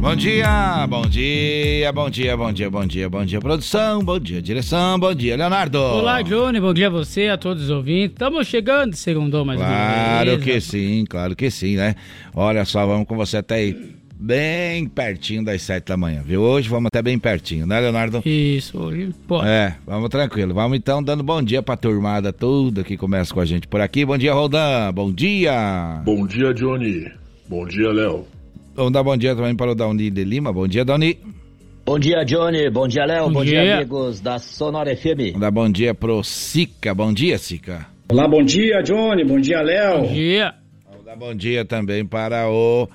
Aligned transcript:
Bom 0.00 0.14
dia, 0.14 0.86
bom 0.88 1.02
dia, 1.02 1.92
bom 1.92 2.08
dia, 2.08 2.36
bom 2.36 2.52
dia, 2.52 2.70
bom 2.70 2.86
dia, 2.86 3.10
bom 3.10 3.24
dia, 3.24 3.40
produção, 3.40 4.02
bom 4.02 4.18
dia, 4.18 4.40
direção, 4.40 4.96
bom 4.96 5.12
dia, 5.12 5.36
Leonardo. 5.36 5.76
Olá, 5.76 6.22
Johnny, 6.22 6.60
bom 6.60 6.72
dia 6.72 6.86
a 6.86 6.90
você, 6.90 7.26
a 7.26 7.36
todos 7.36 7.64
os 7.64 7.70
ouvintes. 7.70 8.12
Estamos 8.12 8.46
chegando, 8.46 8.94
segundo 8.94 9.44
mais 9.44 9.58
Claro 9.58 10.30
uma 10.30 10.38
que 10.38 10.60
sim, 10.60 11.04
claro 11.04 11.34
que 11.34 11.50
sim, 11.50 11.76
né? 11.76 11.96
Olha 12.32 12.64
só, 12.64 12.86
vamos 12.86 13.08
com 13.08 13.16
você 13.16 13.38
até 13.38 13.56
aí 13.56 13.96
bem 14.14 14.86
pertinho 14.86 15.44
das 15.44 15.62
sete 15.62 15.86
da 15.86 15.96
manhã, 15.96 16.22
viu? 16.24 16.42
Hoje 16.42 16.68
vamos 16.68 16.86
até 16.86 17.02
bem 17.02 17.18
pertinho, 17.18 17.66
né, 17.66 17.80
Leonardo? 17.80 18.22
Isso, 18.24 18.78
hoje 18.78 19.10
pode. 19.26 19.48
É, 19.48 19.74
vamos 19.84 20.08
tranquilo. 20.10 20.54
Vamos 20.54 20.78
então 20.78 21.02
dando 21.02 21.24
bom 21.24 21.42
dia 21.42 21.60
pra 21.60 21.76
turmada 21.76 22.32
toda 22.32 22.84
que 22.84 22.96
começa 22.96 23.34
com 23.34 23.40
a 23.40 23.44
gente 23.44 23.66
por 23.66 23.80
aqui. 23.80 24.04
Bom 24.04 24.16
dia, 24.16 24.32
Rodan. 24.32 24.92
Bom 24.92 25.12
dia. 25.12 26.00
Bom 26.04 26.24
dia, 26.24 26.54
Johnny. 26.54 27.10
Bom 27.48 27.66
dia, 27.66 27.90
Léo. 27.90 28.37
Vamos 28.78 28.92
dar 28.92 29.02
bom 29.02 29.16
dia 29.16 29.34
também 29.34 29.56
para 29.56 29.72
o 29.72 29.74
Dauni 29.74 30.08
de 30.08 30.22
Lima. 30.22 30.52
Bom 30.52 30.68
dia, 30.68 30.84
Dauni. 30.84 31.18
Bom 31.84 31.98
dia, 31.98 32.22
Johnny. 32.22 32.70
Bom 32.70 32.86
dia, 32.86 33.04
Léo. 33.04 33.24
Bom, 33.24 33.32
bom 33.32 33.44
dia. 33.44 33.60
dia. 33.60 33.76
amigos 33.78 34.20
da 34.20 34.38
Sonora 34.38 34.96
FM. 34.96 35.32
Vamos 35.32 35.40
dar 35.40 35.50
bom 35.50 35.68
dia 35.68 35.92
pro 35.92 36.22
Sica. 36.22 36.94
Bom 36.94 37.12
dia, 37.12 37.38
Sica. 37.38 37.88
Olá, 38.08 38.28
bom 38.28 38.40
dia, 38.40 38.80
Johnny. 38.82 39.24
Bom 39.24 39.40
dia, 39.40 39.60
Léo. 39.62 40.02
Bom 40.02 40.12
dia. 40.12 40.54
Vamos 40.88 41.04
dar 41.04 41.16
bom 41.16 41.34
dia 41.34 41.64
também 41.64 42.06
para 42.06 42.48
o 42.48 42.88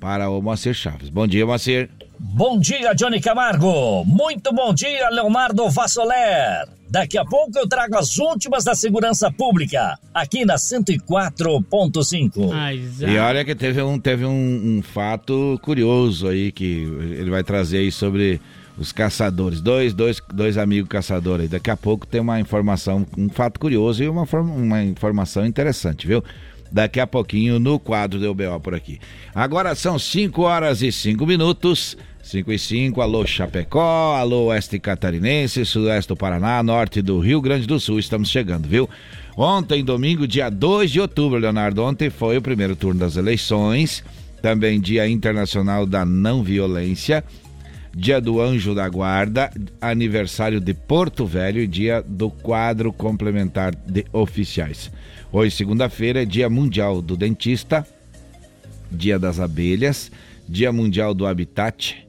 para 0.00 0.28
o 0.28 0.42
Moacir 0.42 0.74
Chaves. 0.74 1.08
Bom 1.08 1.28
dia, 1.28 1.46
Moacir. 1.46 1.88
Bom 2.24 2.60
dia, 2.60 2.94
Johnny 2.94 3.20
Camargo. 3.20 4.04
Muito 4.04 4.54
bom 4.54 4.72
dia, 4.72 5.10
Leonardo 5.10 5.68
Vassoler. 5.68 6.68
Daqui 6.88 7.18
a 7.18 7.24
pouco 7.24 7.58
eu 7.58 7.66
trago 7.66 7.98
as 7.98 8.16
últimas 8.16 8.62
da 8.62 8.76
segurança 8.76 9.28
pública, 9.28 9.98
aqui 10.14 10.44
na 10.44 10.54
104.5. 10.54 12.52
E 13.00 13.18
olha 13.18 13.44
que 13.44 13.56
teve 13.56 13.82
um, 13.82 13.98
teve 13.98 14.24
um, 14.24 14.78
um, 14.78 14.82
fato 14.82 15.58
curioso 15.62 16.28
aí 16.28 16.52
que 16.52 16.84
ele 17.18 17.28
vai 17.28 17.42
trazer 17.42 17.78
aí 17.78 17.90
sobre 17.90 18.40
os 18.78 18.92
caçadores. 18.92 19.60
Dois, 19.60 19.92
dois, 19.92 20.22
dois 20.32 20.56
amigos 20.56 20.88
caçadores. 20.88 21.50
Daqui 21.50 21.72
a 21.72 21.76
pouco 21.76 22.06
tem 22.06 22.20
uma 22.20 22.38
informação, 22.38 23.04
um 23.18 23.28
fato 23.28 23.58
curioso 23.58 24.04
e 24.04 24.08
uma, 24.08 24.28
uma 24.32 24.84
informação 24.84 25.44
interessante, 25.44 26.06
viu? 26.06 26.22
Daqui 26.70 27.00
a 27.00 27.06
pouquinho 27.06 27.58
no 27.58 27.80
quadro 27.80 28.20
do 28.20 28.30
UBO 28.30 28.60
por 28.60 28.74
aqui. 28.74 29.00
Agora 29.34 29.74
são 29.74 29.98
5 29.98 30.42
horas 30.42 30.82
e 30.82 30.92
5 30.92 31.26
minutos. 31.26 31.96
5 32.22 32.52
e 32.52 32.58
5, 32.58 33.00
alô 33.00 33.26
Chapecó, 33.26 34.14
alô 34.14 34.44
Oeste 34.44 34.78
Catarinense, 34.78 35.66
Sudoeste 35.66 36.08
do 36.08 36.16
Paraná, 36.16 36.62
Norte 36.62 37.02
do 37.02 37.18
Rio 37.18 37.40
Grande 37.40 37.66
do 37.66 37.80
Sul, 37.80 37.98
estamos 37.98 38.30
chegando, 38.30 38.68
viu? 38.68 38.88
Ontem, 39.36 39.84
domingo, 39.84 40.26
dia 40.26 40.48
2 40.48 40.92
de 40.92 41.00
outubro, 41.00 41.36
Leonardo, 41.38 41.82
ontem 41.82 42.10
foi 42.10 42.36
o 42.36 42.42
primeiro 42.42 42.76
turno 42.76 43.00
das 43.00 43.16
eleições, 43.16 44.04
também 44.40 44.80
Dia 44.80 45.08
Internacional 45.08 45.84
da 45.84 46.04
Não 46.04 46.44
Violência, 46.44 47.24
Dia 47.94 48.20
do 48.20 48.40
Anjo 48.40 48.72
da 48.72 48.88
Guarda, 48.88 49.50
aniversário 49.80 50.60
de 50.60 50.72
Porto 50.72 51.26
Velho 51.26 51.60
e 51.60 51.66
dia 51.66 52.02
do 52.06 52.30
quadro 52.30 52.92
complementar 52.92 53.74
de 53.74 54.06
oficiais. 54.12 54.92
Hoje, 55.32 55.56
segunda-feira, 55.56 56.22
é 56.22 56.24
Dia 56.24 56.48
Mundial 56.48 57.02
do 57.02 57.16
Dentista, 57.16 57.84
Dia 58.90 59.18
das 59.18 59.40
Abelhas, 59.40 60.10
Dia 60.48 60.72
Mundial 60.72 61.12
do 61.12 61.26
Habitat, 61.26 62.02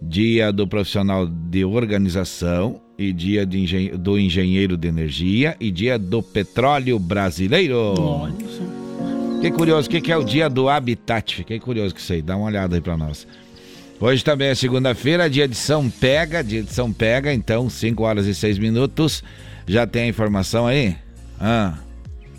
dia 0.00 0.52
do 0.52 0.66
profissional 0.66 1.26
de 1.26 1.64
organização 1.64 2.80
e 2.98 3.12
dia 3.12 3.42
engen 3.42 3.96
do 3.96 4.18
engenheiro 4.18 4.76
de 4.76 4.88
energia 4.88 5.56
e 5.60 5.70
dia 5.70 5.98
do 5.98 6.22
petróleo 6.22 6.98
brasileiro. 6.98 7.94
Fiquei 9.36 9.50
curioso, 9.50 9.88
o 9.88 9.90
que, 9.90 10.00
que 10.00 10.12
é 10.12 10.16
o 10.16 10.24
dia 10.24 10.50
do 10.50 10.68
habitat? 10.68 11.36
Fiquei 11.36 11.58
curioso 11.58 11.94
que 11.94 12.02
sei, 12.02 12.20
dá 12.20 12.36
uma 12.36 12.46
olhada 12.46 12.76
aí 12.76 12.80
para 12.80 12.96
nós. 12.96 13.26
Hoje 13.98 14.24
também 14.24 14.48
é 14.48 14.54
segunda-feira, 14.54 15.28
dia 15.28 15.46
de 15.46 15.54
São 15.54 15.90
Pega, 15.90 16.42
dia 16.42 16.62
de 16.62 16.72
São 16.72 16.90
Pega, 16.92 17.32
então 17.32 17.68
5 17.68 18.02
horas 18.02 18.26
e 18.26 18.34
6 18.34 18.58
minutos. 18.58 19.22
Já 19.66 19.86
tem 19.86 20.04
a 20.04 20.08
informação 20.08 20.66
aí? 20.66 20.96
Ah. 21.38 21.78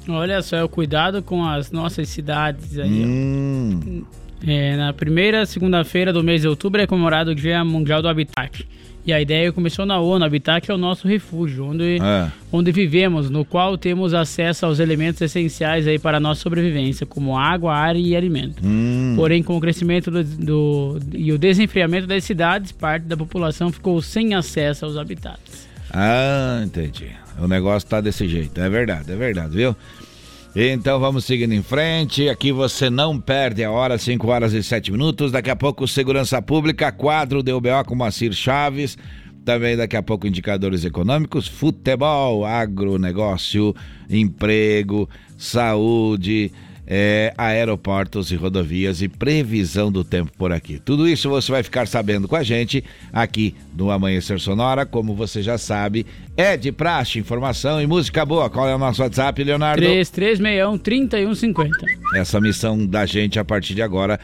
Olha 0.09 0.41
só, 0.41 0.57
é 0.57 0.63
o 0.63 0.69
cuidado 0.69 1.21
com 1.21 1.45
as 1.45 1.71
nossas 1.71 2.09
cidades 2.09 2.79
aí. 2.79 3.05
Hum. 3.05 4.03
É, 4.45 4.75
na 4.75 4.91
primeira 4.93 5.45
segunda-feira 5.45 6.11
do 6.11 6.23
mês 6.23 6.41
de 6.41 6.47
outubro 6.47 6.81
é 6.81 6.87
comemorado 6.87 7.31
o 7.31 7.35
Dia 7.35 7.63
Mundial 7.63 8.01
do 8.01 8.07
Habitat. 8.07 8.65
E 9.05 9.11
a 9.11 9.19
ideia 9.19 9.51
começou 9.51 9.85
na 9.85 9.99
ONU. 9.99 10.23
Habitat 10.23 10.69
é 10.69 10.73
o 10.73 10.77
nosso 10.77 11.07
refúgio, 11.07 11.65
onde, 11.65 11.97
é. 11.99 12.31
onde 12.51 12.71
vivemos, 12.71 13.29
no 13.29 13.43
qual 13.43 13.77
temos 13.77 14.13
acesso 14.13 14.65
aos 14.65 14.79
elementos 14.79 15.19
essenciais 15.21 15.87
aí 15.87 15.97
para 15.97 16.17
a 16.17 16.19
nossa 16.19 16.41
sobrevivência, 16.41 17.05
como 17.05 17.35
água, 17.37 17.73
ar 17.73 17.95
e 17.95 18.15
alimento. 18.15 18.61
Hum. 18.63 19.13
Porém, 19.15 19.41
com 19.41 19.57
o 19.57 19.59
crescimento 19.59 20.11
do, 20.11 20.23
do, 20.23 20.99
e 21.13 21.31
o 21.31 21.37
desenfriamento 21.37 22.05
das 22.05 22.23
cidades, 22.23 22.71
parte 22.71 23.03
da 23.03 23.17
população 23.17 23.71
ficou 23.71 23.99
sem 24.03 24.35
acesso 24.35 24.85
aos 24.85 24.95
habitats. 24.97 25.67
Ah, 25.91 26.61
entendi. 26.63 27.07
O 27.39 27.47
negócio 27.47 27.89
tá 27.89 28.01
desse 28.01 28.27
jeito. 28.27 28.61
É 28.61 28.69
verdade, 28.69 29.11
é 29.11 29.15
verdade, 29.15 29.55
viu? 29.55 29.75
Então 30.53 30.99
vamos 30.99 31.23
seguindo 31.23 31.53
em 31.53 31.63
frente. 31.63 32.27
Aqui 32.27 32.51
você 32.51 32.89
não 32.89 33.17
perde 33.17 33.63
a 33.63 33.71
hora, 33.71 33.97
5 33.97 34.27
horas 34.27 34.51
e 34.51 34.61
7 34.61 34.91
minutos. 34.91 35.31
Daqui 35.31 35.49
a 35.49 35.55
pouco, 35.55 35.87
Segurança 35.87 36.41
Pública, 36.41 36.91
quadro 36.91 37.41
do 37.41 37.55
UBO 37.55 37.85
com 37.85 37.95
Macir 37.95 38.33
Chaves. 38.33 38.97
Também 39.45 39.77
daqui 39.77 39.95
a 39.95 40.03
pouco 40.03 40.27
indicadores 40.27 40.83
econômicos, 40.83 41.47
futebol, 41.47 42.45
agronegócio, 42.45 43.73
emprego, 44.09 45.09
saúde, 45.37 46.51
é, 46.93 47.33
aeroportos 47.37 48.31
e 48.31 48.35
rodovias 48.35 49.01
e 49.01 49.07
previsão 49.07 49.89
do 49.89 50.03
tempo 50.03 50.29
por 50.37 50.51
aqui. 50.51 50.77
Tudo 50.77 51.07
isso 51.07 51.29
você 51.29 51.49
vai 51.49 51.63
ficar 51.63 51.87
sabendo 51.87 52.27
com 52.27 52.35
a 52.35 52.43
gente 52.43 52.83
aqui 53.13 53.55
no 53.73 53.89
Amanhecer 53.89 54.41
Sonora. 54.41 54.85
Como 54.85 55.15
você 55.15 55.41
já 55.41 55.57
sabe, 55.57 56.05
é 56.35 56.57
de 56.57 56.69
praxe, 56.69 57.17
informação 57.17 57.81
e 57.81 57.87
música 57.87 58.25
boa. 58.25 58.49
Qual 58.49 58.67
é 58.67 58.75
o 58.75 58.77
nosso 58.77 59.01
WhatsApp, 59.01 59.41
Leonardo? 59.41 59.81
3361-3150. 59.81 61.69
Essa 62.13 62.41
missão 62.41 62.85
da 62.85 63.05
gente 63.05 63.39
a 63.39 63.45
partir 63.45 63.73
de 63.73 63.81
agora 63.81 64.19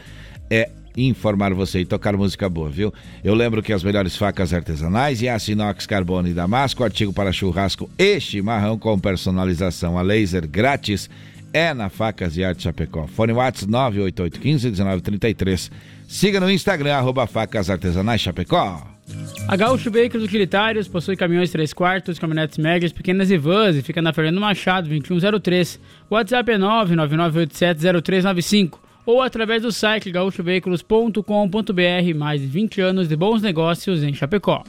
é 0.50 0.68
informar 0.94 1.54
você 1.54 1.80
e 1.80 1.86
tocar 1.86 2.14
música 2.18 2.50
boa, 2.50 2.68
viu? 2.68 2.92
Eu 3.24 3.34
lembro 3.34 3.62
que 3.62 3.72
as 3.72 3.82
melhores 3.82 4.14
facas 4.14 4.52
artesanais 4.52 5.22
e 5.22 5.28
aço 5.28 5.52
inox 5.52 5.86
carbono 5.86 6.28
e 6.28 6.34
damasco, 6.34 6.84
artigo 6.84 7.14
para 7.14 7.32
churrasco 7.32 7.88
e 7.96 8.20
chimarrão 8.20 8.78
com 8.78 8.98
personalização 8.98 9.96
a 9.96 10.02
laser 10.02 10.46
grátis 10.46 11.08
é 11.52 11.74
na 11.74 11.88
Facas 11.88 12.36
e 12.36 12.44
Arte 12.44 12.62
Chapecó. 12.62 13.06
Fone 13.06 13.32
WhatsApp 13.32 13.72
988151933. 13.72 15.70
Siga 16.06 16.38
no 16.40 16.50
Instagram, 16.50 16.94
arroba 16.94 17.26
Facas 17.26 17.70
Artesanais 17.70 18.20
Chapecó. 18.20 18.86
A 19.46 19.56
Gaúcho 19.56 19.90
Veículos 19.90 20.26
Utilitários 20.26 20.86
possui 20.86 21.16
caminhões 21.16 21.50
3 21.50 21.72
quartos, 21.72 22.18
caminhonetes 22.18 22.58
médias, 22.58 22.92
pequenas 22.92 23.30
e 23.30 23.38
vans 23.38 23.76
e 23.76 23.82
fica 23.82 24.02
na 24.02 24.12
Fernando 24.12 24.40
Machado, 24.40 24.88
2103. 24.88 25.80
O 26.10 26.14
WhatsApp 26.14 26.52
é 26.52 26.58
999870395 26.58 28.74
ou 29.06 29.22
através 29.22 29.62
do 29.62 29.72
site 29.72 30.10
gaúchoveículos.com.br. 30.10 32.14
Mais 32.14 32.42
de 32.42 32.46
20 32.46 32.82
anos 32.82 33.08
de 33.08 33.16
bons 33.16 33.40
negócios 33.40 34.02
em 34.02 34.12
Chapecó. 34.12 34.62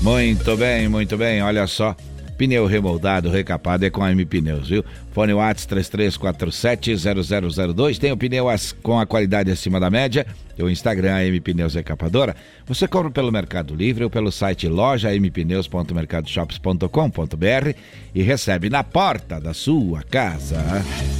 Muito 0.00 0.56
bem, 0.56 0.88
muito 0.88 1.16
bem. 1.16 1.42
Olha 1.42 1.66
só. 1.66 1.96
Pneu 2.38 2.64
remoldado, 2.66 3.28
recapado 3.28 3.84
é 3.84 3.90
com 3.90 4.02
a 4.02 4.10
M 4.12 4.24
Pneus, 4.24 4.68
viu? 4.68 4.84
Fone 5.10 5.34
Whats 5.34 5.66
33470002. 5.66 7.98
Tem 7.98 8.12
o 8.12 8.16
pneu 8.16 8.46
com 8.80 8.98
a 8.98 9.04
qualidade 9.04 9.50
acima 9.50 9.78
da 9.80 9.90
média. 9.90 10.24
O 10.62 10.70
Instagram 10.70 11.14
a 11.14 11.24
M 11.24 11.40
Pneus 11.40 11.74
Recapadora. 11.74 12.34
Você 12.66 12.88
compra 12.88 13.10
pelo 13.10 13.32
Mercado 13.32 13.74
Livre 13.74 14.04
ou 14.04 14.10
pelo 14.10 14.30
site 14.30 14.68
loja 14.68 15.10
mpneus.mercadoshops.com.br 15.12 17.74
e 18.14 18.22
recebe 18.22 18.70
na 18.70 18.84
porta 18.84 19.40
da 19.40 19.54
sua 19.54 20.02
casa. 20.02 20.58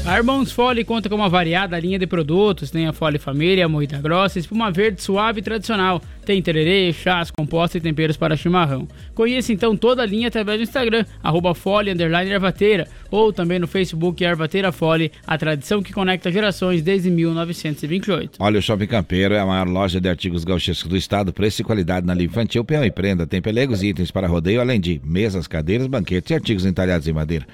A 0.05 0.17
Irmãos 0.17 0.53
Fole 0.53 0.85
conta 0.85 1.09
com 1.09 1.15
uma 1.15 1.29
variada 1.29 1.79
linha 1.79 1.99
de 1.99 2.07
produtos. 2.07 2.71
Tem 2.71 2.87
a 2.87 2.93
Fole 2.93 3.19
Família, 3.19 3.69
moída 3.69 3.99
grossa, 3.99 4.39
espuma 4.39 4.71
verde 4.71 5.03
suave 5.03 5.41
e 5.41 5.43
tradicional. 5.43 6.01
Tem 6.25 6.43
tererê, 6.43 6.93
chás, 6.93 7.31
compostos 7.31 7.77
e 7.77 7.81
temperos 7.81 8.17
para 8.17 8.37
chimarrão. 8.37 8.87
Conheça 9.15 9.53
então 9.53 9.77
toda 9.77 10.03
a 10.03 10.07
linha 10.07 10.29
através 10.29 10.59
do 10.59 10.65
Instagram, 10.65 11.05
arroba 11.23 11.55
Fole, 11.55 11.91
ervateira, 11.91 12.87
ou 13.11 13.33
também 13.33 13.59
no 13.59 13.67
Facebook 13.67 14.23
Ervateira 14.23 14.73
Fole, 14.73 15.13
a 15.27 15.37
tradição 15.39 15.83
que 15.83 15.93
conecta 15.93 16.31
gerações 16.31 16.83
desde 16.83 17.11
1928. 17.11 18.39
Olha, 18.39 18.59
o 18.59 18.63
Shopping 18.63 18.87
Campeiro 18.87 19.35
é 19.35 19.41
a 19.41 19.47
maior 19.47 19.69
loja 19.69 20.01
de 20.01 20.09
artigos 20.09 20.45
gauchescos 20.45 20.89
do 20.89 20.97
estado, 20.97 21.33
preço 21.33 21.63
e 21.63 21.65
qualidade 21.65 22.07
na 22.07 22.15
linha 22.15 22.27
infantil, 22.27 22.65
peão 22.65 22.85
e 22.85 22.91
prenda. 22.91 23.27
Tem 23.27 23.41
pelegos 23.41 23.83
e 23.83 23.89
itens 23.89 24.11
para 24.11 24.27
rodeio, 24.27 24.61
além 24.61 24.81
de 24.81 25.01
mesas, 25.05 25.47
cadeiras, 25.47 25.87
banquetes 25.87 26.31
e 26.31 26.35
artigos 26.35 26.67
entalhados 26.67 27.07
em 27.09 27.13
madeira. 27.13 27.47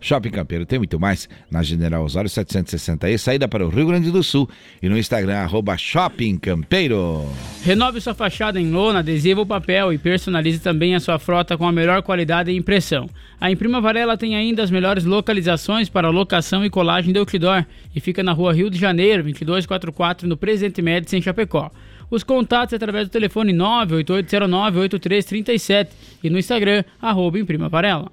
Shopping 0.00 0.30
Campeiro 0.30 0.64
tem 0.64 0.78
muito 0.78 0.98
mais 0.98 1.28
na 1.50 1.62
General 1.62 2.02
Osório 2.02 2.30
760E, 2.30 3.18
saída 3.18 3.46
para 3.46 3.66
o 3.66 3.68
Rio 3.68 3.86
Grande 3.86 4.10
do 4.10 4.22
Sul 4.22 4.48
e 4.82 4.88
no 4.88 4.96
Instagram 4.96 5.38
arroba 5.38 5.76
Shopping 5.76 6.38
Campeiro. 6.38 7.26
Renove 7.62 8.00
sua 8.00 8.14
fachada 8.14 8.58
em 8.58 8.70
lona, 8.70 9.00
adesivo 9.00 9.40
ou 9.40 9.46
papel 9.46 9.92
e 9.92 9.98
personalize 9.98 10.60
também 10.60 10.94
a 10.94 11.00
sua 11.00 11.18
frota 11.18 11.58
com 11.58 11.66
a 11.66 11.72
melhor 11.72 12.02
qualidade 12.02 12.50
e 12.50 12.56
impressão. 12.56 13.08
A 13.40 13.50
Imprima 13.50 13.80
Varela 13.80 14.16
tem 14.16 14.36
ainda 14.36 14.62
as 14.62 14.70
melhores 14.70 15.04
localizações 15.04 15.88
para 15.88 16.08
locação 16.08 16.64
e 16.64 16.70
colagem 16.70 17.12
de 17.12 17.18
outdoor 17.18 17.66
e 17.94 18.00
fica 18.00 18.22
na 18.22 18.32
rua 18.32 18.52
Rio 18.52 18.70
de 18.70 18.78
Janeiro, 18.78 19.22
2244, 19.22 20.28
no 20.28 20.36
Presidente 20.36 20.80
Médici, 20.80 21.16
em 21.16 21.22
Chapecó. 21.22 21.70
Os 22.10 22.24
contatos 22.24 22.74
através 22.74 23.08
do 23.08 23.12
telefone 23.12 23.52
98809-8337 23.52 25.88
e 26.24 26.30
no 26.30 26.38
Instagram, 26.38 26.82
arroba 27.00 27.38
Imprima 27.38 27.68
Varela. 27.68 28.10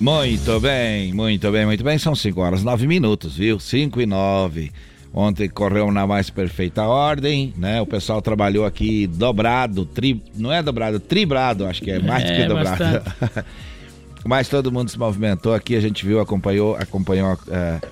Muito 0.00 0.58
bem, 0.60 1.12
muito 1.12 1.52
bem, 1.52 1.66
muito 1.66 1.84
bem. 1.84 1.98
São 1.98 2.14
5 2.14 2.40
horas 2.40 2.64
9 2.64 2.86
minutos, 2.86 3.36
viu? 3.36 3.60
5 3.60 4.00
e 4.00 4.06
9. 4.06 4.72
Ontem 5.12 5.46
correu 5.46 5.92
na 5.92 6.06
mais 6.06 6.30
perfeita 6.30 6.84
ordem, 6.84 7.52
né? 7.58 7.82
O 7.82 7.86
pessoal 7.86 8.22
trabalhou 8.22 8.64
aqui 8.64 9.06
dobrado, 9.06 9.84
tri... 9.84 10.22
não 10.34 10.50
é 10.50 10.62
dobrado, 10.62 10.98
tribrado, 10.98 11.66
acho 11.66 11.82
que 11.82 11.90
é 11.90 11.98
mais 11.98 12.24
é, 12.24 12.28
do 12.28 12.36
que 12.36 12.48
dobrado. 12.48 13.44
Mas 14.24 14.48
todo 14.48 14.72
mundo 14.72 14.90
se 14.90 14.98
movimentou 14.98 15.52
aqui, 15.52 15.76
a 15.76 15.80
gente 15.80 16.06
viu, 16.06 16.18
acompanhou, 16.18 16.76
acompanhou 16.76 17.34
uh, 17.34 17.86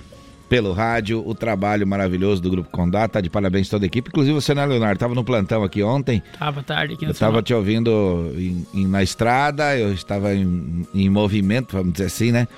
pelo 0.49 0.73
rádio 0.73 1.23
o 1.27 1.35
trabalho 1.35 1.87
maravilhoso 1.87 2.41
do 2.41 2.51
Grupo 2.51 2.71
Condá. 2.71 3.07
Tá 3.07 3.21
de 3.21 3.29
parabéns 3.29 3.69
toda 3.69 3.85
a 3.85 3.89
equipe. 3.89 4.09
Inclusive 4.09 4.35
você, 4.35 4.55
né, 4.55 4.65
Leonardo? 4.65 4.95
Estava 4.95 5.15
no 5.15 5.23
plantão 5.23 5.63
aqui 5.63 5.83
ontem. 5.83 6.23
Tava 6.39 6.63
tarde 6.63 6.95
aqui 6.95 7.05
Eu 7.05 7.11
estava 7.11 7.43
te 7.43 7.53
ouvindo 7.53 8.33
em, 8.37 8.67
em, 8.75 8.87
na 8.87 9.03
estrada, 9.03 9.77
eu 9.77 9.93
estava 9.93 10.35
em, 10.35 10.87
em, 10.95 11.09
movimento, 11.09 11.77
vamos 11.77 11.93
dizer 11.93 12.07
assim, 12.07 12.33
né? 12.33 12.49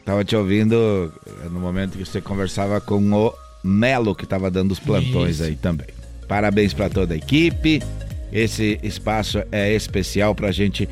Estava 0.00 0.24
te 0.24 0.36
ouvindo 0.36 1.12
eh, 1.26 1.48
no 1.50 1.58
momento 1.58 1.98
que 1.98 2.04
você 2.04 2.20
conversava 2.20 2.80
com 2.80 3.12
o 3.12 3.34
Melo, 3.62 4.14
que 4.14 4.24
estava 4.24 4.50
dando 4.50 4.70
os 4.70 4.78
plantões 4.78 5.36
Isso. 5.36 5.44
aí 5.44 5.56
também. 5.56 5.88
Parabéns 6.28 6.72
para 6.72 6.88
toda 6.88 7.14
a 7.14 7.16
equipe. 7.16 7.82
Esse 8.32 8.78
espaço 8.82 9.42
é 9.50 9.72
especial 9.74 10.34
para 10.34 10.48
a 10.48 10.52
gente 10.52 10.88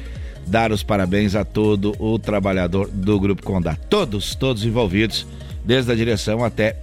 dar 0.46 0.72
os 0.72 0.82
parabéns 0.82 1.34
a 1.34 1.44
todo 1.44 1.94
o 1.98 2.18
trabalhador 2.18 2.88
do 2.88 3.18
Grupo 3.18 3.42
Condá. 3.42 3.76
Todos, 3.88 4.34
todos 4.34 4.64
envolvidos 4.64 5.26
desde 5.64 5.90
a 5.90 5.94
direção 5.94 6.44
até 6.44 6.76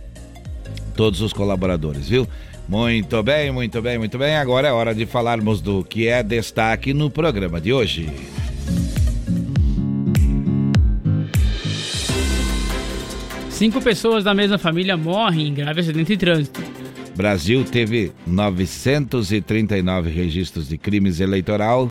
todos 0.95 1.21
os 1.21 1.31
colaboradores, 1.31 2.09
viu? 2.09 2.27
Muito 2.67 3.21
bem, 3.21 3.51
muito 3.51 3.81
bem, 3.81 3.97
muito 3.97 4.17
bem. 4.17 4.35
Agora 4.35 4.67
é 4.67 4.71
hora 4.71 4.95
de 4.95 5.05
falarmos 5.05 5.61
do 5.61 5.83
que 5.83 6.07
é 6.07 6.23
destaque 6.23 6.93
no 6.93 7.09
programa 7.09 7.59
de 7.59 7.73
hoje. 7.73 8.09
Cinco 13.49 13.81
pessoas 13.81 14.23
da 14.23 14.33
mesma 14.33 14.57
família 14.57 14.97
morrem 14.97 15.49
em 15.49 15.53
grave 15.53 15.81
acidente 15.81 16.13
de 16.13 16.17
trânsito. 16.17 16.61
Brasil 17.15 17.63
teve 17.63 18.11
939 18.25 20.09
registros 20.09 20.67
de 20.67 20.77
crimes 20.77 21.19
eleitoral 21.19 21.89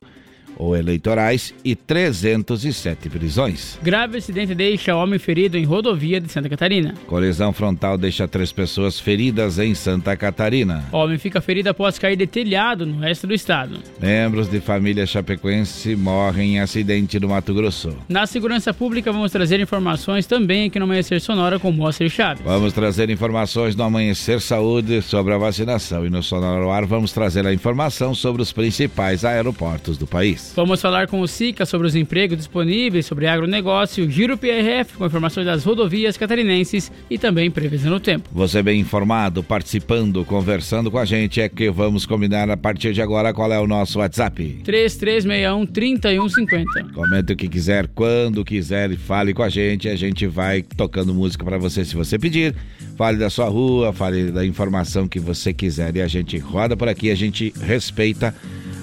ou 0.57 0.77
eleitorais 0.77 1.55
e 1.65 1.75
307 1.75 3.09
prisões. 3.09 3.79
Grave 3.83 4.19
acidente 4.19 4.55
deixa 4.55 4.95
homem 4.95 5.19
ferido 5.19 5.57
em 5.57 5.65
rodovia 5.65 6.21
de 6.21 6.31
Santa 6.31 6.49
Catarina. 6.49 6.95
Colisão 7.07 7.53
frontal 7.53 7.97
deixa 7.97 8.29
três 8.29 8.53
pessoas 8.53 9.01
feridas 9.01 9.59
em 9.59 9.75
Santa 9.75 10.17
Catarina. 10.17 10.85
Homem 10.93 11.19
fica 11.19 11.41
ferido 11.41 11.71
após 11.71 11.99
cair 11.99 12.17
de 12.17 12.27
telhado 12.27 12.85
no 12.85 13.01
resto 13.01 13.27
do 13.27 13.35
estado. 13.35 13.79
Membros 14.01 14.49
de 14.49 14.61
família 14.61 15.07
chapecoense 15.07 15.97
morrem 15.97 16.57
em 16.57 16.61
acidente 16.61 17.19
no 17.19 17.29
Mato 17.29 17.55
Grosso. 17.55 17.97
Na 18.09 18.27
segurança 18.27 18.75
pública 18.75 19.13
vamos 19.13 19.33
trazer 19.33 19.61
informações 19.61 20.27
também 20.27 20.67
aqui 20.67 20.79
no 20.79 20.85
Amanhecer 20.85 21.21
Sonora 21.21 21.59
com 21.59 21.73
Moacir 21.73 22.11
Chaves. 22.11 22.43
Vamos 22.45 22.73
trazer 22.73 23.11
informações 23.11 23.75
no 23.75 23.85
Amanhecer 23.85 24.41
Saúde 24.41 25.03
sobre 25.03 25.33
a 25.35 25.39
vacinação 25.39 26.07
e 26.07 26.11
no 26.11 26.23
Sonora 26.23 26.71
Ar 26.71 26.85
vamos 26.85 27.13
trazer 27.13 27.47
a 27.47 27.53
informação 27.53 28.15
sobre 28.15 28.43
os 28.43 28.53
principais 28.53 29.25
aeroportos 29.25 29.97
do 29.97 30.07
país. 30.07 30.50
Vamos 30.55 30.81
falar 30.81 31.07
com 31.07 31.21
o 31.21 31.29
SICA 31.29 31.65
sobre 31.65 31.87
os 31.87 31.95
empregos 31.95 32.37
disponíveis, 32.37 33.07
sobre 33.07 33.27
agronegócio, 33.27 34.11
Giro 34.11 34.37
PRF 34.37 34.97
com 34.97 35.07
informações 35.07 35.47
das 35.47 35.65
rodovias 35.65 36.17
catarinenses 36.17 36.91
e 37.09 37.17
também 37.17 37.51
previsão 37.51 37.93
do 37.93 38.01
tempo. 38.01 38.29
Você 38.33 38.63
bem 38.63 38.81
informado, 38.81 39.43
participando, 39.43 40.25
conversando 40.25 40.91
com 40.91 40.99
a 40.99 41.05
gente, 41.05 41.41
é 41.41 41.49
que 41.49 41.71
vamos 41.71 42.05
combinar 42.05 42.51
a 42.51 42.57
partir 42.57 42.93
de 42.93 43.01
agora 43.01 43.33
qual 43.33 43.53
é 43.53 43.59
o 43.59 43.67
nosso 43.67 44.01
WhatsApp. 44.01 44.61
3361 44.65 45.67
3150. 45.67 46.93
Comente 46.93 47.33
o 47.33 47.37
que 47.37 47.49
quiser, 47.49 47.89
quando 47.89 48.45
quiser 48.45 48.91
e 48.91 48.97
fale 48.97 49.33
com 49.33 49.43
a 49.43 49.49
gente, 49.49 49.89
a 49.89 49.97
gente 49.97 50.27
vai 50.27 50.63
tocando 50.63 51.15
música 51.15 51.45
para 51.45 51.59
você 51.59 51.85
se 51.85 51.95
você 51.95 52.19
pedir. 52.19 52.55
Fale 52.97 53.17
da 53.17 53.31
sua 53.31 53.49
rua, 53.49 53.93
fale 53.93 54.31
da 54.31 54.45
informação 54.45 55.09
que 55.09 55.19
você 55.19 55.53
quiser 55.55 55.97
e 55.97 56.03
a 56.03 56.09
gente 56.09 56.37
roda 56.39 56.77
por 56.77 56.89
aqui, 56.89 57.11
a 57.11 57.15
gente 57.15 57.53
respeita 57.61 58.35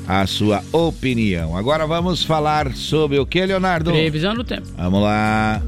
a 0.08 0.26
sua 0.26 0.64
opinião. 0.72 1.58
Agora 1.58 1.86
vamos 1.86 2.24
falar 2.24 2.74
sobre 2.74 3.20
o 3.20 3.26
que, 3.26 3.46
Leonardo? 3.46 3.92
Previsão 3.92 4.34
do 4.34 4.44
tempo. 4.44 4.68
Vamos 4.78 5.02
lá. 5.02 5.62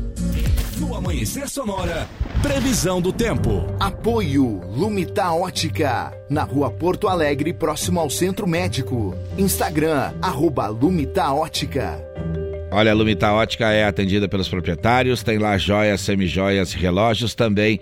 No 0.78 0.96
Amanhecer 0.96 1.50
Sonora, 1.50 2.08
previsão 2.42 3.02
do 3.02 3.12
tempo. 3.12 3.66
Apoio 3.78 4.62
Lumita 4.74 5.30
Ótica, 5.34 6.14
na 6.30 6.44
rua 6.44 6.72
Porto 6.72 7.10
Alegre, 7.10 7.52
próximo 7.52 8.00
ao 8.00 8.10
Centro 8.10 8.48
Médico. 8.48 9.14
Instagram, 9.38 10.14
arroba 10.22 10.68
Lumita 10.68 11.34
Ótica. 11.34 12.00
Olha, 12.72 12.92
a 12.92 12.96
Lumita 12.96 13.32
Ótica 13.34 13.72
é 13.72 13.84
atendida 13.84 14.30
pelos 14.30 14.48
proprietários, 14.48 15.24
tem 15.24 15.38
lá 15.38 15.58
joias, 15.58 16.02
semijoias, 16.02 16.72
relógios 16.72 17.34
também, 17.34 17.82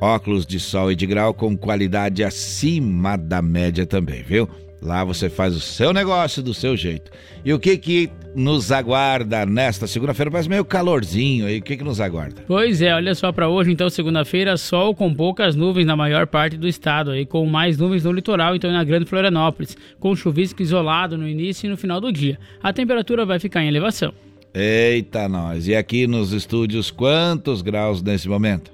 óculos 0.00 0.44
de 0.44 0.58
sol 0.60 0.90
e 0.92 0.96
de 0.96 1.06
grau 1.06 1.32
com 1.32 1.56
qualidade 1.56 2.22
acima 2.22 3.16
da 3.16 3.40
média 3.40 3.86
também, 3.86 4.22
viu? 4.22 4.48
Lá 4.84 5.02
você 5.02 5.30
faz 5.30 5.56
o 5.56 5.60
seu 5.60 5.94
negócio 5.94 6.42
do 6.42 6.52
seu 6.52 6.76
jeito. 6.76 7.10
E 7.42 7.54
o 7.54 7.58
que 7.58 7.78
que 7.78 8.10
nos 8.36 8.70
aguarda 8.70 9.46
nesta 9.46 9.86
segunda-feira? 9.86 10.30
Faz 10.30 10.46
meio 10.46 10.62
calorzinho 10.62 11.46
aí. 11.46 11.58
O 11.58 11.62
que 11.62 11.78
que 11.78 11.82
nos 11.82 12.02
aguarda? 12.02 12.42
Pois 12.46 12.82
é, 12.82 12.94
olha 12.94 13.14
só 13.14 13.32
para 13.32 13.48
hoje, 13.48 13.72
então, 13.72 13.88
segunda-feira, 13.88 14.58
sol 14.58 14.94
com 14.94 15.12
poucas 15.14 15.56
nuvens 15.56 15.86
na 15.86 15.96
maior 15.96 16.26
parte 16.26 16.58
do 16.58 16.68
estado, 16.68 17.12
aí 17.12 17.24
com 17.24 17.46
mais 17.46 17.78
nuvens 17.78 18.04
no 18.04 18.12
litoral, 18.12 18.54
então 18.54 18.70
na 18.70 18.84
Grande 18.84 19.06
Florianópolis, 19.06 19.74
com 19.98 20.14
chuvisco 20.14 20.60
isolado 20.60 21.16
no 21.16 21.26
início 21.26 21.66
e 21.66 21.70
no 21.70 21.78
final 21.78 21.98
do 21.98 22.12
dia. 22.12 22.38
A 22.62 22.70
temperatura 22.70 23.24
vai 23.24 23.38
ficar 23.38 23.64
em 23.64 23.68
elevação. 23.68 24.12
Eita 24.52 25.26
nós. 25.30 25.66
E 25.66 25.74
aqui 25.74 26.06
nos 26.06 26.30
estúdios, 26.32 26.90
quantos 26.90 27.62
graus 27.62 28.02
nesse 28.02 28.28
momento? 28.28 28.70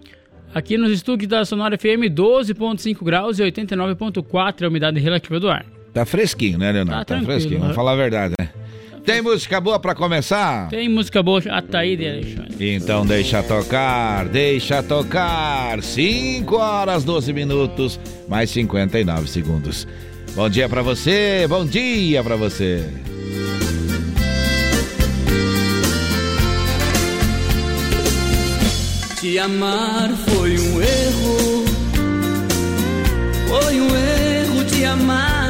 Aqui 0.52 0.76
nos 0.76 0.90
estúdios 0.90 1.28
da 1.28 1.44
Sonora 1.44 1.78
FM, 1.78 2.10
12.5 2.12 3.04
graus 3.04 3.38
e 3.38 3.44
89.4 3.44 4.62
é 4.62 4.64
a 4.64 4.68
umidade 4.68 4.98
relativa 4.98 5.38
do 5.38 5.48
ar. 5.48 5.64
Tá 5.92 6.04
fresquinho, 6.04 6.58
né, 6.58 6.70
Leonardo? 6.70 7.04
Tá, 7.04 7.16
tá 7.18 7.24
fresquinho, 7.24 7.58
vamos 7.58 7.68
né? 7.70 7.74
falar 7.74 7.92
a 7.92 7.96
verdade, 7.96 8.34
né? 8.38 8.48
Tem 9.04 9.22
música 9.22 9.60
boa 9.60 9.80
para 9.80 9.94
começar? 9.94 10.68
Tem 10.68 10.88
música 10.88 11.22
boa, 11.22 11.40
Ataíde, 11.48 12.06
Alexandre. 12.06 12.74
Então 12.74 13.04
deixa 13.04 13.42
tocar, 13.42 14.28
deixa 14.28 14.82
tocar. 14.82 15.82
5 15.82 16.54
horas 16.54 17.02
12 17.02 17.32
minutos, 17.32 17.98
mais 18.28 18.50
59 18.50 19.28
segundos. 19.28 19.88
Bom 20.34 20.48
dia 20.48 20.68
para 20.68 20.82
você, 20.82 21.46
bom 21.48 21.64
dia 21.64 22.22
para 22.22 22.36
você. 22.36 22.86
Te 29.20 29.38
amar 29.38 30.10
foi 30.10 30.58
um 30.58 30.80
erro, 30.80 31.64
foi 33.48 33.80
um 33.80 33.96
erro 33.96 34.64
te 34.64 34.84
amar 34.84 35.49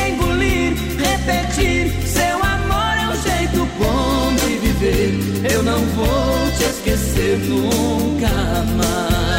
repetir. 1.21 1.91
Seu 2.05 2.37
amor 2.43 2.97
é 2.97 3.07
um 3.09 3.21
jeito 3.21 3.67
bom 3.77 4.33
de 4.35 4.57
viver. 4.57 5.51
Eu 5.53 5.63
não 5.63 5.79
vou 5.87 6.51
te 6.57 6.63
esquecer 6.63 7.37
nunca 7.39 8.29
mais. 8.75 9.30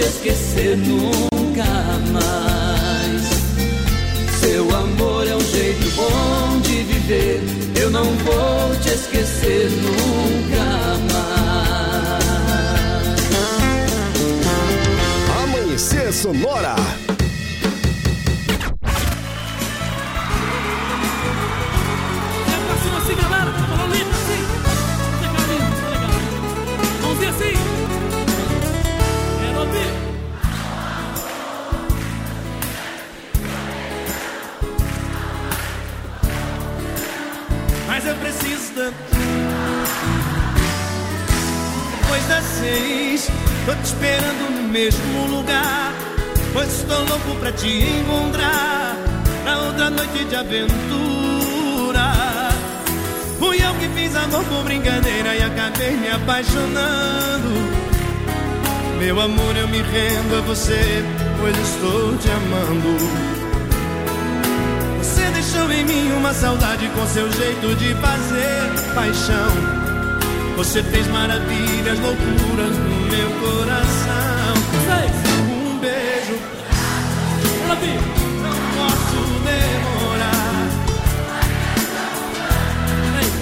Te 0.00 0.06
esquecer 0.06 0.76
nunca 0.78 1.64
mais. 2.10 3.22
Seu 4.40 4.74
amor 4.74 5.28
é 5.28 5.36
um 5.36 5.40
jeito 5.40 5.90
bom 5.94 6.60
de 6.60 6.82
viver. 6.84 7.42
Eu 7.78 7.90
não 7.90 8.04
vou 8.04 8.76
te 8.80 8.88
esquecer 8.88 9.70
nunca 9.70 10.64
mais. 11.12 11.50
Amanhecer 15.42 16.12
Sonora. 16.14 16.76
Tô 43.70 43.76
te 43.76 43.84
esperando 43.84 44.50
no 44.50 44.68
mesmo 44.68 45.26
lugar. 45.28 45.92
Pois 46.52 46.68
estou 46.68 46.98
louco 47.04 47.36
pra 47.40 47.52
te 47.52 47.68
encontrar 47.68 48.96
na 49.44 49.58
outra 49.60 49.90
noite 49.90 50.24
de 50.24 50.34
aventura. 50.34 52.12
Fui 53.38 53.62
eu 53.62 53.72
que 53.74 53.88
fiz 53.88 54.16
amor 54.16 54.44
por 54.44 54.64
brincadeira 54.64 55.36
e 55.36 55.42
acabei 55.42 55.96
me 55.96 56.08
apaixonando. 56.08 57.50
Meu 58.98 59.20
amor, 59.20 59.56
eu 59.56 59.68
me 59.68 59.78
rendo 59.78 60.38
a 60.38 60.40
você, 60.42 61.04
pois 61.40 61.56
estou 61.56 62.16
te 62.18 62.30
amando 62.30 63.40
deixou 65.32 65.72
em 65.72 65.84
mim 65.84 66.12
uma 66.18 66.34
saudade 66.34 66.86
com 66.90 67.06
seu 67.06 67.32
jeito 67.32 67.74
de 67.76 67.94
fazer 67.94 68.94
paixão. 68.94 69.50
Você 70.56 70.82
fez 70.82 71.06
maravilhas, 71.08 71.98
loucuras 71.98 72.76
no 72.76 72.99
meu 73.10 73.30
coração. 73.40 74.54
Um 75.50 75.78
beijo, 75.78 76.36
não 78.42 78.58
posso 78.76 79.20
demorar. 79.44 80.68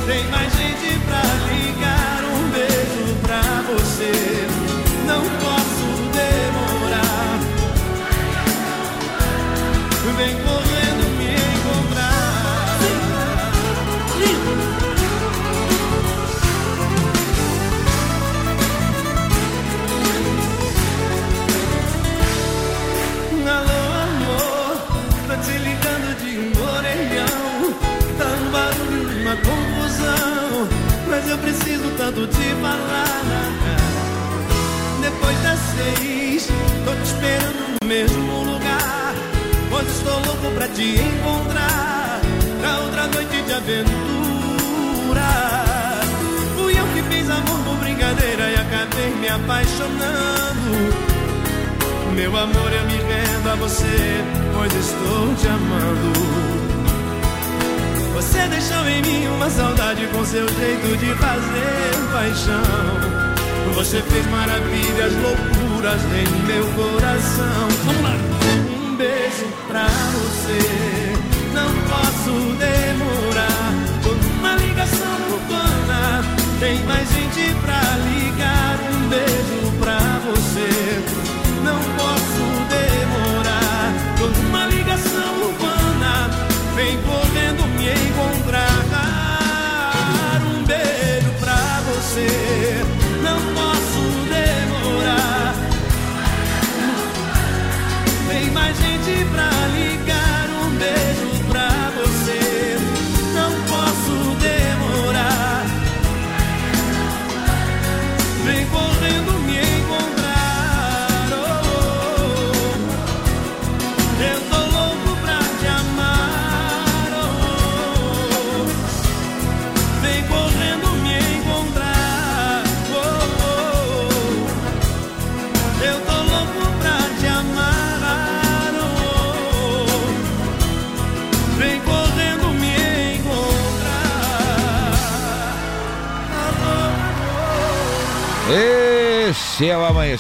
Tem 0.07 0.25
mais 0.31 0.53
gente 0.55 0.99
pra 1.07 1.23
ligar. 1.53 2.25
Um 2.25 2.49
beijo 2.51 3.05
pra 3.23 3.43
você, 3.69 4.38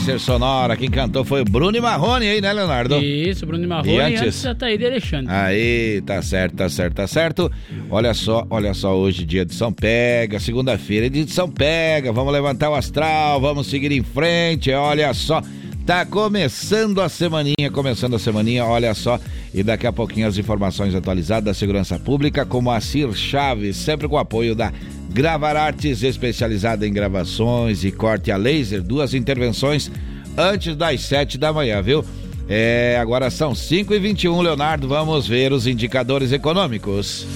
Amanhecer 0.08 0.20
Sonora. 0.20 0.76
Quem 0.76 0.90
cantou 0.90 1.22
foi 1.22 1.42
o 1.42 1.44
Bruno 1.44 1.76
e 1.76 1.80
Marrone 1.80 2.26
aí, 2.26 2.40
né, 2.40 2.50
Leonardo? 2.52 2.96
Isso, 2.98 3.44
Bruno 3.44 3.64
e 3.64 3.66
Marrone 3.66 3.90
E 3.90 3.96
e 3.96 4.00
antes? 4.00 4.22
antes, 4.22 4.46
Ataíde 4.46 4.86
Alexandre. 4.86 5.26
Aí, 5.30 6.00
tá 6.06 6.22
certo, 6.22 6.56
tá 6.56 6.68
certo, 6.68 6.94
tá 6.94 7.06
certo. 7.06 7.52
Olha 7.90 8.14
só, 8.14 8.46
olha 8.48 8.72
só, 8.72 8.96
hoje 8.96 9.24
dia 9.26 9.44
de 9.44 9.54
São 9.54 9.70
Pega, 9.70 10.40
segunda-feira 10.40 11.06
é 11.06 11.08
dia 11.10 11.24
de 11.24 11.32
São 11.32 11.48
Pega. 11.48 12.10
Vamos 12.10 12.32
levantar 12.32 12.70
o 12.70 12.74
astral, 12.74 13.40
vamos 13.40 13.66
seguir 13.66 13.92
em 13.92 14.02
frente. 14.02 14.72
Olha 14.72 15.12
só, 15.12 15.42
tá 15.84 16.06
começando 16.06 17.02
a 17.02 17.08
semaninha, 17.08 17.70
começando 17.70 18.16
a 18.16 18.18
semaninha, 18.18 18.64
olha 18.64 18.94
só. 18.94 19.20
E 19.52 19.62
daqui 19.62 19.86
a 19.86 19.92
pouquinho 19.92 20.26
as 20.26 20.38
informações 20.38 20.94
atualizadas 20.94 21.44
da 21.44 21.54
segurança 21.54 21.98
pública, 21.98 22.46
como 22.46 22.70
a 22.70 22.80
Cir 22.80 23.12
Chaves, 23.14 23.76
sempre 23.76 24.08
com 24.08 24.14
o 24.14 24.18
apoio 24.18 24.54
da 24.54 24.72
Gravar 25.08 25.56
Artes, 25.56 26.02
especializada 26.02 26.86
em 26.86 26.92
gravações 26.92 27.82
e 27.84 27.90
corte 27.90 28.30
a 28.30 28.36
laser, 28.36 28.82
duas 28.82 29.14
intervenções 29.14 29.90
antes 30.36 30.76
das 30.76 31.00
sete 31.02 31.38
da 31.38 31.52
manhã, 31.52 31.82
viu? 31.82 32.04
É, 32.48 32.98
agora 33.00 33.30
são 33.30 33.54
5 33.54 33.92
e 33.92 33.98
21 33.98 34.40
Leonardo. 34.40 34.88
Vamos 34.88 35.26
ver 35.26 35.52
os 35.52 35.66
indicadores 35.66 36.32
econômicos. 36.32 37.26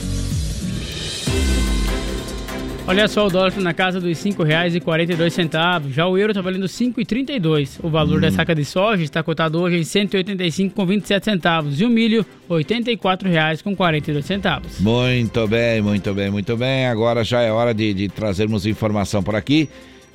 Olha 2.84 3.06
só, 3.06 3.26
o 3.26 3.30
dólar 3.30 3.54
na 3.58 3.72
casa 3.72 4.00
dos 4.00 4.22
R$ 4.22 4.30
5,42. 4.32 5.90
Já 5.90 6.06
o 6.06 6.18
euro 6.18 6.32
está 6.32 6.42
valendo 6.42 6.62
R$ 6.62 6.68
5,32. 6.68 7.78
O 7.82 7.88
valor 7.88 8.20
da 8.20 8.30
saca 8.30 8.54
de 8.54 8.64
soja 8.64 9.04
está 9.04 9.22
cotado 9.22 9.60
hoje 9.60 9.76
em 9.76 9.78
R$ 9.78 9.84
185,27 9.84 11.24
centavos. 11.24 11.80
E 11.80 11.84
o 11.84 11.88
milho, 11.88 12.26
R$ 12.50 12.56
84,42 12.56 14.22
centavos. 14.22 14.80
Muito 14.80 15.46
bem, 15.46 15.80
muito 15.80 16.12
bem, 16.12 16.30
muito 16.30 16.56
bem. 16.56 16.86
Agora 16.88 17.22
já 17.22 17.40
é 17.40 17.52
hora 17.52 17.72
de, 17.72 17.94
de 17.94 18.08
trazermos 18.08 18.66
informação 18.66 19.22
por 19.22 19.36
aqui. 19.36 19.68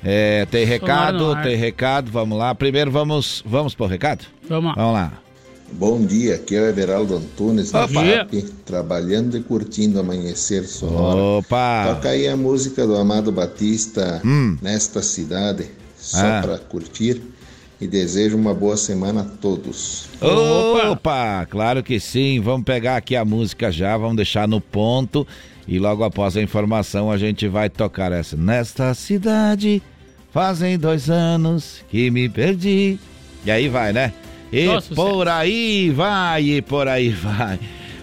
É, 0.04 0.46
tem 0.46 0.64
recado, 0.66 1.34
tem 1.42 1.56
recado. 1.56 2.10
Vamos 2.10 2.38
lá. 2.38 2.54
Primeiro 2.54 2.90
vamos, 2.90 3.42
vamos 3.46 3.74
pro 3.74 3.86
recado? 3.86 4.26
Vamos 4.46 4.66
lá. 4.66 4.74
Vamos 4.76 4.92
lá. 4.92 5.27
Bom 5.72 6.04
dia, 6.04 6.34
aqui 6.36 6.56
é 6.56 6.60
o 6.62 6.66
Everaldo 6.66 7.16
Antunes, 7.16 7.72
Opa. 7.72 7.86
FAP, 7.88 8.42
trabalhando 8.64 9.36
e 9.36 9.42
curtindo 9.42 10.00
Amanhecer 10.00 10.64
Sonora. 10.66 11.20
Opa! 11.38 11.94
Toca 11.94 12.08
aí 12.10 12.26
a 12.26 12.36
música 12.36 12.86
do 12.86 12.96
Amado 12.96 13.30
Batista, 13.30 14.20
Hum. 14.24 14.56
Nesta 14.60 15.02
Cidade, 15.02 15.66
só 15.96 16.18
Ah. 16.26 16.40
para 16.42 16.58
curtir. 16.58 17.22
E 17.80 17.86
desejo 17.86 18.36
uma 18.36 18.52
boa 18.52 18.76
semana 18.76 19.20
a 19.20 19.24
todos. 19.24 20.06
Opa. 20.90 21.46
Claro 21.48 21.80
que 21.80 22.00
sim. 22.00 22.40
Vamos 22.40 22.64
pegar 22.64 22.96
aqui 22.96 23.14
a 23.14 23.24
música 23.24 23.70
já, 23.70 23.96
vamos 23.96 24.16
deixar 24.16 24.48
no 24.48 24.60
ponto. 24.60 25.24
E 25.66 25.78
logo 25.78 26.02
após 26.02 26.36
a 26.36 26.42
informação 26.42 27.08
a 27.08 27.16
gente 27.16 27.46
vai 27.46 27.70
tocar 27.70 28.10
essa. 28.10 28.36
Nesta 28.36 28.92
cidade, 28.94 29.80
fazem 30.32 30.76
dois 30.76 31.08
anos 31.08 31.76
que 31.88 32.10
me 32.10 32.28
perdi. 32.28 32.98
E 33.46 33.50
aí 33.52 33.68
vai, 33.68 33.92
né? 33.92 34.12
E 34.52 34.66
sucesso. 34.66 34.94
por 34.94 35.28
aí 35.28 35.90
vai, 35.90 36.42
e 36.42 36.62
por 36.62 36.88
aí 36.88 37.10
vai. 37.10 37.58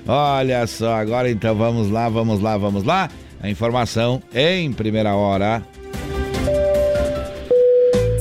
Olha 0.07 0.67
só, 0.67 0.95
agora 0.95 1.29
então 1.29 1.55
vamos 1.55 1.89
lá, 1.89 2.07
vamos 2.07 2.39
lá, 2.41 2.57
vamos 2.57 2.83
lá. 2.83 3.09
A 3.41 3.49
informação 3.49 4.21
em 4.33 4.71
primeira 4.71 5.15
hora. 5.15 5.63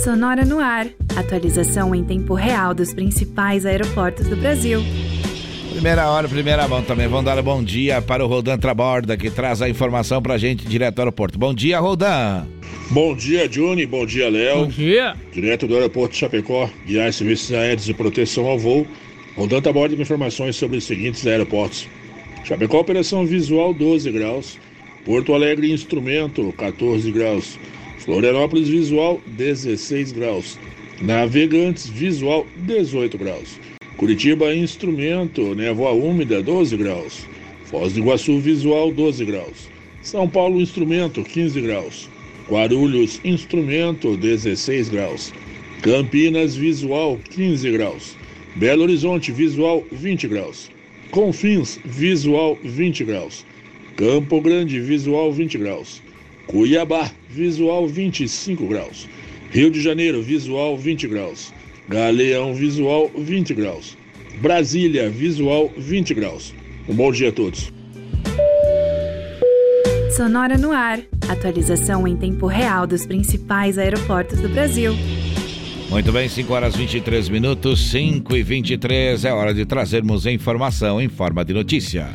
Sonora 0.03 0.45
no 0.45 0.59
ar. 0.59 0.87
Atualização 1.17 1.95
em 1.95 2.05
tempo 2.05 2.35
real 2.35 2.75
dos 2.75 2.93
principais 2.93 3.65
aeroportos 3.65 4.27
do 4.27 4.37
Brasil. 4.37 4.83
Primeira 5.71 6.09
hora, 6.11 6.29
primeira 6.29 6.69
mão 6.69 6.83
também. 6.83 7.09
Vamos 7.09 7.25
dar 7.25 7.39
um 7.39 7.43
bom 7.43 7.63
dia 7.63 8.01
para 8.01 8.25
o 8.25 8.29
Rodan 8.29 8.59
Traborda, 8.59 9.17
que 9.17 9.31
traz 9.31 9.61
a 9.61 9.69
informação 9.69 10.23
pra 10.23 10.39
gente 10.39 10.67
direto 10.67 10.97
do 10.97 11.01
aeroporto. 11.01 11.39
Bom 11.39 11.55
dia, 11.55 11.81
Rodan. 11.81 12.45
Bom 12.91 13.17
dia, 13.17 13.49
Johnny. 13.49 13.87
Bom 13.87 14.05
dia, 14.05 14.29
Léo. 14.29 14.59
Bom 14.59 14.69
dia. 14.69 15.17
Direto 15.33 15.67
do 15.67 15.75
aeroporto 15.75 16.13
de 16.13 16.19
Chapecó, 16.19 16.71
guiar 16.87 17.13
serviços 17.13 17.53
aéreos 17.53 17.87
de 17.87 17.95
proteção 17.95 18.47
ao 18.47 18.59
voo. 18.59 18.87
Rodando 19.35 19.69
a 19.69 19.73
bordo 19.73 19.97
com 19.97 20.03
informações 20.03 20.55
sobre 20.55 20.77
os 20.77 20.85
seguintes 20.85 21.27
aeroportos. 21.27 21.89
Chapecó, 22.45 22.79
operação 22.79 23.27
visual 23.27 23.73
12 23.73 24.11
graus. 24.13 24.59
Porto 25.05 25.35
Alegre, 25.35 25.73
instrumento 25.73 26.53
14 26.57 27.11
graus. 27.11 27.59
Florianópolis, 27.99 28.69
visual 28.69 29.21
16 29.27 30.13
graus. 30.13 30.59
Navegantes, 31.01 31.89
visual 31.89 32.47
18 32.57 33.17
graus. 33.19 33.59
Curitiba, 33.97 34.55
instrumento, 34.55 35.55
névoa 35.55 35.93
úmida 35.93 36.43
12 36.43 36.77
graus. 36.77 37.27
Foz 37.65 37.95
do 37.95 38.01
Iguaçu, 38.01 38.39
visual 38.39 38.93
12 38.93 39.25
graus. 39.25 39.69
São 40.03 40.29
Paulo, 40.29 40.61
instrumento 40.61 41.25
15 41.25 41.61
graus. 41.63 42.14
Guarulhos, 42.49 43.21
instrumento 43.25 44.17
16 44.17 44.91
graus. 44.91 45.33
Campinas, 45.83 46.55
visual 46.55 47.19
15 47.31 47.71
graus. 47.73 48.17
Belo 48.57 48.83
Horizonte, 48.83 49.33
visual 49.33 49.83
20 49.91 50.29
graus. 50.29 50.71
Confins, 51.11 51.79
visual 51.85 52.59
20 52.63 53.05
graus. 53.05 53.45
Campo 53.97 54.41
Grande, 54.41 54.81
visual 54.81 55.33
20 55.33 55.59
graus. 55.59 56.03
Cuiabá, 56.47 57.11
visual 57.31 57.87
25 57.87 58.67
graus. 58.67 59.09
Rio 59.51 59.71
de 59.71 59.81
Janeiro, 59.81 60.23
visual 60.23 60.77
20 60.77 61.09
graus. 61.09 61.53
Galeão, 61.89 62.55
visual 62.55 63.11
20 63.17 63.55
graus. 63.55 63.97
Brasília, 64.41 65.09
visual 65.09 65.71
20 65.77 66.15
graus. 66.15 66.55
Um 66.89 66.95
bom 66.95 67.11
dia 67.11 67.31
a 67.31 67.33
todos. 67.33 67.73
Sonora 70.17 70.59
no 70.59 70.71
ar. 70.73 71.14
Atualização 71.29 72.07
em 72.07 72.17
tempo 72.17 72.47
real 72.47 72.87
dos 72.87 73.07
principais 73.07 73.79
aeroportos 73.79 74.41
do 74.41 74.49
Brasil. 74.49 74.95
Muito 75.89 76.13
bem, 76.13 76.29
5 76.29 76.53
horas 76.53 76.77
23 76.77 77.29
minutos, 77.29 77.91
5 77.91 78.37
e 78.37 78.43
23 78.43 79.25
é 79.25 79.33
hora 79.33 79.55
de 79.55 79.65
trazermos 79.65 80.27
informação 80.27 81.01
em 81.01 81.09
forma 81.09 81.45
de 81.45 81.55
notícia. 81.55 82.09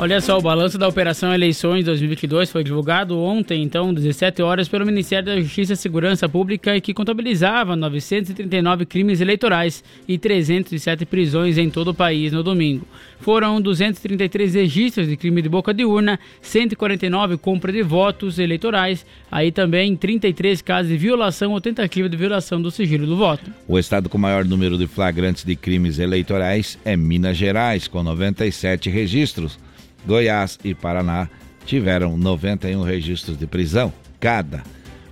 Olha 0.00 0.20
só, 0.20 0.38
o 0.38 0.40
balanço 0.40 0.78
da 0.78 0.86
Operação 0.86 1.34
Eleições 1.34 1.84
2022 1.84 2.52
foi 2.52 2.62
divulgado 2.62 3.18
ontem, 3.18 3.64
então, 3.64 3.92
17 3.92 4.40
horas, 4.42 4.68
pelo 4.68 4.86
Ministério 4.86 5.26
da 5.26 5.40
Justiça 5.40 5.72
e 5.72 5.76
Segurança 5.76 6.28
Pública 6.28 6.76
e 6.76 6.80
que 6.80 6.94
contabilizava 6.94 7.74
939 7.74 8.86
crimes 8.86 9.20
eleitorais 9.20 9.82
e 10.06 10.16
307 10.16 11.04
prisões 11.04 11.58
em 11.58 11.68
todo 11.68 11.88
o 11.88 11.94
país 11.94 12.30
no 12.30 12.44
domingo. 12.44 12.86
Foram 13.18 13.60
233 13.60 14.54
registros 14.54 15.08
de 15.08 15.16
crime 15.16 15.42
de 15.42 15.48
boca 15.48 15.74
de 15.74 15.84
urna, 15.84 16.16
149 16.40 17.36
compra 17.36 17.72
de 17.72 17.82
votos 17.82 18.38
eleitorais, 18.38 19.04
aí 19.28 19.50
também 19.50 19.96
33 19.96 20.62
casos 20.62 20.92
de 20.92 20.96
violação 20.96 21.50
ou 21.50 21.60
tentativa 21.60 22.08
de 22.08 22.16
violação 22.16 22.62
do 22.62 22.70
sigilo 22.70 23.04
do 23.04 23.16
voto. 23.16 23.50
O 23.66 23.76
estado 23.76 24.08
com 24.08 24.16
maior 24.16 24.44
número 24.44 24.78
de 24.78 24.86
flagrantes 24.86 25.42
de 25.44 25.56
crimes 25.56 25.98
eleitorais 25.98 26.78
é 26.84 26.96
Minas 26.96 27.36
Gerais, 27.36 27.88
com 27.88 28.00
97 28.04 28.88
registros. 28.90 29.58
Goiás 30.06 30.58
e 30.64 30.74
Paraná 30.74 31.28
tiveram 31.64 32.16
91 32.16 32.82
registros 32.82 33.38
de 33.38 33.46
prisão 33.46 33.92
cada. 34.18 34.62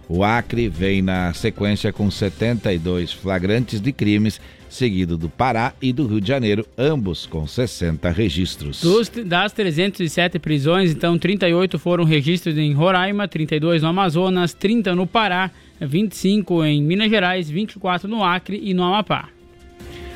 O 0.09 0.23
Acre 0.23 0.69
vem 0.69 1.03
na 1.03 1.35
sequência 1.35 1.93
com 1.93 2.11
72 2.11 3.13
flagrantes 3.13 3.81
de 3.81 3.93
crimes, 3.93 4.41
seguido 4.69 5.19
do 5.19 5.29
Pará 5.29 5.75
e 5.83 5.93
do 5.93 6.07
Rio 6.07 6.21
de 6.21 6.29
Janeiro, 6.29 6.65
ambos 6.79 7.27
com 7.27 7.45
60 7.47 8.09
registros. 8.11 8.81
Dos, 8.81 9.09
das 9.09 9.53
307 9.53 10.39
prisões, 10.39 10.93
então 10.93 11.19
38 11.19 11.79
foram 11.79 12.05
registros 12.05 12.57
em 12.57 12.73
Roraima, 12.73 13.27
32 13.27 13.83
no 13.83 13.89
Amazonas, 13.89 14.55
30 14.55 14.95
no 14.95 15.07
Pará, 15.07 15.51
25 15.81 16.65
em 16.65 16.83
Minas 16.83 17.11
Gerais, 17.11 17.51
24 17.51 18.09
no 18.09 18.23
Acre 18.23 18.61
e 18.63 18.73
no 18.73 18.85
Amapá. 18.85 19.29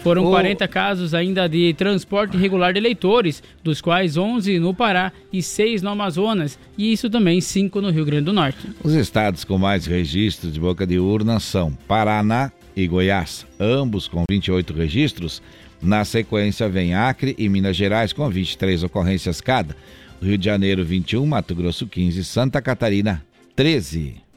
Foram 0.03 0.25
o... 0.25 0.31
40 0.31 0.67
casos 0.69 1.15
ainda 1.15 1.49
de 1.49 1.75
transporte 1.75 2.37
irregular 2.37 2.73
de 2.73 2.79
eleitores, 2.79 3.43
dos 3.63 3.81
quais 3.81 4.17
11 4.17 4.59
no 4.59 4.73
Pará 4.73 5.13
e 5.33 5.43
6 5.43 5.83
no 5.83 5.91
Amazonas, 5.91 6.59
e 6.77 6.93
isso 6.93 7.11
também 7.11 7.41
5 7.41 7.81
no 7.81 7.91
Rio 7.91 8.05
Grande 8.05 8.25
do 8.25 8.33
Norte. 8.33 8.59
Os 8.83 8.95
estados 8.95 9.45
com 9.45 9.59
mais 9.59 9.87
registros 9.87 10.53
de 10.53 10.61
boca 10.61 10.87
de 10.87 10.99
urna 10.99 11.39
são 11.39 11.73
Paraná 11.87 12.51
e 12.75 12.87
Goiás, 12.87 13.47
ambos 13.59 14.09
com 14.09 14.25
28 14.31 14.73
registros. 14.73 15.43
Na 15.83 16.05
sequência 16.05 16.69
vem 16.69 16.95
Acre 16.95 17.35
e 17.39 17.49
Minas 17.49 17.77
Gerais 17.77 18.13
com 18.13 18.29
23 18.29 18.83
ocorrências 18.85 19.41
cada. 19.41 19.75
Rio 20.23 20.37
de 20.37 20.45
Janeiro 20.45 20.85
21, 20.85 21.25
Mato 21.25 21.55
Grosso 21.55 21.87
15, 21.87 22.25
Santa 22.25 22.61
Catarina 22.61 23.25
13. 23.57 24.30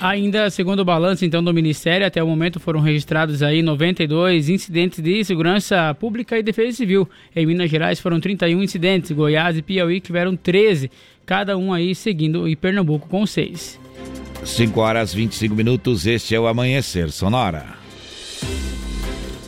Ainda 0.00 0.50
segundo 0.50 0.80
o 0.80 0.84
balanço 0.84 1.24
então 1.24 1.42
do 1.42 1.54
Ministério, 1.54 2.06
até 2.06 2.22
o 2.22 2.26
momento 2.26 2.58
foram 2.58 2.80
registrados 2.80 3.42
aí 3.42 3.62
92 3.62 4.48
incidentes 4.48 5.00
de 5.00 5.24
segurança 5.24 5.94
pública 5.94 6.38
e 6.38 6.42
defesa 6.42 6.76
civil. 6.76 7.08
Em 7.34 7.46
Minas 7.46 7.70
Gerais 7.70 8.00
foram 8.00 8.18
31 8.18 8.62
incidentes, 8.62 9.12
Goiás 9.12 9.56
e 9.56 9.62
Piauí 9.62 10.00
tiveram 10.00 10.34
13, 10.34 10.90
cada 11.24 11.56
um 11.56 11.72
aí 11.72 11.94
seguindo 11.94 12.48
e 12.48 12.56
Pernambuco 12.56 13.08
com 13.08 13.26
6. 13.26 13.80
5 14.44 14.80
horas 14.80 15.14
25 15.14 15.54
minutos, 15.54 16.06
este 16.06 16.34
é 16.34 16.40
o 16.40 16.48
Amanhecer 16.48 17.10
Sonora. 17.12 17.81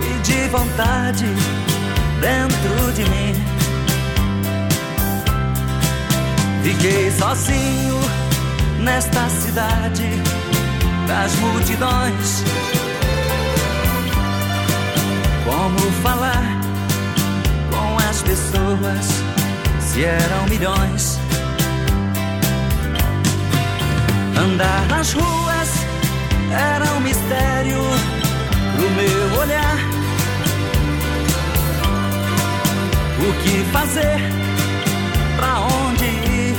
e 0.00 0.22
de 0.22 0.48
vontade 0.48 1.26
dentro 2.20 2.92
de 2.92 3.04
mim. 3.10 3.34
Fiquei 6.62 7.10
sozinho 7.10 7.98
nesta 8.80 9.28
cidade 9.28 10.08
das 11.06 11.34
multidões. 11.36 12.44
Como 15.44 15.92
falar 16.02 16.44
com 17.70 18.08
as 18.08 18.22
pessoas? 18.22 19.39
Se 19.92 20.04
eram 20.04 20.46
milhões. 20.48 21.18
Andar 24.36 24.86
nas 24.88 25.12
ruas 25.12 25.68
era 26.52 26.84
um 26.94 27.00
mistério 27.00 27.78
pro 28.76 28.90
meu 28.90 29.40
olhar. 29.40 29.78
O 33.18 33.32
que 33.42 33.64
fazer? 33.72 34.20
Pra 35.36 35.60
onde 35.60 36.04
ir? 36.04 36.56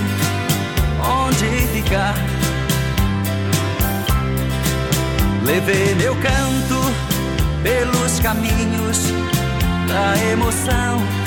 Onde 1.00 1.67
ficar? 1.67 2.15
Levei 5.46 5.96
meu 5.96 6.15
canto 6.15 6.80
pelos 7.63 8.20
caminhos 8.20 9.00
da 9.88 10.32
emoção 10.32 11.22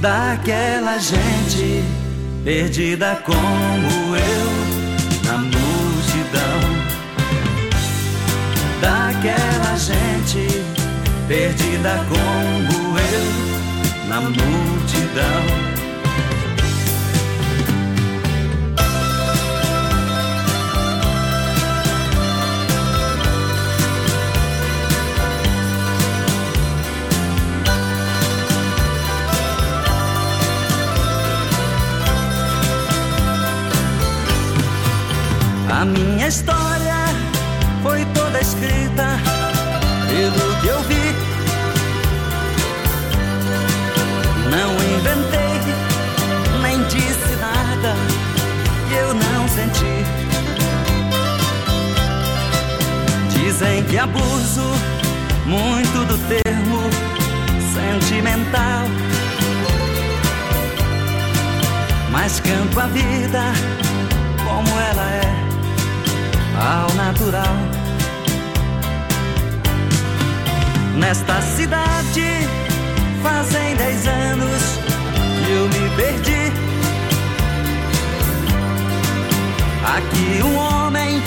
daquela 0.00 0.98
gente 0.98 1.82
perdida 2.44 3.20
como 3.24 4.16
eu 4.16 5.24
na 5.24 5.38
multidão. 5.38 6.60
Daquela 8.80 9.76
gente 9.76 10.62
perdida 11.26 12.04
como 12.08 12.98
eu 12.98 14.08
na 14.08 14.20
multidão. 14.20 15.77
A 35.78 35.84
minha 35.84 36.26
história 36.26 36.96
foi 37.84 38.04
toda 38.06 38.40
escrita 38.40 39.16
pelo 40.08 40.60
que 40.60 40.66
eu 40.66 40.82
vi. 40.82 41.14
Não 44.50 44.72
inventei, 44.96 45.60
nem 46.62 46.82
disse 46.88 47.36
nada 47.36 47.94
que 48.88 48.94
eu 48.96 49.14
não 49.14 49.46
senti. 49.46 50.04
Dizem 53.30 53.84
que 53.84 53.98
abuso 53.98 54.74
muito 55.46 56.04
do 56.08 56.18
termo 56.26 56.90
sentimental. 57.72 58.82
Mas 62.10 62.40
canto 62.40 62.80
a 62.80 62.86
vida 62.88 63.52
como 64.44 64.80
ela 64.80 65.08
é 65.12 65.27
ao 66.58 66.92
natural. 66.94 67.56
Nesta 70.96 71.40
cidade 71.42 72.26
fazem 73.22 73.76
dez 73.76 74.06
anos 74.06 74.62
que 75.44 75.52
eu 75.52 75.64
me 75.68 75.96
perdi. 75.96 76.52
Aqui 79.96 80.42
um 80.42 80.56
homem 80.56 81.22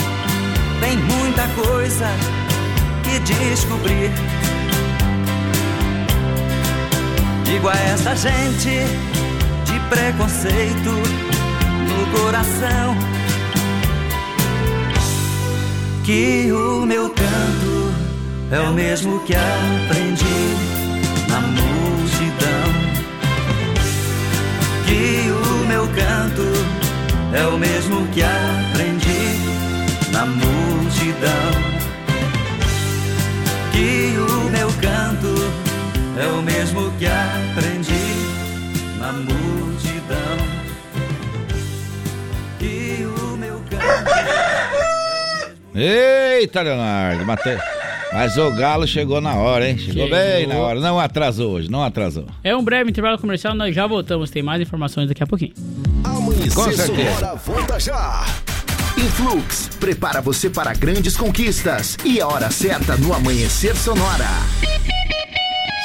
tem 0.80 0.96
muita 0.98 1.48
coisa 1.48 2.06
que 3.02 3.18
descobrir. 3.20 4.10
Digo 7.44 7.68
a 7.68 7.74
essa 7.74 8.14
gente 8.14 8.86
de 9.64 9.80
preconceito 9.88 10.90
no 11.88 12.18
coração 12.18 13.11
que 16.04 16.50
o 16.52 16.84
meu 16.84 17.08
canto 17.10 17.94
é 18.50 18.60
o 18.60 18.72
mesmo 18.72 19.20
que 19.20 19.34
aprendi 19.34 20.56
na 21.28 21.40
multidão. 21.40 22.72
Que 24.86 25.30
o 25.30 25.66
meu 25.66 25.86
canto 25.88 26.42
é 27.32 27.46
o 27.46 27.56
mesmo 27.56 28.06
que 28.08 28.22
aprendi 28.22 29.38
na 30.12 30.26
multidão. 30.26 31.52
Que 33.72 34.16
o 34.18 34.50
meu 34.50 34.68
canto 34.80 35.34
é 36.20 36.26
o 36.26 36.42
mesmo 36.42 36.92
que 36.98 37.06
aprendi 37.06 37.92
na 38.98 39.12
multidão. 39.12 40.36
Que 42.58 43.06
o 43.06 43.36
meu 43.36 43.62
canto. 43.70 44.51
Eita, 45.74 46.62
Leonardo, 46.62 47.24
matei. 47.24 47.56
Mas 48.12 48.36
o 48.36 48.50
Galo 48.50 48.86
chegou 48.86 49.20
na 49.22 49.34
hora, 49.36 49.68
hein? 49.68 49.78
Chegou, 49.78 50.04
Chegou. 50.06 50.10
bem 50.18 50.46
na 50.46 50.56
hora. 50.56 50.78
Não 50.80 51.00
atrasou 51.00 51.52
hoje, 51.52 51.70
não 51.70 51.82
atrasou. 51.82 52.26
É 52.44 52.54
um 52.54 52.62
breve 52.62 52.90
intervalo 52.90 53.18
comercial, 53.18 53.54
nós 53.54 53.74
já 53.74 53.86
voltamos. 53.86 54.30
Tem 54.30 54.42
mais 54.42 54.60
informações 54.60 55.08
daqui 55.08 55.22
a 55.22 55.26
pouquinho. 55.26 55.54
Amanhecer 56.04 56.54
Com 56.54 56.70
certeza. 56.72 57.14
Sonora 57.14 57.34
volta 57.36 57.80
já. 57.80 58.26
Influx 58.98 59.70
prepara 59.80 60.20
você 60.20 60.50
para 60.50 60.74
grandes 60.74 61.16
conquistas 61.16 61.96
e 62.04 62.20
a 62.20 62.28
hora 62.28 62.50
certa 62.50 62.96
no 62.98 63.14
Amanhecer 63.14 63.74
Sonora. 63.74 64.28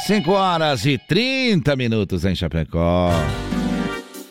5 0.06 0.32
horas 0.32 0.86
e 0.86 0.98
30 0.98 1.76
minutos 1.78 2.26
em 2.26 2.36
Chapecó. 2.36 3.10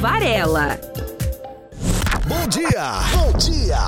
Varela. 0.00 0.78
Bom 2.28 2.48
dia! 2.48 3.00
Bom 3.12 3.36
dia! 3.36 3.78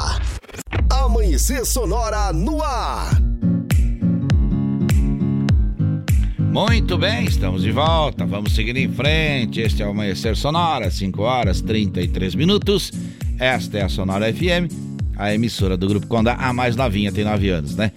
Amanhecer 0.90 1.64
Sonora 1.64 2.33
no 2.33 2.61
ar! 2.61 3.11
Muito 6.38 6.99
bem, 6.99 7.27
estamos 7.27 7.62
de 7.62 7.70
volta. 7.70 8.27
Vamos 8.27 8.57
seguir 8.57 8.77
em 8.77 8.92
frente. 8.92 9.61
Este 9.61 9.85
é 9.85 9.87
o 9.87 9.90
Amanhecer 9.90 10.37
Sonora, 10.37 10.90
5 10.90 11.23
horas 11.23 11.61
33 11.61 12.35
minutos. 12.35 12.90
Esta 13.38 13.79
é 13.79 13.83
a 13.83 13.88
Sonora 13.88 14.33
FM, 14.33 14.66
a 15.16 15.33
emissora 15.33 15.77
do 15.77 15.87
Grupo 15.87 16.09
Condá, 16.09 16.35
a 16.35 16.53
mais 16.53 16.75
novinha, 16.75 17.12
tem 17.12 17.23
9 17.23 17.51
anos, 17.51 17.77
né? 17.77 17.92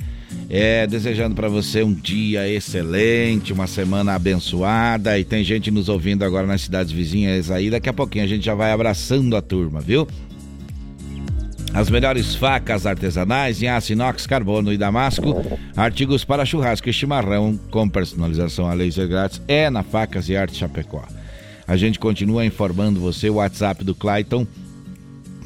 É, 0.55 0.85
desejando 0.85 1.33
para 1.33 1.49
você 1.49 1.81
um 1.81 1.91
dia 1.91 2.47
excelente, 2.47 3.51
uma 3.51 3.65
semana 3.65 4.13
abençoada. 4.13 5.17
E 5.17 5.25
tem 5.25 5.43
gente 5.43 5.71
nos 5.71 5.89
ouvindo 5.89 6.23
agora 6.23 6.45
nas 6.45 6.61
cidades 6.61 6.91
vizinhas 6.91 7.49
aí. 7.49 7.71
Daqui 7.71 7.89
a 7.89 7.93
pouquinho 7.93 8.23
a 8.23 8.27
gente 8.27 8.45
já 8.45 8.53
vai 8.53 8.71
abraçando 8.71 9.35
a 9.35 9.41
turma, 9.41 9.81
viu? 9.81 10.07
As 11.73 11.89
melhores 11.89 12.35
facas 12.35 12.85
artesanais 12.85 13.63
em 13.63 13.67
aço 13.67 13.93
inox, 13.93 14.27
carbono 14.27 14.71
e 14.71 14.77
damasco, 14.77 15.43
artigos 15.75 16.23
para 16.23 16.45
churrasco 16.45 16.87
e 16.87 16.93
chimarrão 16.93 17.59
com 17.71 17.89
personalização 17.89 18.69
a 18.69 18.73
laser 18.73 19.07
grátis 19.07 19.41
é 19.47 19.71
na 19.71 19.81
Facas 19.81 20.29
e 20.29 20.37
Arte 20.37 20.55
Chapecó. 20.55 21.03
A 21.67 21.75
gente 21.75 21.97
continua 21.97 22.45
informando 22.45 22.99
você 22.99 23.27
o 23.27 23.35
WhatsApp 23.35 23.83
do 23.83 23.95
Clayton 23.95 24.45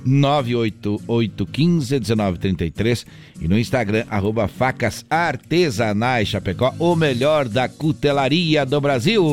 988151933 0.06 3.06
e 3.42 3.48
no 3.48 3.58
Instagram 3.58 4.04
arroba 4.10 4.48
facas 4.48 5.04
artesanais 5.10 6.28
Chapecó, 6.28 6.76
o 6.80 6.96
melhor 6.96 7.48
da 7.48 7.70
cutelaria 7.70 8.66
do 8.66 8.82
Brasil. 8.82 9.24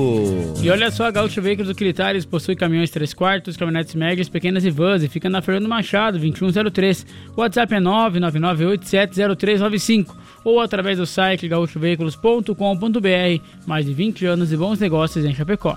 E 0.62 0.68
olha 0.70 0.90
só, 0.90 1.07
a 1.07 1.11
Gaúcho 1.11 1.40
Veículos 1.40 1.70
Utilitários 1.70 2.27
possui 2.27 2.57
caminhões 2.57 2.90
3 2.90 3.14
quartos, 3.14 3.57
caminhonetes 3.57 3.94
médias, 3.94 4.29
pequenas 4.29 4.64
e 4.64 4.70
vans 4.70 5.03
e 5.03 5.09
fica 5.09 5.31
na 5.31 5.42
Fernando 5.42 5.68
Machado, 5.68 6.18
2103. 6.18 7.07
O 7.37 7.40
WhatsApp 7.40 7.74
é 7.74 7.81
999870395 7.81 10.14
ou 10.44 10.61
através 10.61 10.98
do 10.98 11.07
site 11.07 11.48
gaúchoveículos.com.br. 11.48 13.42
Mais 13.66 13.87
de 13.87 13.94
20 13.94 14.27
anos 14.27 14.50
de 14.50 14.57
bons 14.57 14.79
negócios 14.79 15.24
em 15.24 15.35
Chapecó. 15.35 15.77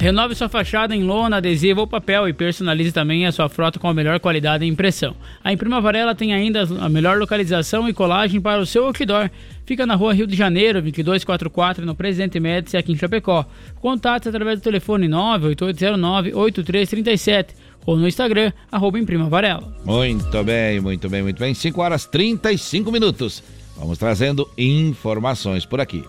Renove 0.00 0.34
sua 0.34 0.48
fachada 0.48 0.96
em 0.96 1.02
lona, 1.02 1.36
adesivo 1.36 1.82
ou 1.82 1.86
papel 1.86 2.26
e 2.26 2.32
personalize 2.32 2.90
também 2.90 3.26
a 3.26 3.32
sua 3.32 3.50
frota 3.50 3.78
com 3.78 3.86
a 3.86 3.92
melhor 3.92 4.18
qualidade 4.18 4.64
e 4.64 4.68
impressão. 4.68 5.14
A 5.44 5.52
Imprima 5.52 5.78
Varela 5.78 6.14
tem 6.14 6.32
ainda 6.32 6.62
a 6.62 6.88
melhor 6.88 7.18
localização 7.18 7.86
e 7.86 7.92
colagem 7.92 8.40
para 8.40 8.62
o 8.62 8.64
seu 8.64 8.86
outdoor. 8.86 9.28
Fica 9.66 9.84
na 9.84 9.94
rua 9.94 10.14
Rio 10.14 10.26
de 10.26 10.34
Janeiro, 10.34 10.80
2244, 10.80 11.84
no 11.84 11.94
Presidente 11.94 12.40
Médici, 12.40 12.78
aqui 12.78 12.92
em 12.92 12.96
Chapecó. 12.96 13.44
Contate 13.78 14.26
através 14.26 14.58
do 14.58 14.62
telefone 14.62 15.06
98809-8337 15.06 17.48
ou 17.84 17.94
no 17.94 18.08
Instagram, 18.08 18.54
arroba 18.72 18.98
Imprima 18.98 19.28
Varela. 19.28 19.70
Muito 19.84 20.42
bem, 20.42 20.80
muito 20.80 21.10
bem, 21.10 21.22
muito 21.22 21.38
bem. 21.38 21.52
5 21.52 21.78
horas 21.78 22.06
35 22.06 22.90
minutos. 22.90 23.42
Vamos 23.76 23.98
trazendo 23.98 24.48
informações 24.56 25.66
por 25.66 25.78
aqui. 25.78 26.02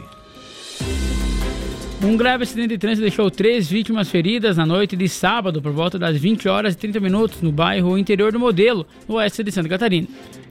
Um 2.04 2.18
grave 2.18 2.44
acidente 2.44 2.70
de 2.70 2.78
trânsito 2.80 3.02
deixou 3.02 3.30
três 3.30 3.70
vítimas 3.70 4.10
feridas 4.10 4.58
na 4.58 4.66
noite 4.66 4.96
de 4.96 5.08
sábado, 5.08 5.62
por 5.62 5.72
volta 5.72 6.00
das 6.00 6.18
20 6.18 6.50
horas 6.50 6.74
e 6.74 6.78
30 6.78 7.00
minutos, 7.00 7.42
no 7.44 7.52
bairro 7.52 7.96
interior 7.96 8.32
do 8.32 8.40
Modelo, 8.40 8.88
no 9.08 9.16
oeste 9.16 9.44
de 9.44 9.52
Santa 9.52 9.70
Catarina. 9.70 10.08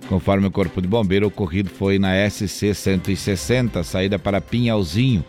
Conforme 0.09 0.47
o 0.47 0.51
Corpo 0.51 0.81
de 0.81 0.87
Bombeiro, 0.87 1.27
o 1.27 1.29
ocorrido 1.29 1.69
foi 1.69 1.99
na 1.99 2.13
SC 2.31 2.73
160, 2.73 3.83
saída 3.83 4.17
para 4.17 4.41
Pinhalzinho 4.41 5.25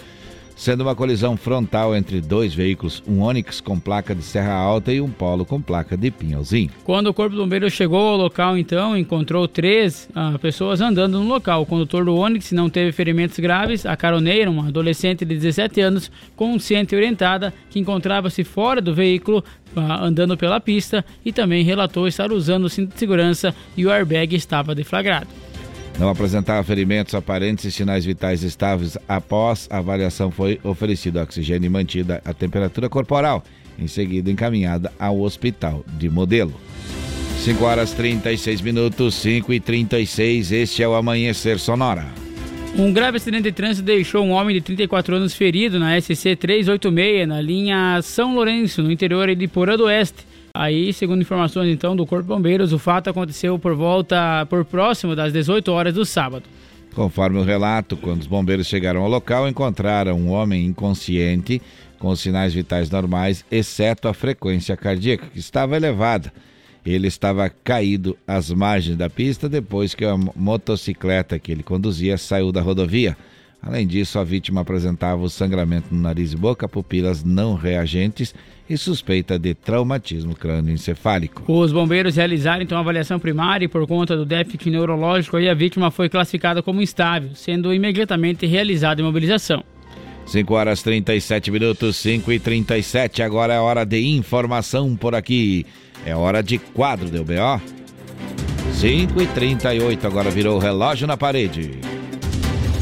sendo 0.61 0.81
uma 0.81 0.95
colisão 0.95 1.35
frontal 1.35 1.95
entre 1.95 2.21
dois 2.21 2.53
veículos, 2.53 3.01
um 3.07 3.23
Onix 3.23 3.59
com 3.59 3.79
placa 3.79 4.13
de 4.13 4.21
Serra 4.21 4.53
Alta 4.53 4.93
e 4.93 5.01
um 5.01 5.09
Polo 5.09 5.43
com 5.43 5.59
placa 5.59 5.97
de 5.97 6.11
Pinhalzinho. 6.11 6.69
Quando 6.83 7.07
o 7.07 7.13
Corpo 7.15 7.35
de 7.35 7.41
Bombeiros 7.41 7.73
chegou 7.73 7.99
ao 7.99 8.15
local, 8.15 8.55
então, 8.55 8.95
encontrou 8.95 9.47
três 9.47 10.07
ah, 10.13 10.37
pessoas 10.39 10.79
andando 10.79 11.19
no 11.19 11.27
local. 11.27 11.63
O 11.63 11.65
condutor 11.65 12.05
do 12.05 12.15
Onix 12.15 12.51
não 12.51 12.69
teve 12.69 12.91
ferimentos 12.91 13.39
graves, 13.39 13.87
a 13.87 13.97
caroneira, 13.97 14.51
uma 14.51 14.67
adolescente 14.67 15.25
de 15.25 15.33
17 15.33 15.81
anos, 15.81 16.11
consciente 16.35 16.93
e 16.93 16.97
orientada, 16.97 17.51
que 17.71 17.79
encontrava-se 17.79 18.43
fora 18.43 18.79
do 18.79 18.93
veículo, 18.93 19.43
ah, 19.75 20.05
andando 20.05 20.37
pela 20.37 20.59
pista, 20.59 21.03
e 21.25 21.33
também 21.33 21.63
relatou 21.63 22.07
estar 22.07 22.31
usando 22.31 22.65
o 22.65 22.69
cinto 22.69 22.93
de 22.93 22.99
segurança 22.99 23.55
e 23.75 23.83
o 23.83 23.89
airbag 23.89 24.35
estava 24.35 24.75
deflagrado. 24.75 25.40
Não 25.99 26.09
apresentava 26.09 26.63
ferimentos 26.63 27.13
aparentes 27.13 27.65
e 27.65 27.71
sinais 27.71 28.05
vitais 28.05 28.43
estáveis. 28.43 28.97
Após 29.07 29.67
a 29.69 29.77
avaliação, 29.77 30.31
foi 30.31 30.59
oferecido 30.63 31.19
oxigênio 31.19 31.67
e 31.67 31.69
mantida 31.69 32.21
a 32.25 32.33
temperatura 32.33 32.89
corporal. 32.89 33.43
Em 33.77 33.87
seguida, 33.87 34.31
encaminhada 34.31 34.91
ao 34.99 35.21
hospital 35.21 35.83
de 35.87 36.09
modelo. 36.09 36.53
5 37.39 37.63
horas 37.63 37.91
36 37.93 38.61
minutos, 38.61 39.15
5 39.15 39.51
e 39.51 39.59
36. 39.59 40.51
Este 40.51 40.83
é 40.83 40.87
o 40.87 40.93
Amanhecer 40.93 41.57
Sonora. 41.57 42.05
Um 42.77 42.93
grave 42.93 43.17
acidente 43.17 43.43
de 43.43 43.51
trânsito 43.51 43.85
deixou 43.85 44.23
um 44.23 44.31
homem 44.31 44.55
de 44.55 44.61
34 44.61 45.15
anos 45.15 45.33
ferido 45.33 45.77
na 45.77 45.99
SC 45.99 46.35
386, 46.35 47.27
na 47.27 47.41
linha 47.41 47.99
São 48.01 48.33
Lourenço, 48.33 48.81
no 48.81 48.91
interior 48.91 49.35
de 49.35 49.47
Porã 49.47 49.75
do 49.75 49.85
Oeste. 49.85 50.30
Aí, 50.53 50.91
segundo 50.91 51.21
informações 51.21 51.71
então 51.71 51.95
do 51.95 52.05
Corpo 52.05 52.23
de 52.23 52.29
Bombeiros, 52.29 52.73
o 52.73 52.79
fato 52.79 53.09
aconteceu 53.09 53.57
por 53.57 53.73
volta, 53.73 54.45
por 54.49 54.65
próximo 54.65 55.15
das 55.15 55.31
18 55.31 55.71
horas 55.71 55.93
do 55.93 56.05
sábado. 56.05 56.43
Conforme 56.93 57.39
o 57.39 57.43
relato, 57.43 57.95
quando 57.95 58.21
os 58.21 58.27
bombeiros 58.27 58.67
chegaram 58.67 59.01
ao 59.01 59.09
local, 59.09 59.47
encontraram 59.47 60.17
um 60.19 60.29
homem 60.29 60.65
inconsciente 60.65 61.61
com 61.97 62.09
os 62.09 62.19
sinais 62.19 62.53
vitais 62.53 62.89
normais, 62.89 63.45
exceto 63.49 64.07
a 64.07 64.13
frequência 64.13 64.75
cardíaca, 64.75 65.27
que 65.27 65.39
estava 65.39 65.77
elevada. 65.77 66.33
Ele 66.85 67.07
estava 67.07 67.47
caído 67.47 68.17
às 68.27 68.51
margens 68.51 68.97
da 68.97 69.09
pista 69.09 69.47
depois 69.47 69.93
que 69.93 70.03
a 70.03 70.17
motocicleta 70.17 71.39
que 71.39 71.51
ele 71.51 71.63
conduzia 71.63 72.17
saiu 72.17 72.51
da 72.51 72.61
rodovia. 72.61 73.15
Além 73.61 73.85
disso, 73.85 74.17
a 74.17 74.23
vítima 74.23 74.61
apresentava 74.61 75.21
o 75.21 75.29
sangramento 75.29 75.93
no 75.93 76.01
nariz 76.01 76.33
e 76.33 76.35
boca, 76.35 76.67
pupilas 76.67 77.23
não 77.23 77.53
reagentes 77.53 78.33
e 78.71 78.77
suspeita 78.77 79.37
de 79.37 79.53
traumatismo 79.53 80.33
crânioencefálico. 80.33 81.43
Os 81.51 81.73
bombeiros 81.73 82.15
realizaram 82.15 82.63
então 82.63 82.77
a 82.77 82.81
avaliação 82.81 83.19
primária 83.19 83.65
e 83.65 83.67
por 83.67 83.85
conta 83.85 84.15
do 84.15 84.25
déficit 84.25 84.69
neurológico 84.69 85.37
a 85.37 85.53
vítima 85.53 85.91
foi 85.91 86.07
classificada 86.07 86.63
como 86.63 86.81
instável, 86.81 87.31
sendo 87.35 87.73
imediatamente 87.73 88.45
realizada 88.45 89.01
a 89.01 89.03
imobilização. 89.03 89.63
5 90.25 90.53
horas 90.53 90.81
37 90.81 91.51
minutos, 91.51 91.97
5 91.97 92.31
e 92.31 92.39
37. 92.39 93.21
Agora 93.21 93.53
é 93.53 93.59
hora 93.59 93.83
de 93.85 93.99
informação 93.99 94.95
por 94.95 95.13
aqui. 95.13 95.65
É 96.05 96.15
hora 96.15 96.41
de 96.41 96.57
quadro 96.57 97.09
do 97.09 97.23
BO. 97.23 97.61
5 98.73 99.21
e 99.21 99.27
38. 99.27 100.07
Agora 100.07 100.29
virou 100.29 100.55
o 100.55 100.59
relógio 100.59 101.05
na 101.05 101.17
parede. 101.17 101.71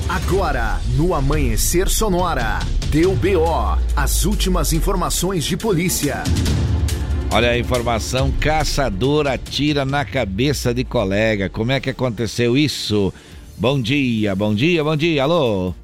Agora, 0.10 0.80
no 0.98 1.14
Amanhecer 1.14 1.88
Sonora, 1.88 2.58
deu 2.90 3.14
BO, 3.14 3.78
as 3.96 4.26
últimas 4.26 4.74
informações 4.74 5.46
de 5.46 5.56
polícia. 5.56 6.24
Olha 7.32 7.52
a 7.52 7.58
informação: 7.60 8.32
caçador 8.40 9.28
atira 9.28 9.86
na 9.86 10.04
cabeça 10.04 10.74
de 10.74 10.84
colega. 10.84 11.48
Como 11.48 11.72
é 11.72 11.80
que 11.80 11.92
aconteceu 11.92 12.58
isso? 12.58 13.14
Bom 13.56 13.80
dia, 13.80 14.36
bom 14.36 14.56
dia, 14.56 14.84
bom 14.84 14.98
dia, 14.98 15.22
alô. 15.22 15.76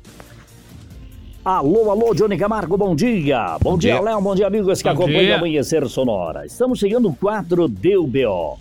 Alô, 1.44 1.92
alô, 1.92 2.16
Johnny 2.16 2.36
Camargo, 2.36 2.76
bom 2.76 2.96
dia. 2.96 3.60
Bom, 3.62 3.74
bom 3.74 3.78
dia, 3.78 3.94
dia, 3.94 4.02
Léo, 4.02 4.22
bom 4.22 4.34
dia, 4.34 4.48
amigos 4.48 4.82
que 4.82 4.90
bom 4.90 4.96
acompanham 4.96 5.22
dia. 5.22 5.36
Amanhecer 5.36 5.88
Sonora. 5.88 6.48
Estamos 6.48 6.80
chegando 6.80 7.10
no 7.10 7.16
quadro 7.16 7.68
Deu 7.68 8.08
BO. 8.08 8.58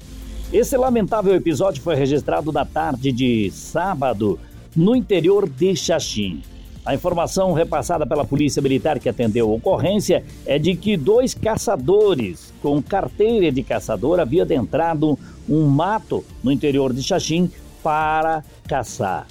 Esse 0.52 0.76
lamentável 0.76 1.34
episódio 1.34 1.82
foi 1.82 1.94
registrado 1.94 2.52
na 2.52 2.66
tarde 2.66 3.10
de 3.10 3.50
sábado 3.50 4.38
no 4.74 4.94
interior 4.94 5.48
de 5.48 5.74
Xaxim. 5.76 6.42
A 6.84 6.94
informação 6.94 7.52
repassada 7.52 8.06
pela 8.06 8.26
Polícia 8.26 8.60
Militar 8.60 8.98
que 8.98 9.08
atendeu 9.08 9.50
a 9.50 9.54
ocorrência 9.54 10.22
é 10.44 10.58
de 10.58 10.76
que 10.76 10.96
dois 10.96 11.32
caçadores 11.32 12.52
com 12.60 12.82
carteira 12.82 13.50
de 13.50 13.62
caçador 13.62 14.20
haviam 14.20 14.44
adentrado 14.44 15.18
um 15.48 15.66
mato 15.66 16.22
no 16.42 16.52
interior 16.52 16.92
de 16.92 17.02
Xaxim 17.02 17.50
para 17.82 18.44
caçar. 18.68 19.26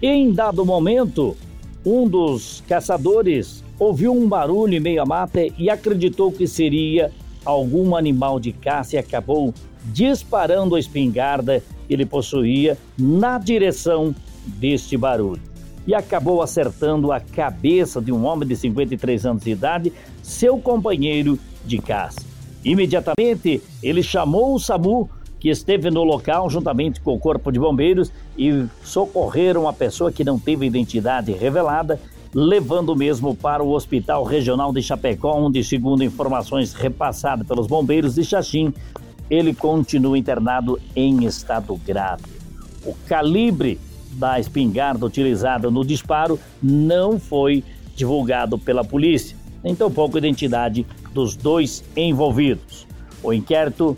Em 0.00 0.32
dado 0.32 0.66
momento, 0.66 1.36
um 1.86 2.08
dos 2.08 2.64
caçadores 2.66 3.62
ouviu 3.78 4.12
um 4.12 4.28
barulho 4.28 4.74
em 4.74 4.80
meio 4.80 5.02
à 5.02 5.06
mata 5.06 5.40
e 5.56 5.70
acreditou 5.70 6.32
que 6.32 6.46
seria 6.46 7.12
algum 7.44 7.94
animal 7.94 8.40
de 8.40 8.52
caça 8.52 8.96
e 8.96 8.98
acabou 8.98 9.54
disparando 9.84 10.74
a 10.74 10.80
espingarda 10.80 11.62
que 11.86 11.94
ele 11.94 12.06
possuía 12.06 12.78
na 12.98 13.38
direção 13.38 14.14
deste 14.46 14.96
barulho 14.96 15.52
e 15.86 15.94
acabou 15.94 16.42
acertando 16.42 17.10
a 17.10 17.20
cabeça 17.20 18.00
de 18.00 18.12
um 18.12 18.24
homem 18.24 18.46
de 18.46 18.56
53 18.56 19.26
anos 19.26 19.42
de 19.42 19.50
idade, 19.50 19.92
seu 20.22 20.58
companheiro 20.58 21.38
de 21.64 21.78
caça. 21.78 22.20
Imediatamente, 22.64 23.60
ele 23.82 24.02
chamou 24.02 24.54
o 24.54 24.60
SAMU, 24.60 25.10
que 25.40 25.48
esteve 25.48 25.90
no 25.90 26.04
local 26.04 26.48
juntamente 26.48 27.00
com 27.00 27.14
o 27.14 27.18
Corpo 27.18 27.50
de 27.50 27.58
Bombeiros 27.58 28.12
e 28.38 28.64
socorreram 28.84 29.66
a 29.66 29.72
pessoa 29.72 30.12
que 30.12 30.22
não 30.22 30.38
teve 30.38 30.66
identidade 30.66 31.32
revelada, 31.32 31.98
levando 32.32 32.94
mesmo 32.94 33.34
para 33.34 33.62
o 33.62 33.72
Hospital 33.72 34.22
Regional 34.22 34.72
de 34.72 34.80
Chapecó, 34.80 35.36
onde, 35.36 35.64
segundo 35.64 36.04
informações 36.04 36.72
repassadas 36.72 37.44
pelos 37.46 37.66
bombeiros 37.66 38.14
de 38.14 38.24
Xaxim, 38.24 38.72
ele 39.28 39.52
continua 39.52 40.16
internado 40.16 40.78
em 40.94 41.24
estado 41.24 41.74
grave. 41.84 42.22
O 42.86 42.94
calibre 43.08 43.80
da 44.12 44.38
espingarda 44.38 45.06
utilizada 45.06 45.70
no 45.70 45.84
disparo 45.84 46.38
não 46.62 47.18
foi 47.18 47.64
divulgado 47.94 48.58
pela 48.58 48.84
polícia, 48.84 49.36
nem 49.62 49.74
tampouco 49.74 50.16
a 50.16 50.18
identidade 50.18 50.86
dos 51.12 51.36
dois 51.36 51.84
envolvidos. 51.96 52.86
O 53.22 53.32
inquérito 53.32 53.96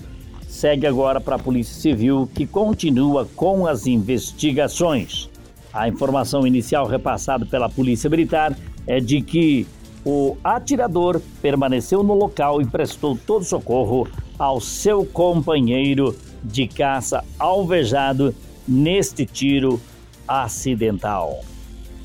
segue 0.49 0.87
agora 0.87 1.21
para 1.21 1.37
a 1.37 1.39
Polícia 1.39 1.75
Civil, 1.75 2.29
que 2.35 2.47
continua 2.47 3.27
com 3.35 3.67
as 3.67 3.87
investigações. 3.87 5.29
A 5.73 5.89
informação 5.89 6.47
inicial 6.47 6.87
repassada 6.87 7.45
pela 7.45 7.69
Polícia 7.69 8.09
Militar 8.09 8.57
é 8.87 9.01
de 9.01 9.21
que 9.21 9.67
o 10.05 10.37
atirador 10.45 11.21
permaneceu 11.41 12.03
no 12.03 12.15
local 12.15 12.61
e 12.61 12.67
prestou 12.67 13.19
todo 13.27 13.45
socorro 13.45 14.07
ao 14.39 14.61
seu 14.61 15.05
companheiro 15.05 16.15
de 16.43 16.69
caça 16.69 17.25
alvejado 17.39 18.35
neste 18.69 19.25
tiro 19.25 19.81
acidental. 20.27 21.45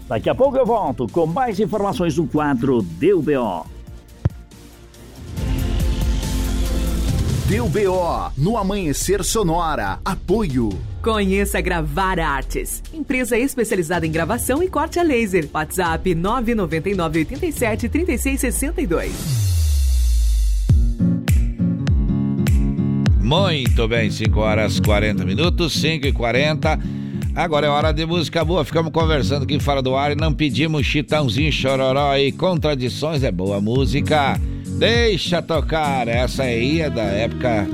Daqui 0.07 0.29
a 0.29 0.35
pouco 0.35 0.57
eu 0.57 0.65
volto 0.65 1.07
com 1.07 1.25
mais 1.25 1.59
informações 1.59 2.15
do 2.15 2.25
quadro 2.25 2.81
Deu 2.81 3.21
BO. 3.21 3.65
Deu 7.47 7.67
BO 7.67 8.31
no 8.37 8.57
Amanhecer 8.57 9.23
Sonora. 9.23 9.99
Apoio. 10.05 10.69
Conheça 11.01 11.61
Gravar 11.61 12.19
Artes, 12.19 12.83
empresa 12.93 13.37
especializada 13.37 14.05
em 14.05 14.11
gravação 14.11 14.61
e 14.61 14.67
corte 14.67 14.99
a 14.99 15.03
laser. 15.03 15.49
WhatsApp 15.53 16.13
999 16.13 17.19
87 17.19 17.89
36 17.89 18.39
62. 18.39 19.49
Muito 23.19 23.87
bem, 23.87 24.09
5 24.09 24.39
horas 24.39 24.79
40 24.79 25.23
minutos, 25.23 25.73
5 25.73 26.07
e 26.07 26.11
40. 26.11 26.79
Agora 27.39 27.67
é 27.67 27.69
hora 27.69 27.93
de 27.93 28.05
música 28.05 28.43
boa. 28.43 28.65
Ficamos 28.65 28.91
conversando 28.91 29.43
aqui 29.43 29.57
fora 29.61 29.81
do 29.81 29.95
ar 29.95 30.11
e 30.11 30.15
não 30.15 30.33
pedimos 30.33 30.85
chitãozinho, 30.85 31.49
chororó 31.53 32.13
e 32.17 32.33
contradições. 32.33 33.23
É 33.23 33.31
boa 33.31 33.61
música. 33.61 34.37
Deixa 34.77 35.41
tocar. 35.41 36.09
Essa 36.09 36.43
aí 36.43 36.81
é 36.81 36.89
da 36.89 37.03
época 37.03 37.65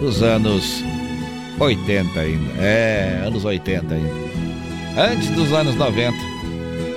dos 0.00 0.22
anos 0.22 0.82
80 1.60 2.20
ainda. 2.20 2.52
É, 2.58 3.22
anos 3.26 3.44
80 3.44 3.94
ainda. 3.94 5.12
Antes 5.12 5.28
dos 5.28 5.52
anos 5.52 5.74
90. 5.74 6.16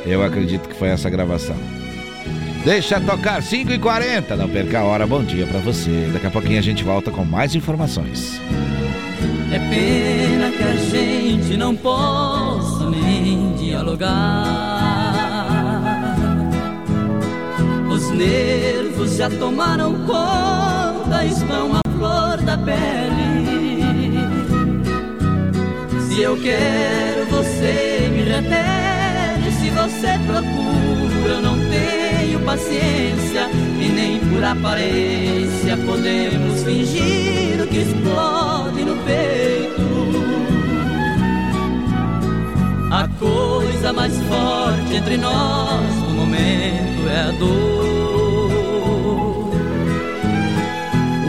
Eu 0.06 0.24
acredito 0.24 0.70
que 0.70 0.76
foi 0.76 0.88
essa 0.88 1.10
gravação. 1.10 1.58
Deixa 2.64 2.98
tocar 3.02 3.44
5 3.44 3.74
e 3.74 3.78
40 3.78 4.38
Não 4.38 4.48
perca 4.48 4.80
a 4.80 4.84
hora. 4.86 5.06
Bom 5.06 5.22
dia 5.22 5.46
para 5.48 5.60
você. 5.60 6.10
Daqui 6.14 6.28
a 6.28 6.32
pouquinho 6.32 6.60
a 6.60 6.64
gente 6.64 6.82
volta 6.82 7.12
com 7.12 7.26
mais 7.26 7.54
informações. 7.56 8.40
É 9.52 9.60
pena 9.60 10.50
que 10.52 10.64
a 10.64 10.76
gente 10.76 11.15
não 11.66 11.76
possa 11.76 12.90
nem 12.92 13.54
dialogar. 13.54 14.14
Os 17.90 18.12
nervos 18.12 19.16
já 19.16 19.30
tomaram 19.30 19.94
conta, 20.06 21.26
estão 21.26 21.72
à 21.74 21.82
flor 21.98 22.38
da 22.44 22.58
pele. 22.58 24.20
Se 26.08 26.22
eu 26.22 26.38
quero, 26.38 27.26
você 27.32 28.10
me 28.12 28.24
retém. 28.24 29.52
Se 29.60 29.70
você 29.72 30.20
procura, 30.28 31.34
eu 31.34 31.42
não 31.42 31.58
tenho 31.58 32.40
paciência. 32.42 33.50
E 33.82 33.88
nem 33.90 34.20
por 34.20 34.44
aparência 34.44 35.76
podemos 35.86 36.62
fingir 36.64 37.62
o 37.64 37.68
que 37.68 37.80
explode 37.80 38.86
no 38.86 38.96
peito. 38.98 40.35
A 42.96 43.10
coisa 43.20 43.92
mais 43.92 44.14
forte 44.22 44.96
entre 44.96 45.18
nós 45.18 45.96
no 45.96 46.12
momento 46.12 47.10
é 47.10 47.22
a 47.28 47.32
dor. 47.32 48.54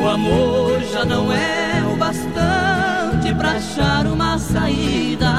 O 0.00 0.08
amor 0.08 0.80
já 0.92 1.04
não 1.04 1.32
é 1.32 1.82
o 1.92 1.96
bastante 1.96 3.34
para 3.36 3.50
achar 3.50 4.06
uma 4.06 4.38
saída. 4.38 5.32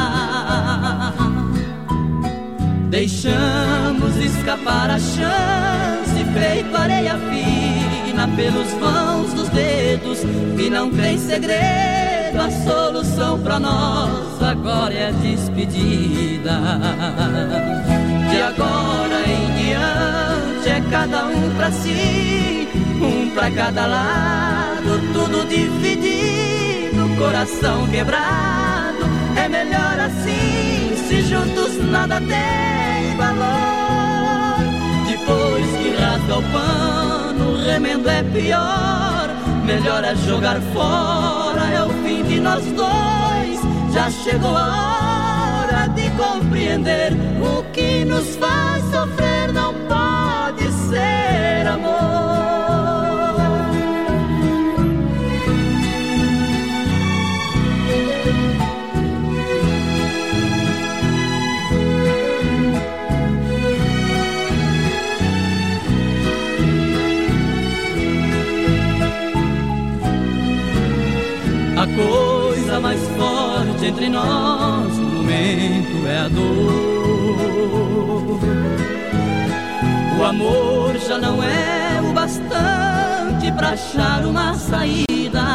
Deixamos 2.89 4.17
escapar 4.17 4.89
a 4.89 4.99
chance, 4.99 6.25
feito 6.33 6.75
areia 6.75 7.17
fina 7.29 8.27
pelos 8.35 8.73
vãos 8.73 9.33
dos 9.33 9.47
dedos, 9.47 10.23
e 10.59 10.69
não 10.69 10.91
tem 10.91 11.17
segredo, 11.17 12.06
a 12.35 12.51
solução 12.63 13.39
pra 13.39 13.59
nós 13.59 14.41
agora 14.41 14.93
é 14.93 15.07
a 15.07 15.11
despedida. 15.11 16.59
De 18.29 18.41
agora 18.41 19.23
em 19.27 19.51
diante 19.55 20.69
é 20.69 20.83
cada 20.89 21.25
um 21.25 21.55
pra 21.55 21.71
si, 21.71 22.67
um 23.01 23.29
pra 23.31 23.49
cada 23.51 23.85
lado, 23.85 25.01
tudo 25.13 25.47
dividido, 25.47 27.07
coração 27.17 27.87
quebrado, 27.87 29.05
é 29.35 29.47
melhor 29.47 29.99
assim, 29.99 30.95
se 31.07 31.21
juntos 31.21 31.77
nada 31.89 32.19
tem 32.19 33.15
valor. 33.15 34.57
Depois 35.07 35.65
que 35.77 35.95
rasga 36.01 36.37
o 36.37 36.43
pano, 36.51 37.51
o 37.53 37.57
remendo 37.65 38.09
é 38.09 38.23
pior. 38.23 39.29
Melhor 39.65 40.03
é 40.05 40.15
jogar 40.15 40.61
fora, 40.73 41.46
nós 42.39 42.63
dois. 42.65 43.59
Já 43.93 44.09
chegou 44.09 44.55
a 44.55 45.63
hora 45.63 45.87
de 45.87 46.09
compreender 46.11 47.13
o 47.41 47.63
que 47.71 48.05
nos 48.05 48.35
faz 48.35 48.83
sofrer 48.91 49.36
entre 73.87 74.09
nós 74.09 74.97
no 74.97 75.09
momento 75.09 76.07
é 76.07 76.17
a 76.19 76.27
dor. 76.27 77.87
O 80.19 80.23
amor 80.23 80.97
já 80.97 81.17
não 81.17 81.41
é 81.41 82.01
o 82.01 82.11
bastante 82.11 83.51
para 83.55 83.69
achar 83.69 84.25
uma 84.25 84.53
saída. 84.55 85.45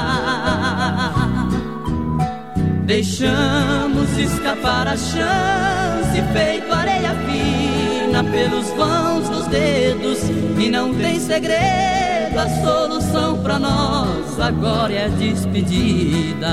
Deixamos 2.84 4.18
escapar 4.18 4.88
a 4.88 4.96
chance, 4.96 6.22
feito 6.32 6.72
areia 6.72 7.14
fina 7.26 8.24
pelos 8.24 8.68
vãos 8.70 9.28
dos 9.28 9.46
dedos, 9.48 10.18
e 10.58 10.70
não 10.70 10.94
tem 10.94 11.20
segredo. 11.20 12.01
A 12.34 12.48
solução 12.62 13.38
pra 13.42 13.58
nós 13.58 14.40
agora 14.40 14.92
é 14.92 15.08
despedida. 15.10 16.48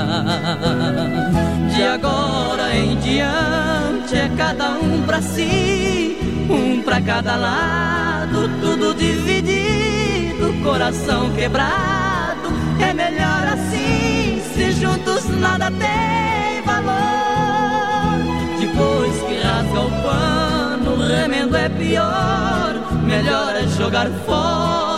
De 1.74 1.82
agora 1.82 2.76
em 2.76 2.96
diante 2.96 4.14
é 4.14 4.30
cada 4.36 4.72
um 4.72 5.02
pra 5.02 5.20
si, 5.22 6.16
um 6.48 6.82
pra 6.82 7.00
cada 7.00 7.36
lado, 7.36 8.48
tudo 8.60 8.94
dividido, 8.94 10.52
coração 10.62 11.30
quebrado. 11.30 12.50
É 12.78 12.92
melhor 12.92 13.48
assim, 13.52 14.42
se 14.54 14.72
juntos 14.72 15.24
nada 15.40 15.70
tem 15.70 16.62
valor. 16.64 18.20
Depois 18.60 19.16
que 19.22 19.40
rasga 19.40 19.80
o 19.80 19.90
pano, 20.02 20.92
o 20.94 21.06
remendo 21.06 21.56
é 21.56 21.68
pior. 21.68 22.74
Melhor 23.04 23.56
é 23.56 23.66
jogar 23.66 24.08
fora, 24.24 24.89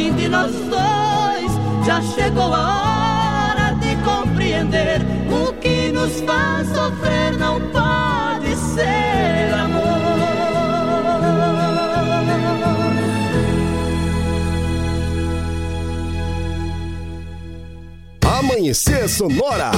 fim 0.00 0.14
de 0.14 0.28
nós 0.28 0.50
dois. 0.52 1.52
Já 1.86 2.00
chegou 2.00 2.54
a 2.54 3.52
hora 3.52 3.74
de 3.74 3.94
compreender 4.02 5.00
o 5.30 5.52
que 5.54 5.92
nos 5.92 6.20
faz 6.22 6.68
sofrer 6.68 7.36
não 7.36 7.60
pode 7.70 8.56
ser 8.74 9.52
amor. 9.52 10.00
Amanhecer 18.38 19.08
Sonora. 19.08 19.70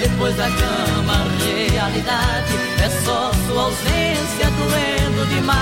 Depois 0.00 0.34
da 0.34 0.48
cama 0.48 1.30
realidade 1.70 2.54
é 2.82 2.88
só 3.04 3.30
sua 3.46 3.62
ausência 3.64 4.50
doendo 4.56 5.26
demais. 5.28 5.58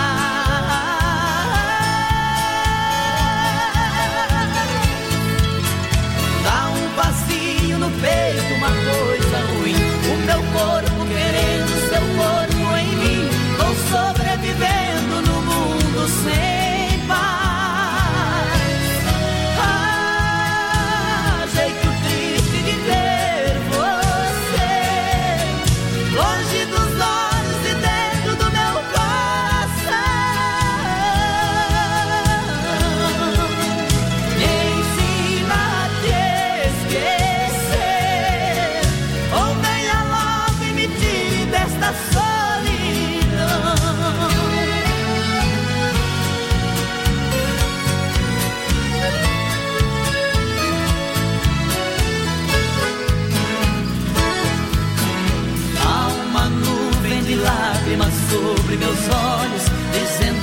Dá 6.45 6.71
um 6.71 6.95
vazio 6.95 7.79
no 7.79 7.91
peito, 7.91 8.55
uma 8.55 8.69
coisa 8.69 9.39
ruim. 9.53 9.75
O 10.07 10.17
meu 10.25 10.43
corpo 10.53 11.07
querendo 11.07 11.73
seu 11.89 12.03
corpo 12.17 12.77
em 12.77 12.97
mim. 12.97 13.29
Vou 13.59 13.75
sobrevivendo 13.91 15.23
no 15.27 15.43
mundo 15.43 16.09
sem 16.25 16.58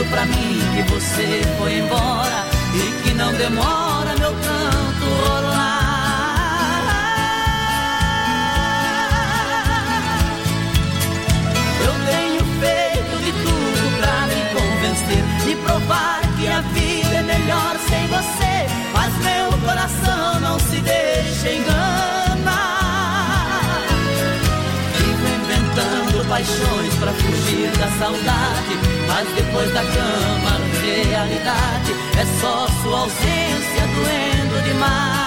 dizendo 0.05 0.09
pra 0.09 0.25
mim 0.25 0.59
que 0.75 0.83
você 0.91 1.41
foi 1.57 1.79
embora 1.79 2.45
e 2.73 3.03
que 3.03 3.13
não 3.13 3.33
demora 3.33 4.15
meu 4.19 4.31
canto 4.31 5.05
rolar. 5.27 5.65
Eu 11.83 11.93
tenho 12.05 12.43
feito 12.59 13.17
de 13.23 13.31
tudo 13.31 13.99
pra 13.99 14.27
me 14.27 14.41
convencer 14.53 15.23
e 15.49 15.55
provar 15.63 16.21
que 16.37 16.47
a 16.47 16.61
vida 16.61 17.15
é 17.15 17.23
melhor 17.23 17.75
sem 17.87 18.07
você, 18.07 18.67
mas 18.93 19.13
meu 19.23 19.51
coração 19.59 20.39
não 20.41 20.59
se 20.59 20.77
deixa 20.81 21.51
enganar. 21.51 22.75
Vivo 24.97 25.27
inventando 25.43 26.29
paixões 26.29 26.93
pra 26.95 27.13
fugir 27.13 27.71
da 27.77 27.87
saudade, 27.99 28.94
mas 29.07 29.27
depois 29.35 29.73
da 29.73 29.81
cama, 29.81 30.65
realidade 30.83 31.91
é 32.19 32.25
só 32.41 32.67
sua 32.81 32.99
ausência 32.99 33.87
doendo 33.95 34.63
demais. 34.63 35.25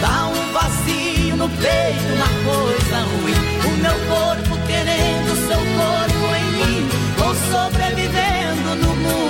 Dá 0.00 0.26
um 0.26 0.52
vazio 0.52 1.36
no 1.36 1.48
peito, 1.48 2.12
uma 2.14 2.30
coisa 2.44 2.96
ruim. 3.04 3.40
O 3.64 3.76
meu 3.82 3.96
corpo 4.08 4.66
querendo 4.66 5.36
seu 5.46 5.58
corpo 5.58 6.24
em 6.34 6.48
mim. 6.58 6.88
Vou 7.18 7.34
sobrevivendo 7.50 8.74
no 8.76 8.96
mundo 8.96 9.25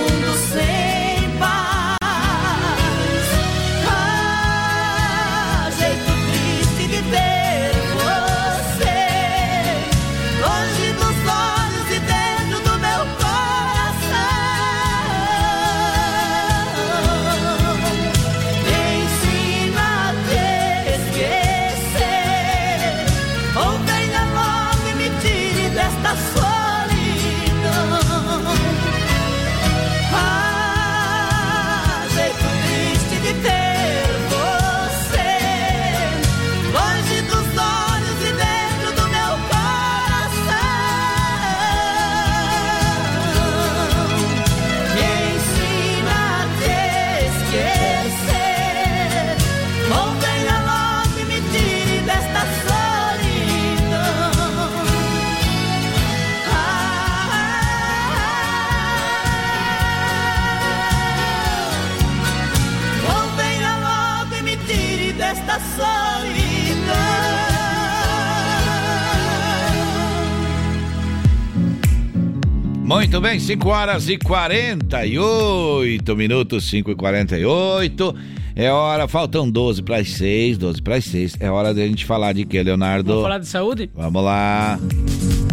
Muito 72.86 73.20
bem, 73.20 73.38
5 73.40 73.68
horas 73.68 74.08
e 74.08 74.16
48 74.16 76.14
minutos, 76.14 76.70
5 76.70 76.92
e 76.92 76.94
48. 76.94 78.14
É 78.54 78.70
hora, 78.70 79.08
faltam 79.08 79.50
12 79.50 79.82
para 79.82 79.96
as 79.96 80.10
6, 80.10 80.56
12 80.56 80.82
para 80.82 80.94
as 80.94 81.04
6. 81.06 81.36
É 81.40 81.50
hora 81.50 81.74
de 81.74 81.82
a 81.82 81.86
gente 81.88 82.04
falar 82.04 82.32
de 82.32 82.44
quê, 82.44 82.62
Leonardo? 82.62 83.08
Vamos 83.08 83.24
falar 83.24 83.38
de 83.38 83.48
saúde? 83.48 83.90
Vamos 83.92 84.22
lá. 84.22 84.78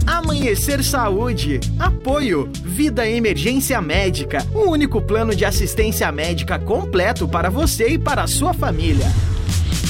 Amanhecer 0.06 0.84
Saúde. 0.84 1.60
Apoio. 1.80 2.52
Vida 2.64 3.10
Emergência 3.10 3.82
Médica. 3.82 4.46
O 4.54 4.70
único 4.70 5.02
plano 5.02 5.36
de 5.36 5.44
assistência 5.44 6.12
médica 6.12 6.60
completo 6.60 7.28
para 7.28 7.50
você 7.50 7.94
e 7.94 7.98
para 7.98 8.22
a 8.22 8.28
sua 8.28 8.54
família. 8.54 9.12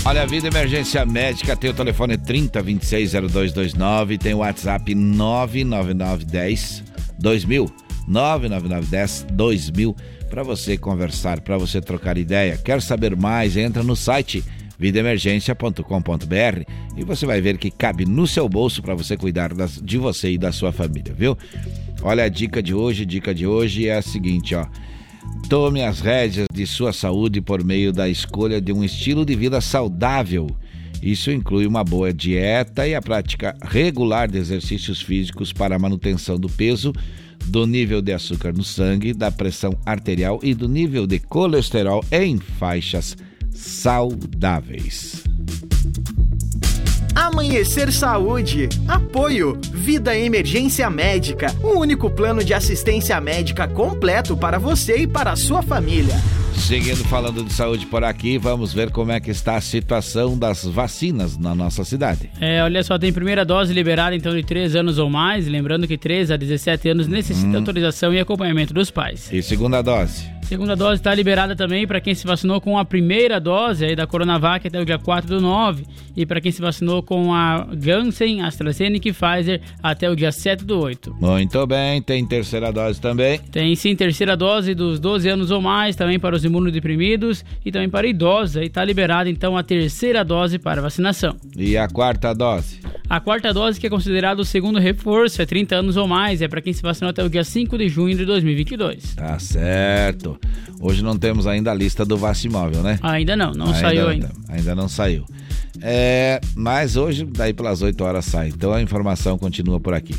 Olha, 0.05 0.21
a 0.21 0.25
Vida 0.25 0.47
Emergência 0.47 1.05
Médica 1.05 1.57
tem 1.57 1.71
o 1.71 1.73
telefone 1.73 2.17
30260229, 2.17 4.17
tem 4.17 4.33
o 4.33 4.37
WhatsApp 4.37 4.95
99910 4.95 6.92
2000, 7.23 7.69
99910 8.05 9.25
2000 9.31 9.95
para 10.29 10.43
você 10.43 10.77
conversar, 10.77 11.39
para 11.39 11.57
você 11.57 11.79
trocar 11.79 12.17
ideia. 12.17 12.57
Quer 12.57 12.81
saber 12.81 13.15
mais? 13.15 13.55
Entra 13.55 13.81
no 13.81 13.95
site 13.95 14.43
vidaemergência.com.br 14.77 16.63
e 16.97 17.03
você 17.05 17.25
vai 17.25 17.39
ver 17.39 17.57
que 17.57 17.71
cabe 17.71 18.05
no 18.05 18.27
seu 18.27 18.49
bolso 18.49 18.81
para 18.81 18.93
você 18.93 19.15
cuidar 19.15 19.53
das, 19.53 19.81
de 19.81 19.97
você 19.97 20.31
e 20.31 20.37
da 20.37 20.51
sua 20.51 20.73
família, 20.73 21.13
viu? 21.13 21.37
Olha 22.01 22.25
a 22.25 22.29
dica 22.29 22.61
de 22.61 22.73
hoje, 22.73 23.05
dica 23.05 23.33
de 23.33 23.47
hoje 23.47 23.87
é 23.87 23.95
a 23.95 24.01
seguinte, 24.01 24.53
ó. 24.53 24.65
Tome 25.47 25.81
as 25.81 26.01
rédeas 26.01 26.47
de 26.53 26.67
sua 26.67 26.91
saúde 26.91 27.39
por 27.39 27.63
meio 27.63 27.93
da 27.93 28.09
escolha 28.09 28.59
de 28.59 28.73
um 28.73 28.83
estilo 28.83 29.25
de 29.25 29.35
vida 29.35 29.61
saudável. 29.61 30.47
Isso 31.03 31.29
inclui 31.29 31.67
uma 31.67 31.83
boa 31.83 32.13
dieta 32.13 32.87
e 32.87 32.95
a 32.95 33.01
prática 33.01 33.53
regular 33.61 34.25
de 34.29 34.37
exercícios 34.37 35.01
físicos 35.01 35.51
para 35.51 35.75
a 35.75 35.79
manutenção 35.79 36.39
do 36.39 36.47
peso, 36.47 36.93
do 37.45 37.67
nível 37.67 38.01
de 38.01 38.13
açúcar 38.13 38.53
no 38.53 38.63
sangue, 38.63 39.13
da 39.13 39.29
pressão 39.29 39.77
arterial 39.85 40.39
e 40.41 40.53
do 40.53 40.69
nível 40.69 41.05
de 41.05 41.19
colesterol 41.19 42.01
em 42.09 42.37
faixas 42.37 43.17
saudáveis. 43.51 45.25
Amanhecer 47.13 47.91
Saúde. 47.91 48.69
Apoio. 48.87 49.59
Vida 49.73 50.17
Emergência 50.17 50.89
Médica. 50.89 51.53
O 51.61 51.79
único 51.79 52.09
plano 52.09 52.41
de 52.45 52.53
assistência 52.53 53.19
médica 53.19 53.67
completo 53.67 54.37
para 54.37 54.57
você 54.57 54.99
e 54.99 55.07
para 55.07 55.33
a 55.33 55.35
sua 55.35 55.61
família. 55.61 56.15
Seguindo 56.57 57.03
falando 57.05 57.43
de 57.43 57.51
saúde 57.51 57.85
por 57.85 58.03
aqui, 58.03 58.37
vamos 58.37 58.73
ver 58.73 58.89
como 58.89 59.11
é 59.11 59.19
que 59.19 59.29
está 59.31 59.55
a 59.57 59.61
situação 59.61 60.37
das 60.37 60.63
vacinas 60.63 61.37
na 61.37 61.53
nossa 61.53 61.83
cidade. 61.83 62.29
É, 62.39 62.63
olha 62.63 62.81
só, 62.83 62.97
tem 62.97 63.11
primeira 63.11 63.43
dose 63.43 63.73
liberada 63.73 64.15
então 64.15 64.33
de 64.33 64.43
3 64.43 64.75
anos 64.75 64.97
ou 64.97 65.09
mais, 65.09 65.47
lembrando 65.47 65.87
que 65.87 65.97
3 65.97 66.31
a 66.31 66.37
17 66.37 66.89
anos 66.89 67.07
necessita 67.07 67.47
Hum. 67.47 67.55
autorização 67.57 68.13
e 68.13 68.19
acompanhamento 68.19 68.73
dos 68.73 68.89
pais. 68.89 69.29
E 69.31 69.41
segunda 69.43 69.81
dose? 69.81 70.25
Segunda 70.53 70.75
dose 70.75 70.97
está 70.97 71.15
liberada 71.15 71.55
também 71.55 71.87
para 71.87 71.99
quem 71.99 72.13
se 72.13 72.27
vacinou 72.27 72.61
com 72.61 72.77
a 72.77 72.85
primeira 72.85 73.39
dose 73.39 73.85
aí 73.85 73.95
da 73.95 74.05
Coronavac 74.05 74.67
até 74.67 74.79
o 74.79 74.85
dia 74.85 74.99
4 74.99 75.27
do 75.27 75.41
9 75.41 75.83
e 76.15 76.27
para 76.27 76.39
quem 76.39 76.51
se 76.51 76.61
vacinou 76.61 77.01
com 77.01 77.33
a 77.33 77.67
Janssen, 77.75 78.43
AstraZeneca 78.43 79.09
e 79.09 79.11
Pfizer 79.11 79.61
até 79.81 80.07
o 80.07 80.15
dia 80.15 80.31
7 80.31 80.63
do 80.63 80.79
8. 80.79 81.15
Muito 81.19 81.65
bem, 81.65 82.03
tem 82.03 82.23
terceira 82.23 82.71
dose 82.71 83.01
também. 83.01 83.39
Tem 83.51 83.75
sim 83.75 83.95
terceira 83.95 84.37
dose 84.37 84.75
dos 84.75 84.99
12 84.99 85.27
anos 85.27 85.49
ou 85.49 85.59
mais, 85.59 85.95
também 85.95 86.19
para 86.19 86.35
os 86.35 86.45
imunodeprimidos 86.45 87.43
e 87.65 87.71
também 87.71 87.89
para 87.89 88.05
idosos. 88.05 88.57
Aí 88.57 88.67
está 88.67 88.85
liberada 88.85 89.31
então 89.31 89.57
a 89.57 89.63
terceira 89.63 90.23
dose 90.23 90.59
para 90.59 90.83
vacinação. 90.83 91.35
E 91.57 91.75
a 91.75 91.87
quarta 91.87 92.31
dose? 92.31 92.79
A 93.09 93.19
quarta 93.19 93.53
dose, 93.53 93.79
que 93.79 93.87
é 93.87 93.89
considerado 93.89 94.39
o 94.39 94.45
segundo 94.45 94.79
reforço, 94.79 95.41
é 95.41 95.45
30 95.45 95.75
anos 95.75 95.97
ou 95.97 96.07
mais, 96.07 96.41
é 96.41 96.47
para 96.47 96.61
quem 96.61 96.73
se 96.73 96.81
vacinou 96.81 97.09
até 97.09 97.23
o 97.23 97.29
dia 97.29 97.43
5 97.43 97.77
de 97.77 97.89
junho 97.89 98.15
de 98.15 98.25
2022. 98.25 99.15
Tá 99.15 99.37
certo. 99.39 100.39
Hoje 100.79 101.03
não 101.03 101.17
temos 101.17 101.47
ainda 101.47 101.71
a 101.71 101.73
lista 101.73 102.03
do 102.03 102.17
Vacimóvel, 102.17 102.83
né? 102.83 102.99
Ainda 103.01 103.35
não, 103.35 103.51
não 103.51 103.73
saiu 103.73 104.09
ainda. 104.09 104.31
Ainda 104.49 104.75
não 104.75 104.89
saiu. 104.89 105.25
É, 105.81 106.39
mas 106.55 106.95
hoje, 106.95 107.25
daí 107.25 107.53
pelas 107.53 107.81
8 107.81 108.03
horas 108.03 108.25
sai. 108.25 108.49
Então 108.49 108.73
a 108.73 108.81
informação 108.81 109.37
continua 109.37 109.79
por 109.79 109.93
aqui. 109.93 110.15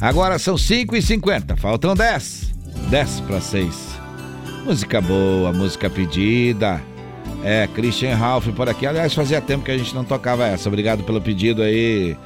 Agora 0.00 0.38
são 0.38 0.54
5h50, 0.54 1.56
faltam 1.56 1.94
10. 1.94 2.54
10 2.88 3.20
para 3.20 3.40
6. 3.40 4.00
Música 4.64 5.00
boa, 5.00 5.52
música 5.52 5.90
pedida. 5.90 6.80
É, 7.44 7.66
Christian 7.74 8.14
Ralph 8.14 8.48
por 8.48 8.68
aqui. 8.68 8.86
Aliás, 8.86 9.14
fazia 9.14 9.40
tempo 9.40 9.64
que 9.64 9.70
a 9.70 9.78
gente 9.78 9.94
não 9.94 10.04
tocava 10.04 10.46
essa. 10.46 10.68
Obrigado 10.68 11.02
pelo 11.04 11.20
pedido 11.20 11.62
aí. 11.62 12.16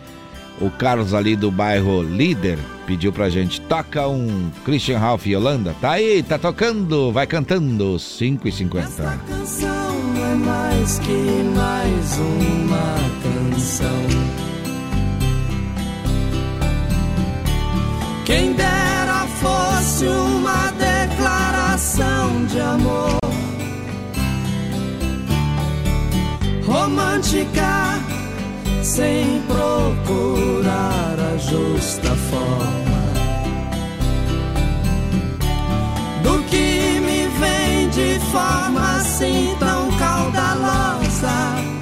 O 0.61 0.71
Carlos 0.71 1.13
ali 1.13 1.35
do 1.35 1.51
bairro 1.51 2.03
Líder 2.03 2.59
pediu 2.87 3.13
pra 3.13 3.29
gente. 3.29 3.61
Toca 3.61 4.07
um 4.09 4.51
Christian 4.65 4.99
Ralph 4.99 5.27
e 5.27 5.37
Holanda. 5.37 5.75
Tá 5.81 5.93
aí, 5.93 6.23
tá 6.23 6.39
tocando, 6.39 7.11
vai 7.13 7.27
cantando. 7.27 7.97
5h50. 7.97 9.19
canção 9.27 10.03
não 10.15 10.27
é 10.27 10.35
mais 10.35 10.99
que 11.01 11.43
mais 11.55 12.19
uma 12.19 12.95
canção. 13.23 14.35
Quem 18.25 18.53
dera 18.55 19.27
fosse 19.41 20.07
uma 20.07 20.71
declaração 20.73 22.47
de 22.47 22.61
amor 22.61 23.19
romântica, 26.67 28.01
sem 28.85 29.41
procurar 29.49 31.16
a 31.18 31.39
justa 31.39 32.14
forma 32.30 33.03
do 36.22 36.45
que 36.45 37.01
me 37.01 37.26
vem 37.39 37.89
de 37.89 38.20
forma 38.30 38.97
assim 38.99 39.57
tão 39.59 39.91
caudalosa. 39.97 41.74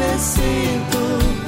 Necessito 0.00 1.39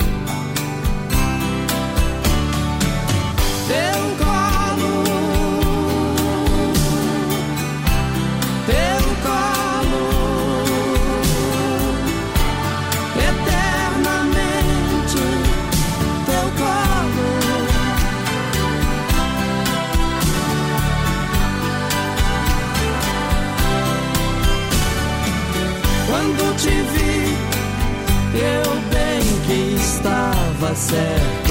estava 30.73 31.42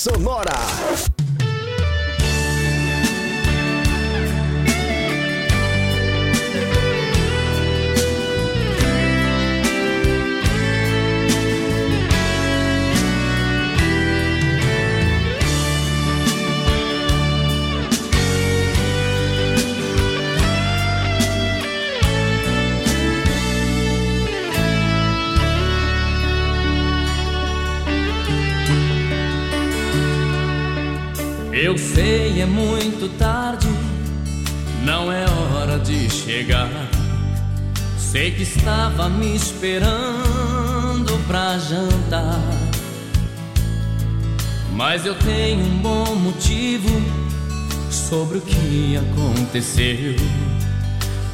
Sonora. 0.00 0.79
Aconteceu. 49.60 50.16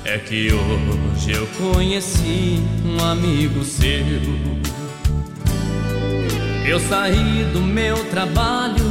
É 0.05 0.18
que 0.18 0.53
hoje 0.53 1.33
eu 1.33 1.47
conheci 1.59 2.61
um 2.85 3.03
amigo 3.05 3.64
seu. 3.64 3.87
Eu 6.66 6.81
saí 6.81 7.49
do 7.53 7.61
meu 7.61 7.97
trabalho 8.07 8.85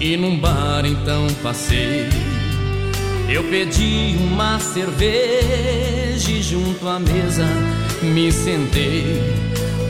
e 0.00 0.16
num 0.16 0.38
bar 0.38 0.84
então 0.84 1.26
passei. 1.42 2.06
Eu 3.28 3.44
pedi 3.44 4.16
uma 4.20 4.58
cerveja 4.58 6.30
e 6.30 6.42
junto 6.42 6.86
à 6.86 6.98
mesa 6.98 7.46
me 8.02 8.30
sentei. 8.30 9.22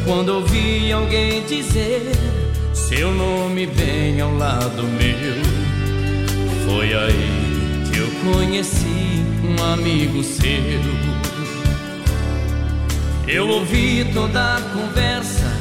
Quando 0.05 0.31
ouvi 0.31 0.91
alguém 0.93 1.45
dizer 1.45 2.13
seu 2.73 3.13
nome 3.13 3.67
bem 3.67 4.21
ao 4.21 4.35
lado 4.35 4.83
meu, 4.83 5.43
foi 6.65 6.95
aí 6.95 7.38
conheci 8.23 9.25
um 9.43 9.73
amigo 9.73 10.23
seu. 10.23 10.49
Eu 13.27 13.49
ouvi 13.49 14.11
toda 14.13 14.57
a 14.57 14.61
conversa, 14.73 15.53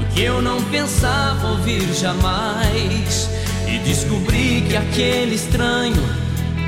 o 0.00 0.14
que 0.14 0.22
eu 0.22 0.42
não 0.42 0.62
pensava 0.64 1.48
ouvir 1.48 1.92
jamais. 1.94 3.30
E 3.66 3.78
descobri 3.78 4.64
que 4.68 4.76
aquele 4.76 5.34
estranho 5.34 6.02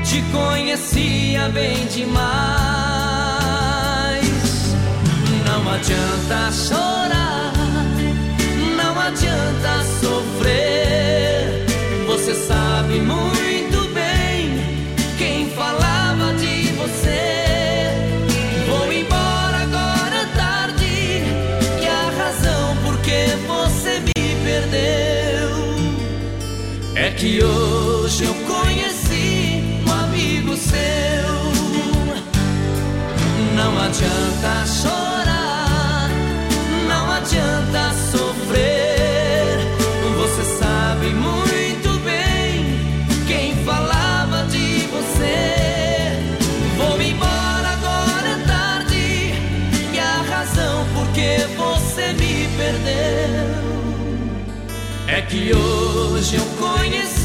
te 0.03 0.21
conhecia 0.31 1.47
bem 1.49 1.85
demais. 1.85 2.17
Não 5.45 5.71
adianta 5.71 6.51
chorar, 6.51 7.53
não 8.75 8.99
adianta 8.99 9.83
sofrer. 10.01 11.65
Você 12.07 12.33
sabe 12.33 12.99
muito 12.99 13.26
que 27.17 27.43
hoje 27.43 28.25
eu 28.25 28.33
conheci 28.45 29.63
um 29.87 29.91
amigo 29.91 30.55
seu. 30.55 30.77
Não 33.55 33.77
adianta 33.79 34.56
que 55.29 55.53
hoje 55.53 56.37
eu 56.37 56.45
conheci 56.57 57.16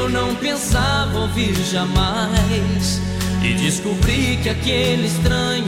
eu 0.00 0.08
não 0.08 0.34
pensava 0.34 1.18
ouvir 1.18 1.54
jamais. 1.70 3.02
E 3.42 3.52
descobri 3.54 4.38
que 4.42 4.48
aquele 4.48 5.06
estranho 5.06 5.66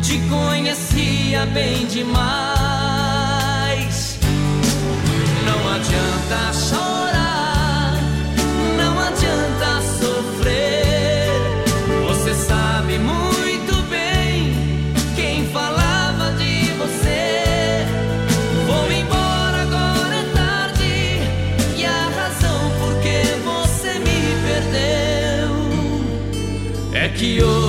te 0.00 0.18
conhecia 0.28 1.44
bem 1.46 1.86
demais. 1.86 2.18
Não 5.44 5.74
adianta 5.74 6.52
chorar, 6.52 6.87
é 27.18 27.20
que 27.20 27.67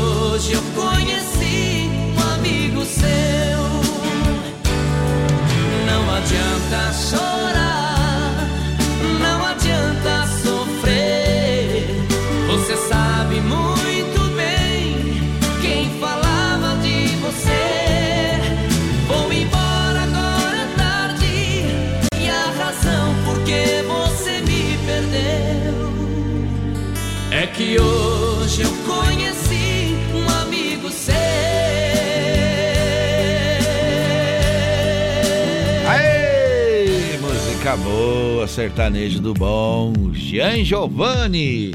sertanejo 38.47 39.19
do 39.21 39.33
bom, 39.33 39.93
Jean 40.13 40.63
Giovanni. 40.63 41.71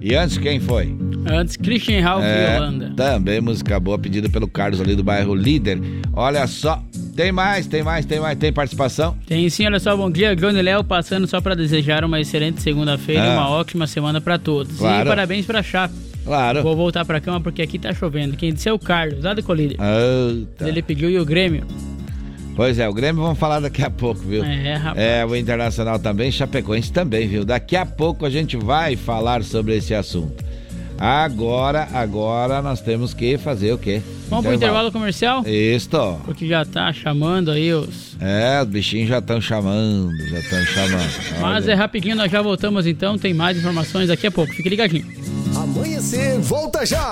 E 0.00 0.14
antes 0.14 0.38
quem 0.38 0.58
foi? 0.60 0.94
Antes, 1.30 1.56
Christian 1.56 2.00
Ralph 2.02 2.22
É, 2.24 2.54
e 2.54 2.56
Holanda. 2.58 2.92
Também 2.96 3.40
música 3.40 3.78
boa, 3.80 3.98
pedida 3.98 4.28
pelo 4.28 4.46
Carlos 4.48 4.80
ali 4.80 4.94
do 4.94 5.02
bairro 5.02 5.34
Líder. 5.34 5.80
Olha 6.12 6.46
só, 6.46 6.82
tem 7.16 7.32
mais, 7.32 7.66
tem 7.66 7.82
mais, 7.82 8.06
tem 8.06 8.20
mais, 8.20 8.38
tem 8.38 8.52
participação? 8.52 9.16
Tem 9.26 9.48
sim, 9.50 9.66
olha 9.66 9.80
só, 9.80 9.96
bom 9.96 10.10
dia, 10.10 10.34
Johnny 10.36 10.62
Léo, 10.62 10.84
passando 10.84 11.26
só 11.26 11.40
pra 11.40 11.54
desejar 11.54 12.04
uma 12.04 12.20
excelente 12.20 12.62
segunda-feira 12.62 13.24
e 13.24 13.28
Ah. 13.28 13.32
uma 13.32 13.48
ótima 13.50 13.86
semana 13.86 14.20
pra 14.20 14.38
todos. 14.38 14.78
Claro. 14.78 15.06
E 15.06 15.08
parabéns 15.08 15.44
pra 15.44 15.62
Chape. 15.62 15.94
Claro. 16.24 16.62
Vou 16.62 16.74
voltar 16.76 17.04
pra 17.04 17.20
cama 17.20 17.40
porque 17.40 17.62
aqui 17.62 17.78
tá 17.78 17.92
chovendo. 17.92 18.36
Quem 18.36 18.52
disse 18.52 18.68
é 18.68 18.72
o 18.72 18.78
Carlos, 18.78 19.22
lá 19.22 19.34
do 19.34 19.42
Colíder. 19.42 19.76
Eita. 19.80 20.68
Ele 20.68 20.82
pediu 20.82 21.10
e 21.10 21.18
o 21.18 21.24
Grêmio. 21.24 21.64
Pois 22.56 22.78
é, 22.78 22.88
o 22.88 22.92
Grêmio 22.94 23.22
vamos 23.22 23.38
falar 23.38 23.60
daqui 23.60 23.82
a 23.82 23.90
pouco, 23.90 24.22
viu? 24.22 24.42
É, 24.42 24.74
rapaz. 24.76 24.98
É, 24.98 25.26
o 25.26 25.36
Internacional 25.36 25.98
também, 25.98 26.32
Chapecoense 26.32 26.90
também, 26.90 27.28
viu? 27.28 27.44
Daqui 27.44 27.76
a 27.76 27.84
pouco 27.84 28.24
a 28.24 28.30
gente 28.30 28.56
vai 28.56 28.96
falar 28.96 29.44
sobre 29.44 29.76
esse 29.76 29.94
assunto. 29.94 30.42
Agora, 30.98 31.86
agora 31.92 32.62
nós 32.62 32.80
temos 32.80 33.12
que 33.12 33.36
fazer 33.36 33.74
o 33.74 33.78
quê? 33.78 34.00
Vamos 34.30 34.46
pro 34.46 34.54
intervalo 34.54 34.90
comercial? 34.90 35.44
Isso. 35.46 36.18
Porque 36.24 36.48
já 36.48 36.64
tá 36.64 36.90
chamando 36.94 37.50
aí 37.50 37.74
os. 37.74 38.16
É, 38.18 38.62
os 38.62 38.68
bichinhos 38.68 39.10
já 39.10 39.18
estão 39.18 39.38
chamando, 39.38 40.10
já 40.30 40.38
estão 40.38 40.64
chamando. 40.64 41.10
Mas 41.38 41.64
Olha. 41.64 41.72
é 41.72 41.74
rapidinho, 41.74 42.16
nós 42.16 42.32
já 42.32 42.40
voltamos 42.40 42.86
então. 42.86 43.18
Tem 43.18 43.34
mais 43.34 43.58
informações 43.58 44.08
daqui 44.08 44.26
a 44.26 44.30
pouco. 44.30 44.54
Fique 44.54 44.70
ligadinho. 44.70 45.04
Amanhecer, 45.54 46.40
volta 46.40 46.86
já! 46.86 47.10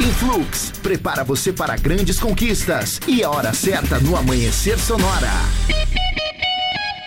Influx, 0.00 0.72
prepara 0.82 1.24
você 1.24 1.52
para 1.52 1.76
grandes 1.76 2.18
conquistas. 2.18 3.00
E 3.06 3.22
a 3.22 3.30
hora 3.30 3.52
certa 3.52 3.98
no 4.00 4.16
Amanhecer 4.16 4.78
Sonora. 4.78 5.30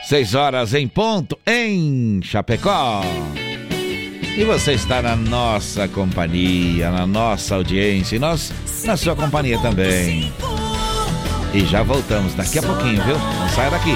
Seis 0.07 0.33
horas 0.35 0.73
em 0.73 0.87
ponto 0.87 1.37
em 1.45 2.21
Chapecó. 2.23 3.01
E 4.37 4.43
você 4.43 4.73
está 4.73 5.01
na 5.01 5.15
nossa 5.15 5.87
companhia, 5.87 6.91
na 6.91 7.07
nossa 7.07 7.55
audiência 7.55 8.15
e 8.15 8.19
nós 8.19 8.53
na 8.85 8.95
sua 8.95 9.15
companhia 9.15 9.57
também. 9.59 10.31
E 11.53 11.65
já 11.65 11.81
voltamos 11.81 12.35
daqui 12.35 12.59
a 12.59 12.63
pouquinho, 12.63 13.03
viu? 13.03 13.17
Não 13.17 13.49
saia 13.49 13.71
daqui. 13.71 13.95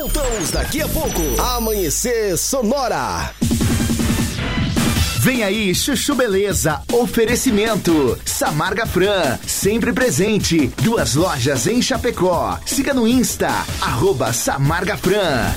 Voltamos 0.00 0.50
daqui 0.50 0.80
a 0.80 0.88
pouco. 0.88 1.20
Amanhecer 1.56 2.34
Sonora. 2.38 3.34
Vem 5.18 5.42
aí, 5.42 5.74
Chuchu 5.74 6.14
Beleza, 6.14 6.80
oferecimento. 6.90 8.18
Samarga 8.24 8.86
Fran, 8.86 9.38
sempre 9.46 9.92
presente. 9.92 10.68
Duas 10.78 11.14
lojas 11.14 11.66
em 11.66 11.82
Chapecó. 11.82 12.58
Siga 12.64 12.94
no 12.94 13.06
Insta, 13.06 13.50
arroba 13.82 14.32
Samarga 14.32 14.96
Fran. 14.96 15.52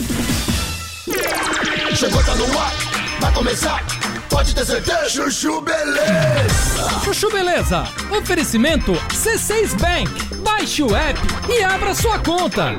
Chegou, 1.95 2.21
tá 2.21 2.35
no 2.35 2.59
ar. 2.59 2.73
Vai 3.21 3.33
começar. 3.33 3.81
Pode 4.29 4.53
ter 4.53 4.65
certeza. 4.65 5.09
Chuchu 5.09 5.61
Beleza. 5.61 7.01
Chuchu 7.05 7.31
Beleza. 7.31 7.87
Oferecimento 8.11 8.91
C6 9.13 9.73
Bank. 9.79 10.35
Baixe 10.43 10.83
o 10.83 10.93
app 10.93 11.19
e 11.47 11.63
abra 11.63 11.95
sua 11.95 12.19
conta. 12.19 12.75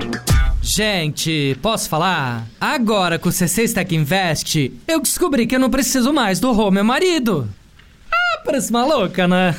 Gente, 0.76 1.56
posso 1.62 1.88
falar? 1.88 2.48
Agora 2.60 3.16
com 3.16 3.28
o 3.28 3.32
C6 3.32 3.72
Tech 3.72 3.94
Invest, 3.94 4.72
eu 4.88 5.00
descobri 5.00 5.46
que 5.46 5.54
eu 5.54 5.60
não 5.60 5.70
preciso 5.70 6.12
mais 6.12 6.40
do 6.40 6.50
Rô, 6.50 6.68
meu 6.68 6.82
marido. 6.82 7.48
Parece 8.44 8.70
maluca, 8.70 9.26
né? 9.26 9.54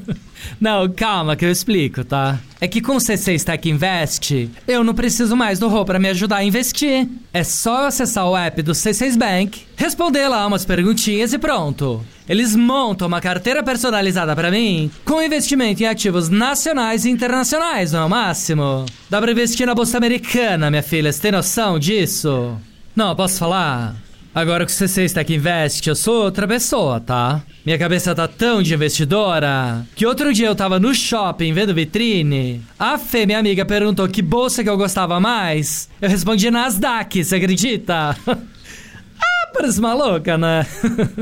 não, 0.60 0.88
calma 0.90 1.34
que 1.34 1.44
eu 1.44 1.50
explico, 1.50 2.04
tá? 2.04 2.38
É 2.60 2.68
que 2.68 2.82
com 2.82 2.96
o 2.96 3.00
C6 3.00 3.42
Tech 3.42 3.68
Invest, 3.68 4.50
eu 4.66 4.84
não 4.84 4.94
preciso 4.94 5.34
mais 5.34 5.58
do 5.58 5.68
Rô 5.68 5.84
pra 5.84 5.98
me 5.98 6.08
ajudar 6.08 6.36
a 6.36 6.44
investir. 6.44 7.08
É 7.32 7.42
só 7.42 7.86
acessar 7.86 8.28
o 8.28 8.36
app 8.36 8.60
do 8.62 8.72
C6 8.72 9.16
Bank, 9.16 9.62
responder 9.76 10.28
lá 10.28 10.46
umas 10.46 10.66
perguntinhas 10.66 11.32
e 11.32 11.38
pronto. 11.38 12.04
Eles 12.28 12.54
montam 12.54 13.08
uma 13.08 13.20
carteira 13.20 13.62
personalizada 13.62 14.36
pra 14.36 14.50
mim 14.50 14.90
com 15.04 15.22
investimento 15.22 15.82
em 15.82 15.86
ativos 15.86 16.28
nacionais 16.28 17.06
e 17.06 17.10
internacionais, 17.10 17.92
não 17.92 18.00
é 18.00 18.04
o 18.04 18.10
máximo? 18.10 18.84
Dá 19.08 19.20
pra 19.22 19.32
investir 19.32 19.66
na 19.66 19.74
bolsa 19.74 19.96
americana, 19.96 20.70
minha 20.70 20.82
filha, 20.82 21.10
você 21.10 21.22
tem 21.22 21.32
noção 21.32 21.78
disso? 21.78 22.58
Não, 22.94 23.16
posso 23.16 23.38
falar? 23.38 23.96
Agora 24.38 24.64
que 24.64 24.70
o 24.70 24.74
C6 24.74 25.12
Tech 25.12 25.34
Invest, 25.34 25.88
eu 25.88 25.96
sou 25.96 26.22
outra 26.22 26.46
pessoa, 26.46 27.00
tá? 27.00 27.42
Minha 27.66 27.76
cabeça 27.76 28.14
tá 28.14 28.28
tão 28.28 28.62
de 28.62 28.72
investidora 28.72 29.84
que 29.96 30.06
outro 30.06 30.32
dia 30.32 30.46
eu 30.46 30.54
tava 30.54 30.78
no 30.78 30.94
shopping 30.94 31.52
vendo 31.52 31.74
vitrine. 31.74 32.62
A 32.78 32.96
Fê, 32.96 33.26
minha 33.26 33.40
amiga, 33.40 33.64
perguntou 33.64 34.06
que 34.08 34.22
bolsa 34.22 34.62
que 34.62 34.70
eu 34.70 34.76
gostava 34.76 35.18
mais. 35.18 35.88
Eu 36.00 36.08
respondi 36.08 36.52
Nasdaq, 36.52 37.24
você 37.24 37.34
acredita? 37.34 38.16
ah, 38.28 39.48
parece 39.52 39.80
maluca, 39.80 40.38
né? 40.38 40.64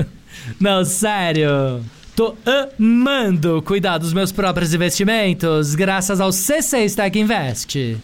Não, 0.61 0.85
sério. 0.85 1.83
Tô 2.15 2.37
amando 2.45 3.63
cuidar 3.63 3.97
dos 3.97 4.13
meus 4.13 4.31
próprios 4.31 4.75
investimentos 4.75 5.75
graças 5.75 6.21
ao 6.21 6.29
C6 6.29 6.95
Tech 6.95 7.19
Invest. 7.19 7.97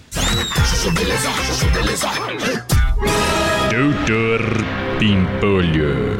Doutor 3.70 4.91
Pimpolho. 5.02 6.16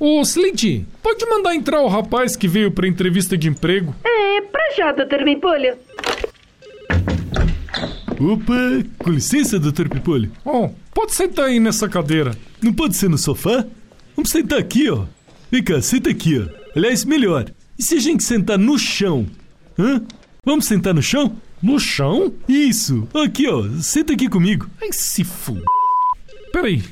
Ô, 0.00 0.22
Slindy, 0.22 0.86
pode 1.02 1.26
mandar 1.26 1.54
entrar 1.54 1.82
o 1.82 1.88
rapaz 1.88 2.36
que 2.36 2.48
veio 2.48 2.70
pra 2.70 2.88
entrevista 2.88 3.36
de 3.36 3.48
emprego? 3.48 3.94
É, 4.02 4.40
pra 4.40 4.62
já, 4.74 4.92
doutor 4.92 5.24
Pimpolho. 5.24 5.76
Opa, 8.18 8.54
com 8.96 9.10
licença, 9.10 9.58
doutor 9.58 9.90
Pipolho. 9.90 10.32
Ó, 10.42 10.70
pode 10.94 11.12
sentar 11.12 11.48
aí 11.48 11.60
nessa 11.60 11.86
cadeira. 11.86 12.34
Não 12.62 12.72
pode 12.72 12.96
ser 12.96 13.10
no 13.10 13.18
sofá? 13.18 13.66
Vamos 14.16 14.30
sentar 14.30 14.58
aqui, 14.58 14.88
ó. 14.88 15.04
Vem 15.50 15.62
cá, 15.62 15.82
senta 15.82 16.08
aqui, 16.08 16.38
ó. 16.38 16.48
Aliás, 16.74 17.04
melhor. 17.04 17.44
E 17.78 17.82
se 17.82 17.96
a 17.96 18.00
gente 18.00 18.24
sentar 18.24 18.56
no 18.56 18.78
chão? 18.78 19.26
Hã? 19.78 20.02
Vamos 20.46 20.64
sentar 20.64 20.94
no 20.94 21.02
chão? 21.02 21.36
No 21.62 21.78
chão? 21.78 22.32
Isso. 22.48 23.06
Aqui, 23.14 23.48
ó. 23.48 23.64
Senta 23.80 24.12
aqui 24.14 24.28
comigo. 24.28 24.66
Ai, 24.80 24.88
se 24.92 25.22
fu... 25.24 25.62
Peraí. 26.52 26.82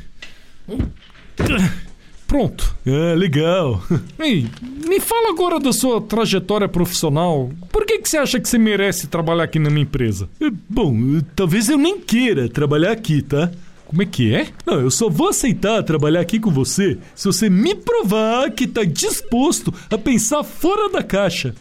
Pronto. 2.26 2.76
Ah, 2.86 3.14
legal. 3.16 3.82
Ei, 4.18 4.46
me 4.86 5.00
fala 5.00 5.30
agora 5.30 5.58
da 5.58 5.72
sua 5.72 6.00
trajetória 6.00 6.68
profissional. 6.68 7.50
Por 7.72 7.84
que, 7.84 7.98
que 7.98 8.08
você 8.08 8.18
acha 8.18 8.38
que 8.38 8.48
você 8.48 8.56
merece 8.56 9.08
trabalhar 9.08 9.44
aqui 9.44 9.58
na 9.58 9.68
minha 9.68 9.82
empresa? 9.82 10.28
Eh, 10.40 10.50
Bom, 10.68 10.94
talvez 11.34 11.68
eu 11.68 11.76
nem 11.76 11.98
queira 12.00 12.48
trabalhar 12.48 12.92
aqui, 12.92 13.20
tá? 13.22 13.50
Como 13.86 14.02
é 14.02 14.06
que 14.06 14.32
é? 14.32 14.46
Não, 14.64 14.80
eu 14.80 14.90
só 14.90 15.08
vou 15.10 15.30
aceitar 15.30 15.82
trabalhar 15.82 16.20
aqui 16.20 16.38
com 16.38 16.52
você 16.52 16.96
se 17.16 17.24
você 17.26 17.50
me 17.50 17.74
provar 17.74 18.48
que 18.52 18.68
tá 18.68 18.84
disposto 18.84 19.74
a 19.90 19.98
pensar 19.98 20.44
fora 20.44 20.88
da 20.88 21.02
caixa. 21.02 21.52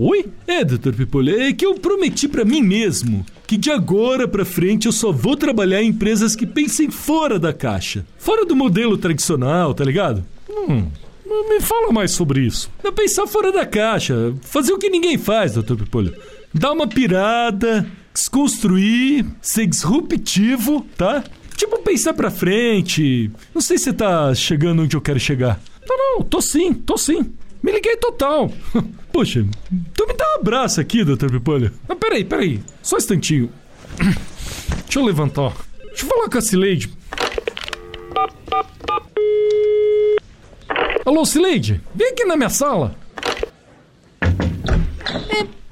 Oi? 0.00 0.26
É, 0.46 0.64
Dr. 0.64 0.92
Pipolho, 0.92 1.40
é 1.40 1.52
que 1.52 1.66
eu 1.66 1.74
prometi 1.74 2.28
pra 2.28 2.44
mim 2.44 2.62
mesmo 2.62 3.26
que 3.48 3.56
de 3.56 3.68
agora 3.68 4.28
pra 4.28 4.44
frente 4.44 4.86
eu 4.86 4.92
só 4.92 5.10
vou 5.10 5.34
trabalhar 5.34 5.82
em 5.82 5.88
empresas 5.88 6.36
que 6.36 6.46
pensem 6.46 6.88
fora 6.88 7.36
da 7.36 7.52
caixa. 7.52 8.06
Fora 8.16 8.44
do 8.44 8.54
modelo 8.54 8.96
tradicional, 8.96 9.74
tá 9.74 9.82
ligado? 9.82 10.24
Hum, 10.48 10.86
me 11.48 11.60
fala 11.60 11.90
mais 11.90 12.12
sobre 12.12 12.42
isso. 12.42 12.70
É 12.84 12.92
pensar 12.92 13.26
fora 13.26 13.50
da 13.50 13.66
caixa, 13.66 14.32
fazer 14.42 14.72
o 14.72 14.78
que 14.78 14.88
ninguém 14.88 15.18
faz, 15.18 15.54
Dr. 15.54 15.74
Pipolho. 15.74 16.14
Dar 16.54 16.72
uma 16.72 16.86
pirada, 16.86 17.84
desconstruir, 18.14 19.26
ser 19.40 19.66
disruptivo, 19.66 20.86
tá? 20.96 21.24
Tipo, 21.56 21.78
pensar 21.78 22.14
pra 22.14 22.30
frente. 22.30 23.32
Não 23.52 23.60
sei 23.60 23.78
se 23.78 23.92
tá 23.92 24.32
chegando 24.32 24.82
onde 24.82 24.94
eu 24.94 25.00
quero 25.00 25.18
chegar. 25.18 25.58
Não, 25.88 26.18
não, 26.18 26.22
tô 26.22 26.40
sim, 26.40 26.72
tô 26.72 26.96
sim. 26.96 27.32
Me 27.62 27.72
liguei 27.72 27.96
total. 27.96 28.52
Poxa, 29.12 29.44
então 29.72 30.06
me 30.06 30.14
dá 30.14 30.24
um 30.36 30.40
abraço 30.40 30.80
aqui, 30.80 31.02
Dr. 31.04 31.30
Pipolho. 31.30 31.72
Ah, 31.88 31.96
peraí, 31.96 32.24
peraí. 32.24 32.60
Só 32.82 32.96
um 32.96 32.98
instantinho. 32.98 33.50
Deixa 34.84 34.98
eu 34.98 35.04
levantar. 35.04 35.52
Deixa 35.86 36.04
eu 36.04 36.08
falar 36.08 36.28
com 36.28 36.38
a 36.38 36.40
Cileide. 36.40 36.90
Alô, 41.04 41.24
Cileide? 41.24 41.80
Vem 41.94 42.08
aqui 42.12 42.24
na 42.24 42.36
minha 42.36 42.50
sala. 42.50 42.94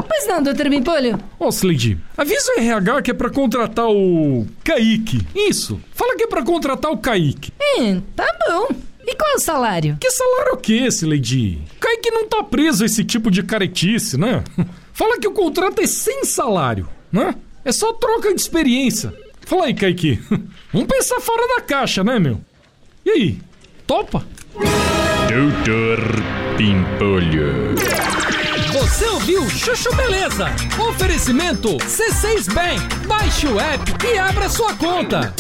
Pois 0.09 0.27
não, 0.27 0.43
doutor 0.43 0.69
Pimpolho. 0.71 1.19
Ó, 1.39 1.51
Cileide, 1.51 1.99
avisa 2.17 2.53
o 2.57 2.61
RH 2.61 3.03
que 3.03 3.11
é 3.11 3.15
pra 3.15 3.29
contratar 3.31 3.87
o 3.87 4.47
Kaique. 4.65 5.27
Isso. 5.35 5.79
Fala 5.93 6.17
que 6.17 6.25
é 6.25 6.27
pra 6.27 6.43
contratar 6.43 6.91
o 6.91 6.97
Kaique. 6.99 7.53
Hum, 7.79 8.01
tá 8.15 8.27
bom. 8.49 8.69
E 9.07 9.15
qual 9.15 9.31
é 9.33 9.35
o 9.35 9.39
salário? 9.41 9.97
Que 10.01 10.11
salário 10.11 10.55
o 10.55 10.57
quê, 10.57 10.91
Cileide? 10.91 11.61
Kaique 11.87 12.11
não 12.11 12.27
tá 12.27 12.43
preso 12.43 12.83
a 12.83 12.87
esse 12.87 13.05
tipo 13.05 13.31
de 13.31 13.45
caretice, 13.45 14.19
né? 14.19 14.43
Fala 14.93 15.21
que 15.21 15.29
o 15.29 15.33
contrato 15.33 15.81
é 15.81 15.87
sem 15.87 16.25
salário, 16.25 16.89
né? 17.13 17.33
É 17.65 17.71
só 17.71 17.93
troca 17.93 18.35
de 18.35 18.41
experiência. 18.41 19.15
Fala 19.43 19.67
aí, 19.67 19.75
Kaique. 19.75 20.21
Vamos 20.73 20.89
pensar 20.89 21.21
fora 21.21 21.47
da 21.55 21.61
caixa, 21.61 22.03
né, 22.03 22.19
meu? 22.19 22.41
E 23.05 23.11
aí, 23.11 23.39
topa? 23.87 24.27
Doutor 25.29 26.01
Pimpolho. 26.57 27.77
Você 28.73 29.05
ouviu 29.07 29.49
Chuchu 29.49 29.95
Beleza? 29.95 30.47
Oferecimento 30.89 31.77
C6 31.79 32.53
Bank. 32.53 33.07
Baixe 33.07 33.47
o 33.47 33.61
app 33.61 33.93
e 34.05 34.19
abra 34.19 34.49
sua 34.49 34.75
conta. 34.75 35.33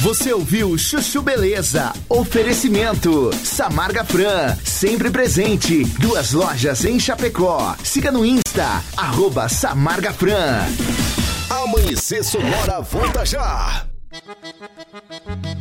Você 0.00 0.32
ouviu 0.32 0.78
Chuchu 0.78 1.20
Beleza? 1.20 1.92
Oferecimento 2.08 3.30
Samarga 3.44 4.02
Fran, 4.02 4.56
sempre 4.64 5.10
presente. 5.10 5.84
Duas 5.98 6.32
lojas 6.32 6.86
em 6.86 6.98
Chapecó. 6.98 7.76
Siga 7.84 8.10
no 8.10 8.24
Insta, 8.24 8.82
arroba 8.96 9.46
Samarga 9.50 10.10
Fran. 10.10 10.64
Amanhecer 11.50 12.24
Sonora 12.24 12.80
volta 12.80 13.26
já. 13.26 13.84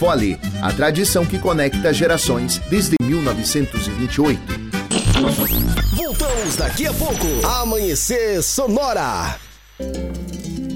Fole, 0.00 0.40
a 0.62 0.72
tradição 0.72 1.26
que 1.26 1.38
conecta 1.38 1.92
gerações 1.92 2.56
desde 2.70 2.96
1928. 3.02 4.40
Voltamos 5.94 6.56
daqui 6.56 6.86
a 6.86 6.94
pouco. 6.94 7.46
Amanhecer 7.46 8.42
Sonora. 8.42 9.36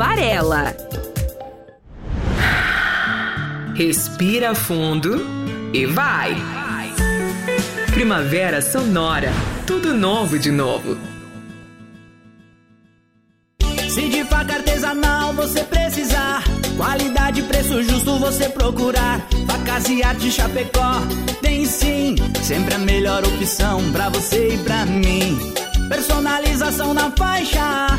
Varela. 0.00 0.74
Respira 3.74 4.54
fundo 4.54 5.26
e 5.74 5.84
vai. 5.84 6.34
Primavera 7.92 8.62
Sonora, 8.62 9.30
tudo 9.66 9.92
novo 9.92 10.38
de 10.38 10.50
novo. 10.50 10.96
Se 13.90 14.08
de 14.08 14.24
faca 14.24 14.54
artesanal 14.54 15.34
você 15.34 15.64
precisar, 15.64 16.44
qualidade 16.78 17.40
e 17.40 17.42
preço 17.42 17.82
justo 17.82 18.18
você 18.18 18.48
procurar. 18.48 19.20
Facas 19.46 19.86
e 19.90 20.02
arte 20.02 20.30
Chapecó, 20.30 21.02
tem 21.42 21.66
sim, 21.66 22.16
sempre 22.42 22.74
a 22.74 22.78
melhor 22.78 23.22
opção 23.22 23.92
pra 23.92 24.08
você 24.08 24.54
e 24.54 24.58
pra 24.64 24.86
mim. 24.86 25.38
Personalização 25.90 26.94
na 26.94 27.10
faixa, 27.10 27.98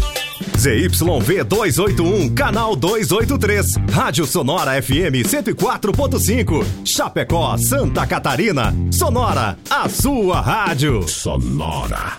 ZYV 0.61 1.43
281, 1.43 2.35
canal 2.35 2.75
283. 2.75 3.77
Rádio 3.91 4.27
Sonora 4.27 4.79
FM 4.79 5.25
104.5. 5.25 6.63
Chapecó, 6.85 7.57
Santa 7.57 8.05
Catarina. 8.05 8.71
Sonora, 8.91 9.57
a 9.67 9.89
sua 9.89 10.39
rádio. 10.39 11.01
Sonora. 11.09 12.13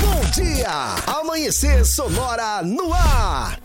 Bom 0.00 0.30
dia! 0.34 0.94
Amanhecer 1.06 1.84
Sonora 1.84 2.62
no 2.62 2.90
ar. 2.94 3.60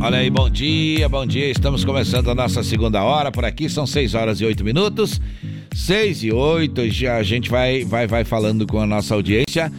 Olha 0.00 0.18
aí, 0.18 0.30
bom 0.30 0.48
dia, 0.48 1.08
bom 1.08 1.26
dia. 1.26 1.50
Estamos 1.50 1.84
começando 1.84 2.30
a 2.30 2.34
nossa 2.36 2.62
segunda 2.62 3.02
hora 3.02 3.32
por 3.32 3.44
aqui. 3.44 3.68
São 3.68 3.88
6 3.88 4.14
horas 4.14 4.40
e 4.40 4.44
8 4.44 4.62
minutos. 4.62 5.20
6 5.74 6.22
e 6.22 6.32
8, 6.32 6.88
já 6.90 7.16
a 7.16 7.24
gente 7.24 7.50
vai, 7.50 7.84
vai, 7.84 8.06
vai 8.06 8.22
falando 8.22 8.68
com 8.68 8.78
a 8.78 8.86
nossa 8.86 9.14
audiência. 9.14 9.72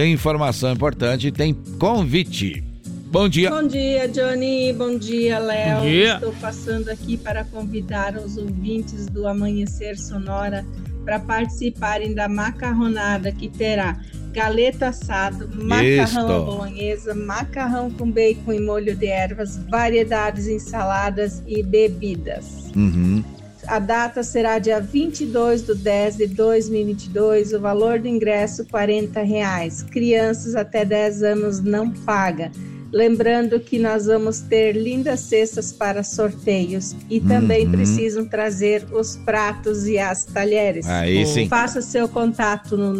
Tem 0.00 0.14
informação 0.14 0.72
importante, 0.72 1.30
tem 1.30 1.52
convite. 1.78 2.64
Bom 3.12 3.28
dia. 3.28 3.50
Bom 3.50 3.68
dia, 3.68 4.08
Johnny. 4.08 4.72
Bom 4.72 4.96
dia, 4.96 5.38
Léo. 5.38 5.76
Bom 5.76 5.82
dia. 5.82 6.14
Estou 6.14 6.32
passando 6.40 6.88
aqui 6.88 7.18
para 7.18 7.44
convidar 7.44 8.16
os 8.16 8.38
ouvintes 8.38 9.08
do 9.08 9.28
Amanhecer 9.28 9.98
Sonora 9.98 10.64
para 11.04 11.20
participarem 11.20 12.14
da 12.14 12.30
macarronada 12.30 13.30
que 13.30 13.50
terá 13.50 14.00
galeta 14.32 14.88
assado, 14.88 15.46
macarrão 15.54 16.04
Isto. 16.04 16.44
bolonhesa, 16.46 17.14
macarrão 17.14 17.90
com 17.90 18.10
bacon 18.10 18.54
e 18.54 18.60
molho 18.60 18.96
de 18.96 19.06
ervas, 19.06 19.58
variedades, 19.68 20.48
ensaladas 20.48 21.42
e 21.46 21.62
bebidas. 21.62 22.72
Uhum. 22.74 23.22
A 23.70 23.78
data 23.78 24.24
será 24.24 24.58
dia 24.58 24.80
22 24.80 25.62
de 25.62 25.74
10 25.76 26.16
de 26.16 26.26
2022. 26.26 27.52
O 27.52 27.60
valor 27.60 28.00
do 28.00 28.08
ingresso 28.08 28.64
40 28.64 29.22
reais. 29.22 29.84
Crianças 29.84 30.56
até 30.56 30.84
10 30.84 31.22
anos 31.22 31.60
não 31.60 31.88
paga. 31.88 32.50
Lembrando 32.92 33.60
que 33.60 33.78
nós 33.78 34.06
vamos 34.06 34.40
ter 34.40 34.72
lindas 34.72 35.20
cestas 35.20 35.70
para 35.70 36.02
sorteios 36.02 36.96
e 37.08 37.20
também 37.20 37.64
Uhum. 37.66 37.70
precisam 37.70 38.24
trazer 38.24 38.84
os 38.92 39.14
pratos 39.18 39.86
e 39.86 39.96
as 39.96 40.24
talheres. 40.24 40.88
Aí 40.88 41.24
sim. 41.24 41.48
Faça 41.48 41.80
seu 41.80 42.08
contato 42.08 42.76
no 42.76 42.92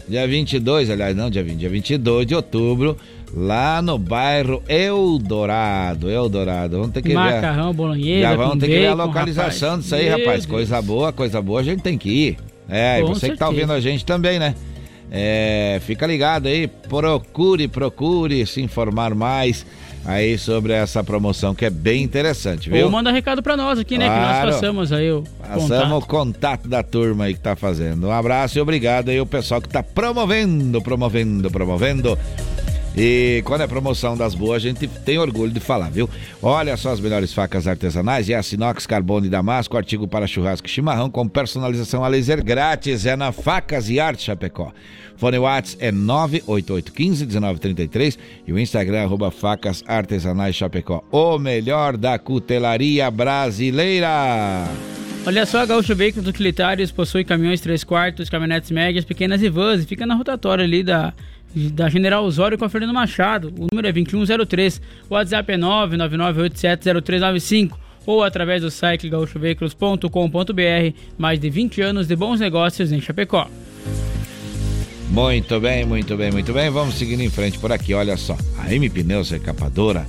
Dia 0.07 0.27
22, 0.27 0.89
aliás, 0.89 1.15
não, 1.15 1.29
dia 1.29 1.43
20, 1.43 1.57
dia 1.57 1.69
22 1.69 2.25
de 2.25 2.33
outubro, 2.35 2.97
lá 3.33 3.79
no 3.81 3.97
bairro 3.97 4.63
Eldorado. 4.67 6.09
Eldorado. 6.09 6.77
Vamos 6.77 6.93
ter 6.93 7.01
que 7.03 7.13
Macarrão, 7.13 7.67
ver. 7.67 7.73
bolonhesa. 7.77 8.21
Já 8.21 8.35
vamos 8.35 8.57
ter 8.59 8.67
que 8.67 8.73
ver 8.79 8.87
a 8.87 8.95
bacon, 8.95 9.07
localização 9.07 9.69
rapaz. 9.69 9.83
disso 9.83 9.95
aí, 9.95 10.09
Meu 10.09 10.17
rapaz. 10.17 10.45
Deus. 10.45 10.45
Coisa 10.47 10.81
boa, 10.81 11.13
coisa 11.13 11.41
boa, 11.41 11.59
a 11.59 11.63
gente 11.63 11.81
tem 11.83 11.97
que 11.97 12.09
ir. 12.09 12.37
É, 12.67 12.99
e 12.99 13.01
Com 13.03 13.07
você 13.09 13.29
que 13.29 13.37
tá 13.37 13.45
certeza. 13.45 13.51
ouvindo 13.51 13.73
a 13.73 13.79
gente 13.79 14.05
também, 14.05 14.39
né? 14.39 14.55
É, 15.11 15.79
fica 15.85 16.05
ligado 16.05 16.47
aí, 16.47 16.67
procure, 16.67 17.67
procure 17.67 18.45
se 18.45 18.61
informar 18.61 19.15
mais 19.15 19.65
aí 20.05 20.37
sobre 20.37 20.73
essa 20.73 21.03
promoção 21.03 21.53
que 21.53 21.65
é 21.65 21.69
bem 21.69 22.03
interessante, 22.03 22.69
viu? 22.69 22.85
Ou 22.85 22.91
manda 22.91 23.11
recado 23.11 23.43
pra 23.43 23.55
nós 23.55 23.77
aqui, 23.79 23.97
né? 23.97 24.05
Que 24.05 24.15
nós 24.15 24.53
passamos 24.55 24.91
aí 24.91 25.11
o 25.11 25.23
Passamos 25.39 25.69
contato. 25.69 25.97
o 25.97 26.05
contato 26.05 26.67
da 26.67 26.83
turma 26.83 27.25
aí 27.25 27.33
que 27.33 27.39
tá 27.39 27.55
fazendo. 27.55 28.07
Um 28.07 28.11
abraço 28.11 28.57
e 28.57 28.61
obrigado 28.61 29.09
aí 29.09 29.19
o 29.19 29.25
pessoal 29.25 29.61
que 29.61 29.69
tá 29.69 29.83
promovendo, 29.83 30.81
promovendo, 30.81 31.49
promovendo. 31.51 32.17
E 32.95 33.41
quando 33.45 33.61
é 33.61 33.67
promoção 33.67 34.17
das 34.17 34.33
boas, 34.35 34.63
a 34.63 34.67
gente 34.67 34.87
tem 34.87 35.17
orgulho 35.17 35.51
de 35.51 35.59
falar, 35.59 35.89
viu? 35.89 36.07
Olha 36.41 36.75
só 36.75 36.91
as 36.91 36.99
melhores 36.99 37.31
facas 37.31 37.67
artesanais 37.67 38.27
e 38.27 38.33
a 38.33 38.41
Sinox 38.43 38.87
Carbono 38.87 39.29
Damasco, 39.29 39.77
artigo 39.77 40.07
para 40.07 40.25
churrasco 40.27 40.67
e 40.67 40.69
chimarrão 40.69 41.09
com 41.09 41.25
personalização 41.27 42.03
a 42.03 42.07
laser 42.07 42.43
grátis. 42.43 43.05
É 43.05 43.15
na 43.15 43.31
Facas 43.31 43.89
e 43.89 43.99
Arte 43.99 44.23
Chapecó. 44.23 44.73
Fone 45.15 45.37
Whats 45.37 45.77
é 45.79 45.91
988151933 45.91 48.17
e 48.47 48.53
o 48.53 48.59
Instagram 48.59 49.03
arroba 49.03 49.29
Facas 49.29 49.83
Artesanais 49.85 50.55
Chapecó. 50.55 51.03
O 51.11 51.37
melhor 51.37 51.95
da 51.97 52.17
cutelaria 52.17 53.11
brasileira. 53.11 54.65
Olha 55.27 55.45
só, 55.45 55.59
a 55.59 55.65
Gaúcho 55.65 55.93
Veículos 55.93 56.25
Utilitários 56.27 56.91
possui 56.91 57.25
caminhões 57.25 57.59
3 57.59 57.83
quartos, 57.83 58.29
caminhonetes 58.29 58.71
médias, 58.71 59.03
pequenas 59.03 59.43
e 59.43 59.49
vans 59.49 59.83
e 59.83 59.85
fica 59.85 60.05
na 60.05 60.15
rotatória 60.15 60.63
ali 60.63 60.81
da, 60.81 61.13
da 61.55 61.89
General 61.89 62.23
Osório 62.23 62.57
com 62.57 62.65
a 62.65 62.69
Fernando 62.69 62.93
Machado. 62.93 63.53
O 63.57 63.67
número 63.71 63.87
é 63.87 63.91
2103, 63.91 64.81
o 65.09 65.13
WhatsApp 65.15 65.51
é 65.51 65.57
999870395 65.57 67.71
ou 68.05 68.23
através 68.23 68.61
do 68.61 68.71
site 68.71 69.09
gaúchoveículos.com.br. 69.09 70.93
Mais 71.17 71.39
de 71.39 71.49
20 71.49 71.81
anos 71.81 72.07
de 72.07 72.15
bons 72.15 72.39
negócios 72.39 72.91
em 72.91 73.01
Chapecó. 73.01 73.47
Muito 75.09 75.59
bem, 75.59 75.85
muito 75.85 76.15
bem, 76.15 76.31
muito 76.31 76.53
bem. 76.53 76.69
Vamos 76.69 76.95
seguindo 76.95 77.21
em 77.21 77.29
frente 77.29 77.57
por 77.57 77.71
aqui. 77.71 77.93
Olha 77.93 78.15
só, 78.15 78.37
a 78.59 78.73
M 78.73 78.87
Pneus 78.89 79.31
Recapadora 79.31 80.05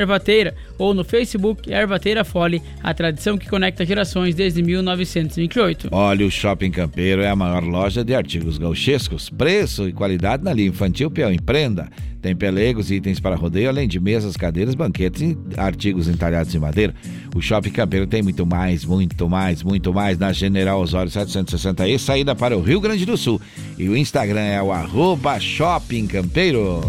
Ervateira, 0.00 0.54
ou 0.78 0.94
no 0.94 1.04
Facebook, 1.04 1.70
Ervateira 1.70 2.24
Fole, 2.24 2.62
a 2.82 2.94
tradição 2.94 3.36
que 3.36 3.46
conecta 3.46 3.84
gerações 3.84 4.34
desde 4.34 4.62
1928. 4.62 5.90
Olha, 5.92 6.24
o 6.24 6.30
Shopping 6.30 6.70
Campeiro 6.70 7.20
é 7.20 7.28
a 7.28 7.36
maior 7.36 7.62
loja 7.62 8.02
de 8.02 8.14
artigos 8.14 8.56
gauchescos. 8.56 9.28
Preço 9.28 9.86
e 9.86 9.92
qualidade 9.92 10.42
na 10.42 10.54
linha 10.54 10.68
infantil, 10.68 11.10
peão 11.10 11.30
e 11.30 11.38
prenda. 11.38 11.90
Tem 12.20 12.34
pelegos 12.34 12.90
e 12.90 12.96
itens 12.96 13.20
para 13.20 13.36
rodeio, 13.36 13.68
além 13.68 13.86
de 13.86 14.00
mesas, 14.00 14.36
cadeiras, 14.36 14.74
banquetes 14.74 15.22
e 15.22 15.38
artigos 15.56 16.08
entalhados 16.08 16.52
em 16.52 16.58
madeira. 16.58 16.92
O 17.34 17.40
Shopping 17.40 17.70
Campeiro 17.70 18.06
tem 18.06 18.22
muito 18.22 18.44
mais, 18.44 18.84
muito 18.84 19.28
mais, 19.28 19.62
muito 19.62 19.94
mais 19.94 20.18
na 20.18 20.32
General 20.32 20.80
Osório 20.80 21.10
760E, 21.12 21.98
saída 21.98 22.34
para 22.34 22.56
o 22.56 22.60
Rio 22.60 22.80
Grande 22.80 23.06
do 23.06 23.16
Sul. 23.16 23.40
E 23.78 23.88
o 23.88 23.96
Instagram 23.98 24.40
é 24.40 24.62
o 24.62 24.70
arroba 24.70 25.40
Shopping 25.40 26.06
Campeiro. 26.06 26.80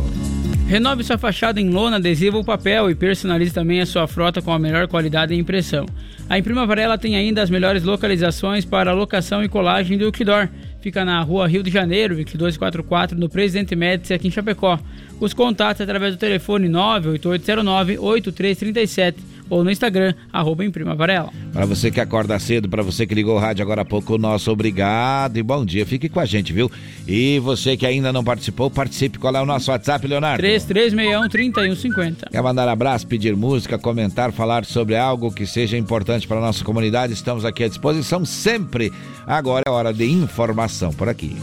Renove 0.68 1.04
sua 1.04 1.18
fachada 1.18 1.60
em 1.60 1.72
lona, 1.72 1.98
adesivo 1.98 2.38
ou 2.38 2.44
papel 2.44 2.92
e 2.92 2.96
personalize 2.96 3.52
também 3.52 3.82
a 3.82 3.88
sua 3.88 4.08
frota 4.08 4.40
com 4.42 4.52
a 4.52 4.60
melhor 4.60 4.88
qualidade 4.88 5.34
e 5.34 5.40
impressão. 5.40 5.88
A 6.30 6.38
Imprima 6.38 6.68
Varela 6.68 6.96
tem 6.96 7.16
ainda 7.16 7.42
as 7.42 7.50
melhores 7.50 7.84
localizações 7.84 8.64
para 8.64 8.94
locação 8.94 9.44
e 9.44 9.50
colagem 9.50 9.98
do 9.98 10.06
outdoor. 10.06 10.48
Fica 10.80 11.04
na 11.04 11.20
rua 11.22 11.48
Rio 11.48 11.64
de 11.64 11.72
Janeiro, 11.72 12.14
2244, 12.14 13.18
no 13.18 13.28
Presidente 13.28 13.76
Médici, 13.76 14.14
aqui 14.14 14.28
em 14.28 14.32
Chapecó. 14.32 14.78
Os 15.20 15.34
contatos 15.34 15.82
através 15.82 16.14
do 16.14 16.20
telefone 16.20 16.70
98809-8337 16.70 19.16
ou 19.50 19.64
no 19.64 19.72
Instagram, 19.72 20.14
arroba 20.32 20.64
Imprima 20.64 20.96
Varela. 20.96 21.32
Para 21.52 21.66
você 21.66 21.90
que 21.92 22.00
acorda 22.00 22.38
cedo, 22.40 22.70
para 22.70 22.84
você 22.84 23.06
que 23.06 23.16
ligou 23.16 23.36
o 23.36 23.40
rádio 23.40 23.64
agora 23.64 23.82
há 23.82 23.86
pouco, 23.86 24.18
nosso 24.18 24.52
obrigado 24.52 25.38
e 25.38 25.44
bom 25.44 25.66
dia. 25.66 25.86
Fique 25.86 26.10
com 26.10 26.20
a 26.20 26.26
gente, 26.26 26.54
viu? 26.54 26.72
E 27.08 27.40
você 27.40 27.76
que 27.76 27.86
ainda 27.86 28.14
não 28.14 28.24
participou, 28.24 28.70
participe. 28.70 29.18
Qual 29.18 29.36
é 29.36 29.42
o 29.42 29.46
nosso 29.46 29.72
WhatsApp, 29.72 30.06
Leonardo? 30.08 30.44
3361-3150. 30.44 32.30
Quer 32.32 32.44
mandar 32.44 32.68
abraço, 32.68 33.08
pedir 33.08 33.36
música, 33.36 33.78
comentar, 33.78 34.32
falar 34.32 34.66
sobre 34.66 34.96
algo 34.96 35.32
que 35.32 35.46
seja 35.46 35.78
importante 35.78 36.28
para 36.28 36.38
a 36.38 36.42
nossa 36.42 36.64
comunidade? 36.64 37.14
Estamos 37.14 37.46
aqui 37.46 37.64
à 37.64 37.68
disposição 37.68 38.26
sempre. 38.26 38.92
Agora 39.26 39.64
é 39.68 39.70
hora 39.70 39.94
de 39.94 40.06
informação 40.06 40.92
por 40.92 41.10
aqui. 41.10 41.36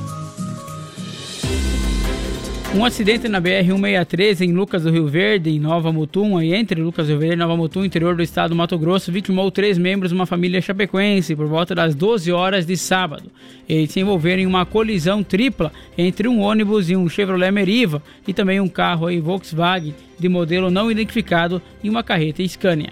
Um 2.76 2.84
acidente 2.84 3.26
na 3.26 3.40
BR-163 3.40 4.42
em 4.42 4.52
Lucas 4.52 4.82
do 4.82 4.90
Rio 4.90 5.08
Verde, 5.08 5.48
em 5.48 5.58
Nova 5.58 5.90
Mutum, 5.90 6.36
aí 6.36 6.52
entre 6.52 6.78
Lucas 6.82 7.06
do 7.06 7.12
Rio 7.12 7.20
Verde 7.20 7.34
e 7.36 7.38
Nova 7.38 7.56
Mutum, 7.56 7.82
interior 7.82 8.14
do 8.14 8.22
estado 8.22 8.50
do 8.50 8.54
Mato 8.54 8.78
Grosso, 8.78 9.10
vitimou 9.10 9.50
três 9.50 9.78
membros 9.78 10.10
de 10.10 10.14
uma 10.14 10.26
família 10.26 10.60
chapecoense 10.60 11.34
por 11.34 11.46
volta 11.46 11.74
das 11.74 11.94
12 11.94 12.30
horas 12.32 12.66
de 12.66 12.76
sábado. 12.76 13.32
Eles 13.66 13.90
se 13.90 14.00
envolveram 14.00 14.42
em 14.42 14.46
uma 14.46 14.66
colisão 14.66 15.22
tripla 15.22 15.72
entre 15.96 16.28
um 16.28 16.42
ônibus 16.42 16.90
e 16.90 16.96
um 16.96 17.08
Chevrolet 17.08 17.50
Meriva 17.50 18.02
e 18.28 18.34
também 18.34 18.60
um 18.60 18.68
carro 18.68 19.06
aí 19.06 19.20
Volkswagen 19.20 19.94
de 20.18 20.28
modelo 20.28 20.70
não 20.70 20.90
identificado 20.90 21.62
e 21.82 21.88
uma 21.88 22.02
carreta 22.02 22.46
Scania. 22.46 22.90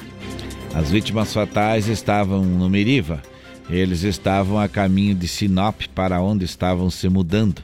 As 0.74 0.90
vítimas 0.90 1.31
fatais 1.35 1.89
estavam 1.89 2.43
no 2.43 2.70
Meriva. 2.70 3.23
Eles 3.69 4.02
estavam 4.02 4.59
a 4.59 4.66
caminho 4.66 5.15
de 5.15 5.28
Sinop 5.28 5.82
para 5.94 6.23
onde 6.23 6.47
estavam 6.47 6.89
se 6.89 7.06
mudando. 7.11 7.62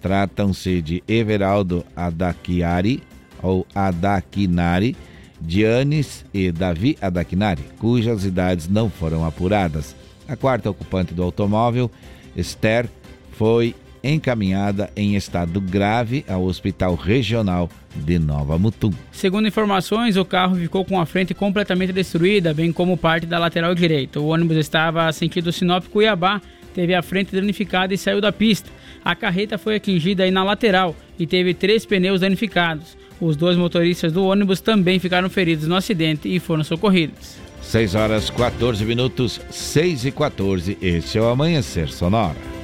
Tratam-se 0.00 0.80
de 0.80 1.02
Everaldo 1.06 1.84
Adaquiari 1.94 3.02
ou 3.42 3.66
Adaquinari, 3.74 4.96
Dianes 5.40 6.24
e 6.32 6.50
Davi 6.50 6.96
Adaquinari, 7.00 7.62
cujas 7.78 8.24
idades 8.24 8.68
não 8.68 8.90
foram 8.90 9.24
apuradas. 9.24 9.94
A 10.28 10.36
quarta 10.36 10.70
ocupante 10.70 11.14
do 11.14 11.22
automóvel, 11.22 11.90
Esther, 12.36 12.88
foi 13.32 13.74
encaminhada 14.02 14.90
em 14.96 15.16
estado 15.16 15.60
grave 15.60 16.24
ao 16.28 16.44
Hospital 16.44 16.94
Regional 16.94 17.68
de 17.94 18.18
Nova 18.18 18.58
Mutum. 18.58 18.92
Segundo 19.10 19.48
informações, 19.48 20.16
o 20.16 20.24
carro 20.24 20.56
ficou 20.56 20.84
com 20.84 21.00
a 21.00 21.06
frente 21.06 21.34
completamente 21.34 21.92
destruída, 21.92 22.54
bem 22.54 22.72
como 22.72 22.96
parte 22.96 23.26
da 23.26 23.38
lateral 23.38 23.74
direita. 23.74 24.20
O 24.20 24.28
ônibus 24.28 24.56
estava 24.56 25.10
sentido 25.12 25.52
Sinop 25.52 25.86
Cuiabá, 25.88 26.40
teve 26.74 26.94
a 26.94 27.02
frente 27.02 27.34
danificada 27.34 27.92
e 27.92 27.98
saiu 27.98 28.20
da 28.20 28.32
pista. 28.32 28.70
A 29.04 29.14
carreta 29.14 29.56
foi 29.56 29.76
atingida 29.76 30.24
aí 30.24 30.30
na 30.30 30.44
lateral 30.44 30.94
e 31.18 31.26
teve 31.26 31.54
três 31.54 31.86
pneus 31.86 32.20
danificados. 32.20 32.96
Os 33.20 33.36
dois 33.36 33.56
motoristas 33.56 34.12
do 34.12 34.24
ônibus 34.24 34.60
também 34.60 34.98
ficaram 34.98 35.28
feridos 35.28 35.66
no 35.66 35.76
acidente 35.76 36.28
e 36.28 36.38
foram 36.38 36.64
socorridos. 36.64 37.36
6 37.62 37.94
horas 37.94 38.30
14 38.30 38.84
minutos, 38.84 39.40
6 39.50 40.06
e 40.06 40.10
14. 40.10 40.78
Esse 40.80 41.18
é 41.18 41.20
o 41.20 41.28
Amanhecer 41.28 41.88
Sonora. 41.88 42.59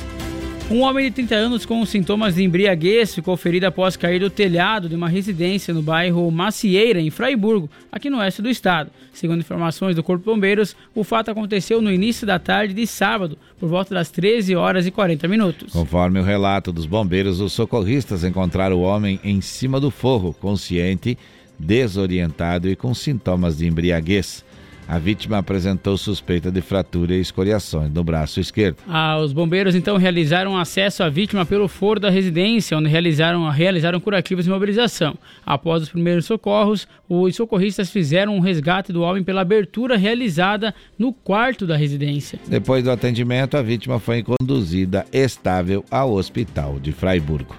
Um 0.68 0.80
homem 0.80 1.04
de 1.04 1.12
30 1.12 1.34
anos 1.36 1.64
com 1.64 1.86
sintomas 1.86 2.34
de 2.34 2.42
embriaguez 2.42 3.14
ficou 3.14 3.36
ferido 3.36 3.66
após 3.66 3.96
cair 3.96 4.18
do 4.18 4.28
telhado 4.28 4.88
de 4.88 4.96
uma 4.96 5.08
residência 5.08 5.72
no 5.72 5.80
bairro 5.80 6.28
Macieira, 6.28 7.00
em 7.00 7.08
Fraiburgo, 7.08 7.70
aqui 7.90 8.10
no 8.10 8.18
oeste 8.18 8.42
do 8.42 8.50
estado. 8.50 8.90
Segundo 9.12 9.38
informações 9.38 9.94
do 9.94 10.02
Corpo 10.02 10.24
de 10.24 10.34
Bombeiros, 10.34 10.74
o 10.92 11.04
fato 11.04 11.30
aconteceu 11.30 11.80
no 11.80 11.92
início 11.92 12.26
da 12.26 12.40
tarde 12.40 12.74
de 12.74 12.84
sábado, 12.84 13.38
por 13.60 13.68
volta 13.68 13.94
das 13.94 14.10
13 14.10 14.56
horas 14.56 14.88
e 14.88 14.90
40 14.90 15.28
minutos. 15.28 15.72
Conforme 15.72 16.18
o 16.18 16.24
relato 16.24 16.72
dos 16.72 16.84
bombeiros, 16.84 17.40
os 17.40 17.52
socorristas 17.52 18.24
encontraram 18.24 18.76
o 18.76 18.82
homem 18.82 19.20
em 19.22 19.40
cima 19.40 19.78
do 19.78 19.92
forro, 19.92 20.34
consciente, 20.34 21.16
desorientado 21.56 22.68
e 22.68 22.74
com 22.74 22.92
sintomas 22.92 23.58
de 23.58 23.68
embriaguez. 23.68 24.44
A 24.88 24.98
vítima 24.98 25.38
apresentou 25.38 25.96
suspeita 25.98 26.50
de 26.50 26.60
fratura 26.60 27.14
e 27.14 27.20
escoriações 27.20 27.90
no 27.92 28.04
braço 28.04 28.38
esquerdo. 28.38 28.76
Ah, 28.86 29.18
os 29.18 29.32
bombeiros 29.32 29.74
então 29.74 29.96
realizaram 29.96 30.56
acesso 30.56 31.02
à 31.02 31.08
vítima 31.08 31.44
pelo 31.44 31.66
foro 31.66 31.98
da 31.98 32.08
residência, 32.08 32.76
onde 32.78 32.88
realizaram, 32.88 33.48
realizaram 33.48 33.98
curativos 33.98 34.44
de 34.44 34.50
mobilização. 34.50 35.18
Após 35.44 35.82
os 35.82 35.88
primeiros 35.88 36.24
socorros, 36.24 36.86
os 37.08 37.34
socorristas 37.34 37.90
fizeram 37.90 38.36
um 38.36 38.40
resgate 38.40 38.92
do 38.92 39.02
homem 39.02 39.24
pela 39.24 39.40
abertura 39.40 39.96
realizada 39.96 40.74
no 40.96 41.12
quarto 41.12 41.66
da 41.66 41.76
residência. 41.76 42.38
Depois 42.46 42.84
do 42.84 42.90
atendimento, 42.90 43.56
a 43.56 43.62
vítima 43.62 43.98
foi 43.98 44.22
conduzida 44.22 45.04
estável 45.12 45.84
ao 45.90 46.12
hospital 46.12 46.78
de 46.78 46.92
Fraiburgo. 46.92 47.56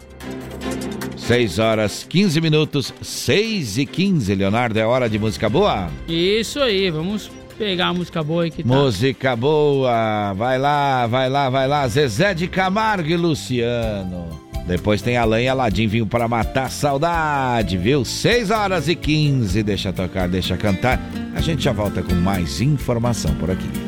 6 1.27 1.59
horas 1.59 2.05
15 2.07 2.39
minutos, 2.39 2.93
6 3.01 3.79
e 3.79 3.85
15. 3.85 4.33
Leonardo, 4.33 4.79
é 4.79 4.85
hora 4.85 5.09
de 5.09 5.19
música 5.19 5.49
boa? 5.49 5.89
Isso 6.07 6.57
aí, 6.57 6.89
vamos 6.89 7.29
pegar 7.57 7.87
a 7.87 7.93
música 7.93 8.23
boa 8.23 8.43
aí 8.43 8.49
que 8.49 8.63
tá. 8.63 8.69
Música 8.69 9.35
boa, 9.35 10.31
vai 10.31 10.57
lá, 10.57 11.05
vai 11.05 11.29
lá, 11.29 11.49
vai 11.49 11.67
lá. 11.67 11.85
Zezé 11.89 12.33
de 12.33 12.47
Camargo 12.47 13.09
e 13.09 13.17
Luciano. 13.17 14.39
Depois 14.65 15.01
tem 15.01 15.17
Alan 15.17 15.41
e 15.41 15.49
Aladim 15.49 15.85
vinho 15.87 16.07
para 16.07 16.29
matar 16.29 16.67
a 16.67 16.69
saudade, 16.69 17.77
viu? 17.77 18.05
6 18.05 18.49
horas 18.49 18.87
e 18.87 18.95
15. 18.95 19.61
Deixa 19.63 19.91
tocar, 19.91 20.29
deixa 20.29 20.55
cantar. 20.55 20.97
A 21.35 21.41
gente 21.41 21.61
já 21.61 21.73
volta 21.73 22.01
com 22.01 22.15
mais 22.15 22.61
informação 22.61 23.35
por 23.35 23.51
aqui. 23.51 23.86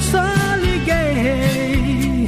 Só 0.00 0.24
liguei, 0.60 2.26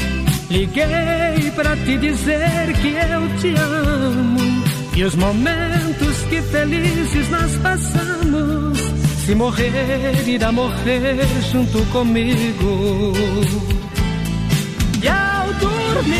liguei 0.48 1.50
pra 1.56 1.76
te 1.76 1.98
dizer 1.98 2.72
que 2.80 2.94
eu 2.94 3.28
te 3.40 3.48
amo. 3.60 4.62
E 4.94 5.02
os 5.02 5.16
momentos 5.16 6.22
que 6.28 6.40
felizes 6.42 7.28
nós 7.30 7.56
passamos. 7.56 8.78
Se 9.26 9.34
morrer, 9.34 10.28
irá 10.28 10.52
morrer 10.52 11.26
junto 11.50 11.84
comigo. 11.86 13.12
E 15.02 15.08
ao 15.08 15.52
dormir, 15.54 16.16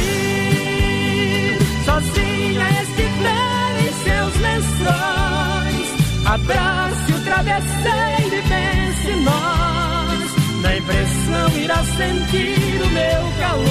sozinha 1.85 2.69
estiver 2.83 3.79
em 3.87 3.93
seus 4.03 4.35
lençóis, 4.41 5.87
abrace 6.27 7.13
o 7.13 7.21
travesseiro 7.25 8.20
e 9.05 9.11
em 9.11 9.23
nós. 9.23 10.31
Na 10.63 10.77
impressão 10.77 11.49
irá 11.57 11.83
sentir 11.85 12.83
o 12.83 12.91
meu 12.91 13.33
calor. 13.39 13.71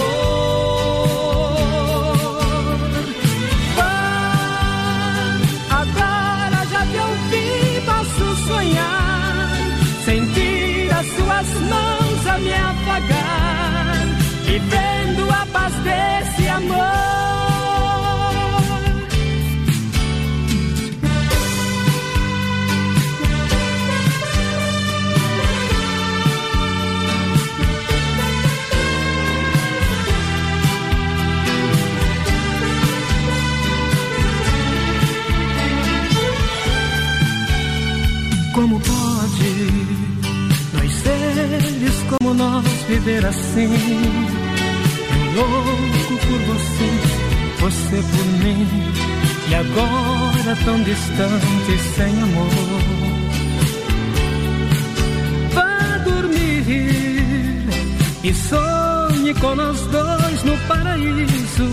Vá, 3.76 5.38
agora 5.70 6.66
já 6.72 6.86
te 6.86 6.98
ouvi, 6.98 7.82
posso 7.86 8.36
sonhar, 8.48 9.50
sentir 10.06 10.92
as 10.94 11.06
suas 11.08 11.48
mãos 11.70 12.28
a 12.28 12.38
me 12.40 12.54
afagar, 12.54 14.08
vivendo 14.46 15.30
a 15.32 15.46
paz 15.48 15.74
desse 15.76 16.48
amor. 16.50 17.09
Nós 42.40 42.66
viver 42.88 43.26
assim? 43.26 43.70
Eu 45.36 45.44
louco 45.44 46.14
por 46.26 46.40
você, 46.50 46.90
você 47.60 47.98
por 47.98 48.26
mim. 48.44 48.66
E 49.50 49.56
agora 49.56 50.56
tão 50.64 50.82
distante, 50.84 51.78
sem 51.96 52.22
amor. 52.22 52.50
Vá 55.54 55.98
dormir 56.06 57.68
e 58.24 58.34
sonhe 58.34 59.34
com 59.36 59.56
nós 59.56 59.82
dois 59.88 60.44
no 60.44 60.58
paraíso. 60.68 61.70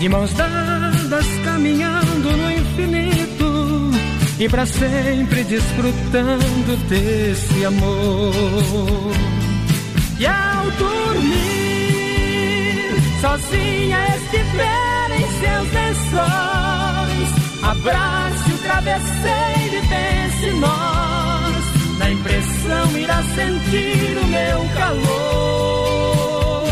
De 0.00 0.08
mãos 0.08 0.32
dadas 0.32 1.26
caminhando 1.44 2.36
no 2.36 2.50
infinito 2.50 3.90
e 4.38 4.48
para 4.48 4.66
sempre 4.66 5.44
desfrutando 5.44 6.76
desse 6.88 7.64
amor. 7.64 9.14
Dormir, 10.78 12.40
sozinha 13.20 13.98
estiver 14.16 15.10
em 15.18 15.26
seus 15.40 15.68
lençóis, 15.72 17.28
abrace 17.62 18.50
o 18.52 18.58
travesseiro 18.58 19.74
e 19.76 19.82
pense 19.88 20.50
nós. 20.60 21.64
Na 21.98 22.10
impressão 22.10 22.98
irá 22.98 23.22
sentir 23.22 24.18
o 24.18 24.26
meu 24.26 24.68
calor. 24.74 26.64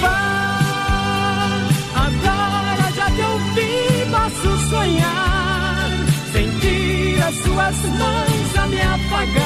Vá, 0.00 1.68
agora 1.94 2.84
já 2.96 3.06
te 3.10 3.22
ouvi, 3.22 4.06
posso 4.10 4.50
sonhar, 4.70 5.90
sentir 6.32 7.22
as 7.22 7.34
suas 7.36 7.76
mãos 7.98 8.56
a 8.56 8.66
me 8.66 8.80
apagar, 8.80 9.41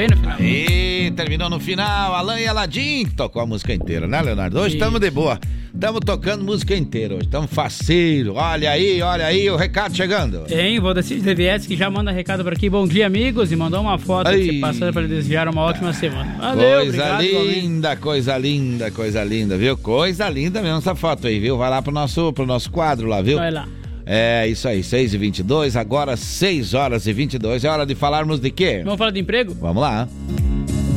Bem 0.00 0.08
no 0.08 0.16
final. 0.16 0.40
E 0.40 1.10
terminou 1.10 1.50
no 1.50 1.60
final, 1.60 2.14
Alan 2.14 2.40
e 2.40 2.46
Aladim 2.46 3.04
tocou 3.14 3.42
a 3.42 3.44
música 3.44 3.74
inteira, 3.74 4.06
né, 4.06 4.22
Leonardo? 4.22 4.58
Hoje 4.58 4.76
estamos 4.76 4.98
de 4.98 5.10
boa. 5.10 5.38
Estamos 5.74 6.00
tocando 6.00 6.42
música 6.42 6.74
inteira 6.74 7.16
hoje. 7.16 7.26
Estamos 7.26 7.50
faceiro. 7.50 8.32
Olha 8.32 8.70
aí, 8.70 9.02
olha 9.02 9.26
aí 9.26 9.50
o 9.50 9.56
recado 9.56 9.94
chegando. 9.94 10.46
Tem, 10.46 10.80
vou 10.80 10.94
decidir 10.94 11.20
DVS 11.20 11.66
que 11.66 11.76
já 11.76 11.90
manda 11.90 12.10
recado 12.10 12.42
por 12.42 12.54
aqui. 12.54 12.70
Bom 12.70 12.88
dia, 12.88 13.06
amigos. 13.06 13.52
E 13.52 13.56
mandou 13.56 13.82
uma 13.82 13.98
foto 13.98 14.32
se 14.32 14.58
passando 14.58 14.90
para 14.90 15.06
desejar 15.06 15.46
uma 15.46 15.60
ótima 15.60 15.92
semana. 15.92 16.34
Valeu, 16.38 16.76
coisa 16.78 16.88
obrigado, 16.88 17.22
igualmente. 17.22 17.60
linda, 17.60 17.96
coisa 17.96 18.38
linda, 18.38 18.90
coisa 18.90 19.22
linda, 19.22 19.58
viu? 19.58 19.76
Coisa 19.76 20.30
linda 20.30 20.62
mesmo 20.62 20.78
essa 20.78 20.94
foto 20.94 21.26
aí, 21.26 21.38
viu? 21.38 21.58
Vai 21.58 21.68
lá 21.68 21.82
pro 21.82 21.92
nosso, 21.92 22.32
pro 22.32 22.46
nosso 22.46 22.70
quadro 22.70 23.06
lá, 23.06 23.20
viu? 23.20 23.36
Vai 23.36 23.50
lá. 23.50 23.68
É, 24.12 24.44
isso 24.48 24.66
aí, 24.66 24.82
6 24.82 25.14
e 25.14 25.18
22 25.18 25.76
agora 25.76 26.16
6 26.16 26.74
horas 26.74 27.06
e 27.06 27.12
22 27.12 27.64
É 27.64 27.70
hora 27.70 27.86
de 27.86 27.94
falarmos 27.94 28.40
de 28.40 28.50
quê? 28.50 28.80
Vamos 28.82 28.98
falar 28.98 29.12
de 29.12 29.20
emprego? 29.20 29.54
Vamos 29.54 29.80
lá. 29.80 30.08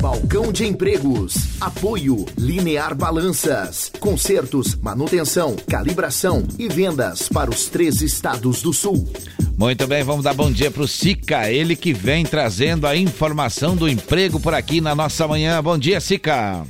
Balcão 0.02 0.52
de 0.52 0.66
Empregos. 0.66 1.62
Apoio 1.62 2.26
Linear 2.36 2.96
Balanças. 2.96 3.92
Consertos, 4.00 4.74
manutenção, 4.76 5.56
calibração 5.70 6.44
e 6.58 6.68
vendas 6.68 7.30
para 7.30 7.52
os 7.52 7.68
três 7.68 8.02
estados 8.02 8.64
do 8.64 8.74
sul. 8.74 9.08
Muito 9.56 9.86
bem, 9.86 10.04
vamos 10.04 10.24
dar 10.24 10.34
bom 10.34 10.52
dia 10.52 10.72
pro 10.72 10.88
Sica, 10.88 11.52
ele 11.52 11.76
que 11.76 11.94
vem 11.94 12.26
trazendo 12.26 12.88
a 12.88 12.98
informação 12.98 13.76
do 13.76 13.88
emprego 13.88 14.40
por 14.40 14.56
aqui 14.56 14.82
na 14.82 14.96
nossa 14.96 15.28
manhã. 15.28 15.62
Bom 15.62 15.78
dia, 15.78 16.02
Sica. 16.02 16.66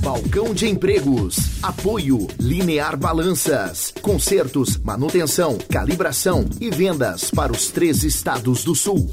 Balcão 0.00 0.54
de 0.54 0.66
Empregos. 0.66 1.62
Apoio 1.62 2.26
Linear 2.38 2.96
Balanças. 2.96 3.92
Consertos, 4.00 4.78
manutenção, 4.78 5.58
calibração 5.70 6.46
e 6.58 6.70
vendas 6.70 7.30
para 7.30 7.52
os 7.52 7.70
três 7.70 8.02
estados 8.02 8.64
do 8.64 8.74
sul. 8.74 9.10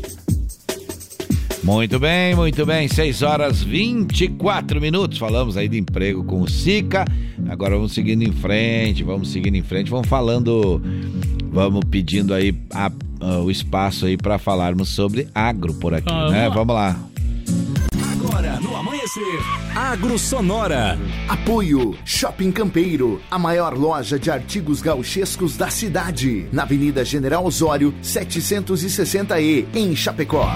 Muito 1.68 2.00
bem, 2.00 2.34
muito 2.34 2.66
bem. 2.66 2.88
6 2.88 3.22
horas 3.24 3.62
24 3.62 4.80
minutos. 4.80 5.18
Falamos 5.18 5.58
aí 5.58 5.68
de 5.68 5.78
emprego 5.78 6.24
com 6.24 6.42
o 6.42 6.50
Sica. 6.50 7.04
Agora 7.50 7.76
vamos 7.76 7.92
seguindo 7.92 8.24
em 8.24 8.32
frente, 8.32 9.04
vamos 9.04 9.30
seguindo 9.34 9.56
em 9.56 9.62
frente, 9.62 9.92
vamos 9.92 10.08
falando, 10.08 10.82
vamos 11.52 11.84
pedindo 11.92 12.34
aí 12.34 12.56
a, 12.74 12.90
a, 13.20 13.40
o 13.40 13.52
espaço 13.52 14.06
aí 14.06 14.16
para 14.16 14.40
falarmos 14.40 14.88
sobre 14.88 15.28
agro 15.36 15.74
por 15.74 15.94
aqui, 15.94 16.10
Vamos 16.10 16.32
né? 16.32 16.48
lá. 16.48 16.56
Vamos 16.56 16.74
lá. 16.74 17.00
Agora 18.14 18.60
no 18.62 18.74
amanhecer, 18.74 19.40
Agro 19.76 20.18
Sonora. 20.18 20.98
Apoio 21.28 21.98
Shopping 22.06 22.54
Campeiro, 22.54 23.22
a 23.30 23.38
maior 23.38 23.78
loja 23.78 24.18
de 24.18 24.32
artigos 24.32 24.82
gauchescos 24.82 25.58
da 25.58 25.70
cidade, 25.70 26.48
na 26.50 26.64
Avenida 26.64 27.04
General 27.04 27.46
Osório, 27.46 27.94
760E, 28.02 29.66
em 29.76 29.94
Chapecó. 29.94 30.50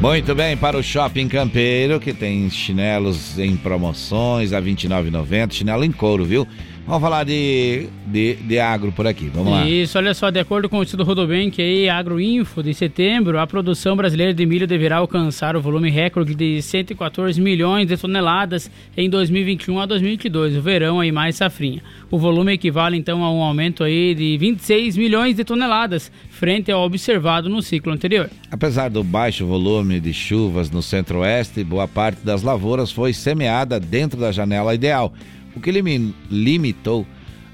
Muito 0.00 0.34
bem, 0.34 0.56
para 0.56 0.78
o 0.78 0.82
Shopping 0.82 1.28
Campeiro, 1.28 2.00
que 2.00 2.14
tem 2.14 2.48
chinelos 2.48 3.38
em 3.38 3.54
promoções 3.54 4.50
a 4.54 4.58
R$ 4.58 4.72
29,90, 4.72 5.52
chinelo 5.52 5.84
em 5.84 5.92
couro, 5.92 6.24
viu? 6.24 6.48
Vamos 6.86 7.02
falar 7.02 7.22
de, 7.22 7.86
de, 8.06 8.34
de 8.36 8.58
agro 8.58 8.90
por 8.90 9.06
aqui, 9.06 9.30
vamos 9.32 9.52
lá. 9.52 9.68
Isso, 9.68 9.98
olha 9.98 10.14
só, 10.14 10.30
de 10.30 10.40
acordo 10.40 10.68
com 10.68 10.78
o 10.78 10.82
estudo 10.82 11.04
Rodobank 11.04 11.60
aí, 11.60 11.88
Agroinfo, 11.88 12.62
de 12.62 12.72
setembro, 12.72 13.38
a 13.38 13.46
produção 13.46 13.94
brasileira 13.94 14.32
de 14.32 14.44
milho 14.46 14.66
deverá 14.66 14.96
alcançar 14.96 15.54
o 15.54 15.60
volume 15.60 15.90
recorde 15.90 16.34
de 16.34 16.60
114 16.62 17.40
milhões 17.40 17.86
de 17.86 17.96
toneladas 17.96 18.70
em 18.96 19.08
2021 19.08 19.78
a 19.78 19.86
2022, 19.86 20.56
o 20.56 20.62
verão 20.62 20.98
aí 20.98 21.12
mais 21.12 21.36
safrinha. 21.36 21.82
O 22.10 22.18
volume 22.18 22.54
equivale 22.54 22.96
então 22.96 23.22
a 23.22 23.30
um 23.30 23.42
aumento 23.42 23.84
aí 23.84 24.14
de 24.14 24.36
26 24.38 24.96
milhões 24.96 25.36
de 25.36 25.44
toneladas, 25.44 26.10
frente 26.40 26.72
ao 26.72 26.80
observado 26.82 27.50
no 27.50 27.60
ciclo 27.60 27.92
anterior. 27.92 28.30
Apesar 28.50 28.88
do 28.88 29.04
baixo 29.04 29.44
volume 29.44 30.00
de 30.00 30.10
chuvas 30.14 30.70
no 30.70 30.80
centro-oeste, 30.82 31.62
boa 31.62 31.86
parte 31.86 32.24
das 32.24 32.42
lavouras 32.42 32.90
foi 32.90 33.12
semeada 33.12 33.78
dentro 33.78 34.18
da 34.18 34.32
janela 34.32 34.74
ideal, 34.74 35.12
o 35.54 35.60
que 35.60 35.70
limi- 35.70 36.14
limitou 36.30 37.06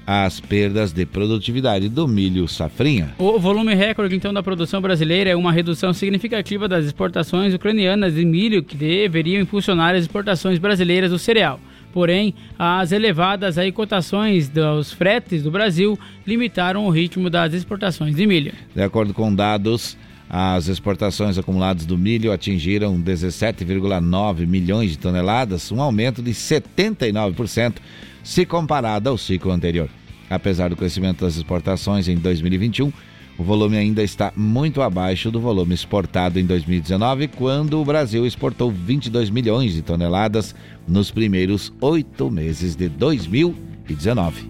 as 0.05 0.39
perdas 0.39 0.93
de 0.93 1.05
produtividade 1.05 1.89
do 1.89 2.07
milho 2.07 2.47
safrinha. 2.47 3.13
O 3.19 3.37
volume 3.37 3.75
recorde 3.75 4.15
então 4.15 4.33
da 4.33 4.41
produção 4.41 4.79
brasileira 4.79 5.29
é 5.31 5.35
uma 5.35 5.51
redução 5.51 5.91
significativa 5.91 6.65
das 6.65 6.85
exportações 6.85 7.53
ucranianas 7.53 8.15
de 8.15 8.23
milho 8.23 8.63
que 8.63 8.77
deveriam 8.77 9.41
impulsionar 9.41 9.95
as 9.95 10.03
exportações 10.03 10.59
brasileiras 10.59 11.11
do 11.11 11.19
cereal. 11.19 11.59
Porém, 11.97 12.35
as 12.59 12.91
elevadas 12.91 13.57
aí 13.57 13.71
cotações 13.71 14.47
dos 14.47 14.93
fretes 14.93 15.41
do 15.41 15.49
Brasil 15.49 15.97
limitaram 16.27 16.85
o 16.85 16.91
ritmo 16.91 17.27
das 17.27 17.55
exportações 17.55 18.15
de 18.15 18.27
milho. 18.27 18.53
De 18.75 18.83
acordo 18.83 19.15
com 19.15 19.33
dados, 19.33 19.97
as 20.29 20.67
exportações 20.67 21.39
acumuladas 21.39 21.87
do 21.87 21.97
milho 21.97 22.31
atingiram 22.31 23.01
17,9 23.01 24.45
milhões 24.45 24.91
de 24.91 24.99
toneladas, 24.99 25.71
um 25.71 25.81
aumento 25.81 26.21
de 26.21 26.35
79% 26.35 27.77
se 28.23 28.45
comparado 28.45 29.09
ao 29.09 29.17
ciclo 29.17 29.51
anterior. 29.51 29.89
Apesar 30.29 30.69
do 30.69 30.75
crescimento 30.75 31.25
das 31.25 31.35
exportações 31.35 32.07
em 32.07 32.15
2021, 32.15 32.93
o 33.37 33.43
volume 33.43 33.77
ainda 33.77 34.01
está 34.01 34.33
muito 34.35 34.81
abaixo 34.81 35.29
do 35.29 35.39
volume 35.39 35.73
exportado 35.73 36.39
em 36.39 36.45
2019, 36.45 37.27
quando 37.27 37.79
o 37.79 37.85
Brasil 37.85 38.25
exportou 38.25 38.71
22 38.71 39.29
milhões 39.29 39.73
de 39.73 39.81
toneladas 39.81 40.55
nos 40.87 41.11
primeiros 41.11 41.71
oito 41.79 42.31
meses 42.31 42.75
de 42.75 42.89
2019. 42.89 44.49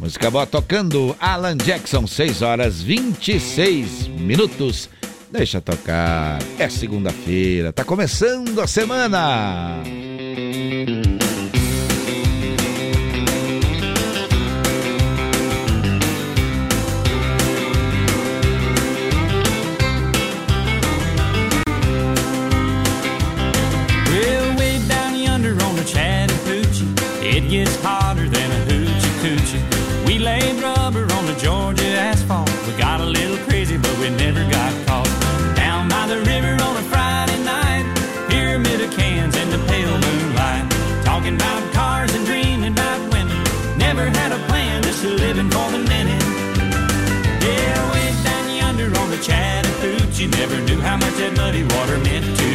Música 0.00 0.30
boa 0.30 0.46
tocando 0.46 1.14
Alan 1.20 1.56
Jackson, 1.56 2.06
6 2.06 2.42
horas 2.42 2.82
26 2.82 4.08
minutos. 4.08 4.88
Deixa 5.30 5.60
tocar. 5.60 6.38
É 6.58 6.68
segunda-feira, 6.68 7.72
tá 7.72 7.84
começando 7.84 8.60
a 8.60 8.66
semana. 8.66 9.82
Gets 27.50 27.74
hotter 27.82 28.28
than 28.28 28.48
a 28.52 28.60
hoochie 28.70 29.14
coochie. 29.22 30.06
We 30.06 30.20
laid 30.20 30.62
rubber 30.62 31.02
on 31.18 31.26
the 31.26 31.34
Georgia 31.34 31.90
asphalt. 31.98 32.48
We 32.64 32.72
got 32.78 33.00
a 33.00 33.04
little 33.04 33.38
crazy, 33.48 33.76
but 33.76 33.92
we 33.98 34.08
never 34.10 34.48
got 34.48 34.70
caught. 34.86 35.10
Down 35.56 35.88
by 35.88 36.06
the 36.06 36.18
river 36.30 36.54
on 36.62 36.76
a 36.76 36.84
Friday 36.92 37.42
night, 37.42 37.84
pyramid 38.28 38.80
of 38.80 38.92
cans 38.92 39.34
in 39.36 39.50
the 39.50 39.58
pale 39.66 39.98
moonlight. 39.98 40.70
Talking 41.04 41.34
about 41.34 41.62
cars 41.72 42.14
and 42.14 42.24
dreaming 42.24 42.70
about 42.70 43.00
women. 43.12 43.42
Never 43.76 44.06
had 44.06 44.30
a 44.30 44.38
plan, 44.46 44.84
just 44.84 45.02
living 45.02 45.50
for 45.50 45.68
the 45.72 45.82
minute. 45.90 46.22
Yeah, 47.42 47.92
way 47.92 48.14
down 48.22 48.46
yonder 48.54 48.96
on 49.00 49.10
the 49.10 49.18
Chattahoochee, 49.18 50.28
never 50.38 50.56
knew 50.60 50.80
how 50.80 50.96
much 50.98 51.14
that 51.14 51.36
muddy 51.36 51.64
water 51.64 51.98
meant 51.98 52.26
to 52.38 52.49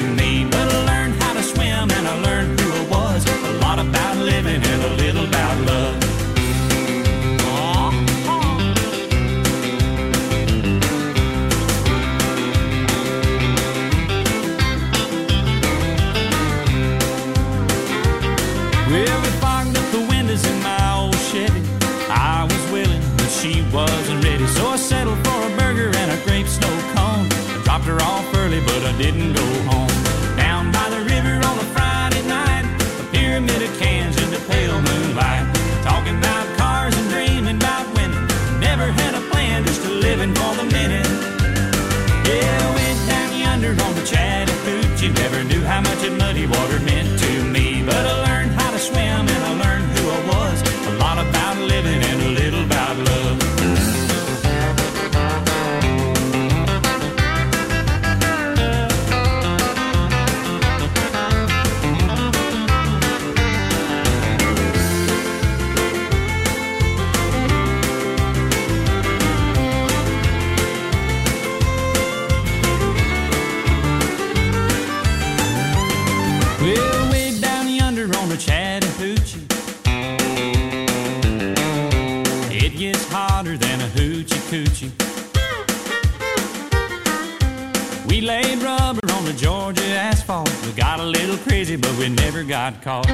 early, 28.56 28.65
but 28.65 28.84
I 28.86 28.98
didn't 28.98 29.34
go 29.34 29.45
home. 29.69 29.88
Down 30.38 30.72
by 30.72 30.90
the 30.90 31.02
river 31.02 31.36
on 31.48 31.57
a 31.60 31.68
Friday 31.73 32.22
night, 32.27 32.65
a 32.99 33.03
pyramid 33.11 33.61
of 33.61 33.80
cans 33.80 34.18
in 34.22 34.30
the 34.32 34.40
pale 34.48 34.82
moonlight. 34.82 35.45
Talking 35.84 36.18
about 36.18 36.45
cars 36.57 36.95
and 36.98 37.10
dreaming 37.10 37.57
about 37.57 37.86
women. 37.95 38.27
Never 38.60 38.91
had 38.91 39.15
a 39.15 39.22
plan, 39.32 39.64
just 39.64 39.86
a 39.86 39.90
living 39.90 40.34
for 40.36 40.56
the 40.56 40.65
minute. 40.65 41.07
Yeah, 42.27 42.57
I 42.61 42.76
went 42.76 42.99
down 43.07 43.40
yonder 43.40 43.72
on 43.84 43.95
the 43.95 44.06
Chattahoochee. 44.06 45.10
Never 45.10 45.44
knew 45.44 45.64
how 45.64 45.82
much 45.82 45.99
that 45.99 46.14
muddy 46.18 46.45
water 46.45 46.80
meant 46.80 47.24
It 82.76 82.80
gets 82.80 83.07
hotter 83.07 83.56
than 83.57 83.80
a 83.80 83.88
hoochie 83.88 84.41
coochie. 84.52 84.91
We 88.06 88.19
laid 88.19 88.61
rubber 88.61 88.99
on 89.14 89.23
the 89.23 89.31
Georgia 89.31 89.81
asphalt. 89.81 90.52
We 90.65 90.73
got 90.73 90.99
a 90.99 91.06
little 91.06 91.38
crazy, 91.38 91.77
but 91.77 91.97
we 91.97 92.10
never 92.10 92.43
got 92.43 92.81
caught. 92.81 93.07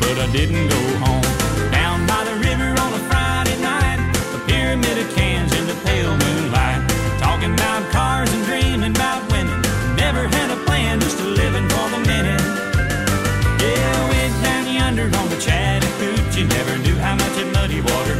But 0.00 0.18
I 0.18 0.26
didn't 0.32 0.68
go 0.68 0.82
home. 1.04 1.22
Down 1.70 2.06
by 2.06 2.24
the 2.24 2.36
river 2.40 2.68
on 2.84 2.90
a 2.94 3.02
Friday 3.10 3.60
night, 3.60 3.98
a 4.34 4.38
pyramid 4.46 4.98
of 4.98 5.08
cans 5.14 5.52
in 5.52 5.66
the 5.66 5.74
pale 5.84 6.16
moonlight. 6.16 6.80
Talking 7.18 7.52
about 7.54 7.82
cars 7.92 8.32
and 8.32 8.44
dreaming 8.44 8.90
about 8.90 9.22
women. 9.30 9.60
Never 9.96 10.26
had 10.28 10.50
a 10.50 10.58
plan, 10.64 11.00
just 11.00 11.18
a 11.20 11.24
living 11.24 11.68
for 11.68 11.86
the 11.94 12.00
minute. 12.06 12.42
Yeah, 13.60 14.08
went 14.10 14.34
down 14.42 14.64
yonder 14.72 15.08
on 15.18 15.28
the 15.28 15.38
Chattahoochee. 15.40 16.44
Never 16.44 16.78
knew 16.78 16.96
how 16.96 17.14
much 17.14 17.34
that 17.36 17.50
muddy 17.52 17.80
water 17.80 18.16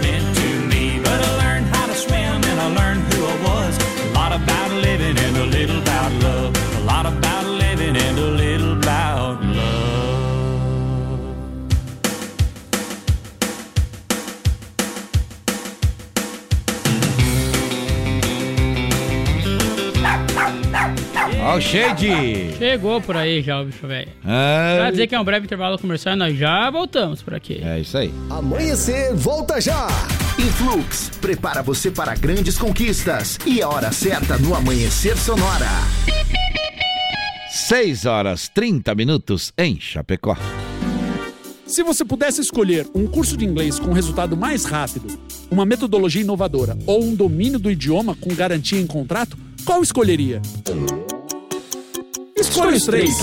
Chegou 22.59 23.01
por 23.01 23.17
aí 23.17 23.43
já 23.43 23.61
o 23.61 23.65
bicho 23.67 23.87
velho. 23.87 24.09
Ah, 24.25 24.75
Pra 24.79 24.91
dizer 24.91 25.07
que 25.07 25.15
é 25.15 25.21
um 25.21 25.25
breve 25.25 25.47
intervalo 25.47 25.79
comercial, 25.79 26.17
nós 26.17 26.37
já 26.37 26.71
voltamos 26.71 27.23
por 27.23 27.35
aqui. 27.35 27.61
É 27.63 27.81
isso 27.81 27.97
aí. 27.97 28.13
Amanhecer, 28.31 29.15
volta 29.15 29.61
já! 29.61 29.87
Influx 30.39 31.11
prepara 31.21 31.63
você 31.63 31.91
para 31.91 32.15
grandes 32.15 32.59
conquistas 32.59 33.39
e 33.47 33.63
a 33.63 33.69
hora 33.69 33.93
certa 33.93 34.37
no 34.39 34.55
Amanhecer 34.55 35.17
Sonora. 35.17 35.69
6 37.51 38.05
horas 38.07 38.49
30 38.49 38.95
minutos 38.95 39.53
em 39.57 39.79
Chapecó. 39.81 40.37
Se 41.67 41.83
você 41.83 42.05
pudesse 42.05 42.41
escolher 42.41 42.87
um 42.95 43.07
curso 43.07 43.37
de 43.37 43.45
inglês 43.45 43.79
com 43.79 43.93
resultado 43.93 44.37
mais 44.37 44.65
rápido, 44.65 45.19
uma 45.51 45.65
metodologia 45.65 46.21
inovadora 46.23 46.77
ou 46.87 47.03
um 47.03 47.15
domínio 47.15 47.59
do 47.59 47.71
idioma 47.71 48.15
com 48.17 48.35
garantia 48.35 48.81
em 48.81 48.87
contrato, 48.87 49.37
qual 49.65 49.83
escolheria? 49.83 50.43
Escolha 52.55 52.77
os 52.77 52.85
três. 52.85 53.17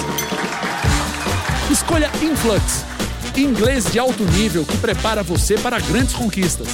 Escolha 1.71 2.11
Influx, 2.21 2.83
inglês 3.37 3.89
de 3.89 3.97
alto 3.97 4.25
nível 4.25 4.65
que 4.65 4.75
prepara 4.75 5.23
você 5.23 5.57
para 5.57 5.79
grandes 5.79 6.13
conquistas. 6.13 6.67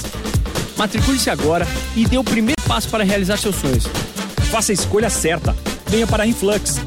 Matricule-se 0.76 1.30
agora 1.30 1.64
e 1.94 2.04
dê 2.04 2.18
o 2.18 2.24
primeiro 2.24 2.60
passo 2.66 2.88
para 2.88 3.04
realizar 3.04 3.36
seus 3.36 3.54
sonhos. 3.54 3.86
Faça 4.50 4.72
a 4.72 4.74
escolha 4.74 5.08
certa. 5.08 5.54
Venha 5.86 6.04
para 6.04 6.26
Influx. 6.26 6.80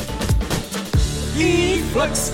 Influx. 1.38 2.34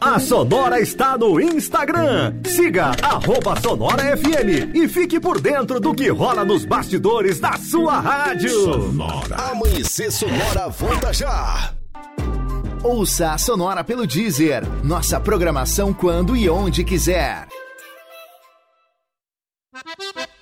A 0.00 0.20
Sonora 0.20 0.80
está 0.80 1.18
no 1.18 1.40
Instagram. 1.40 2.34
Siga 2.46 2.92
arroba 3.02 3.60
Sonora 3.60 4.16
FM 4.16 4.72
e 4.72 4.86
fique 4.86 5.18
por 5.18 5.40
dentro 5.40 5.80
do 5.80 5.92
que 5.92 6.08
rola 6.08 6.44
nos 6.44 6.64
bastidores 6.64 7.40
da 7.40 7.54
sua 7.54 7.98
rádio. 7.98 8.48
Sonora. 8.48 9.36
Amanhecer 9.50 10.12
Sonora 10.12 10.68
volta 10.68 11.12
já. 11.12 11.74
Ouça 12.84 13.32
a 13.32 13.38
Sonora 13.38 13.82
pelo 13.82 14.06
Deezer. 14.06 14.62
Nossa 14.84 15.18
programação 15.18 15.92
quando 15.92 16.36
e 16.36 16.48
onde 16.48 16.84
quiser. 16.84 17.48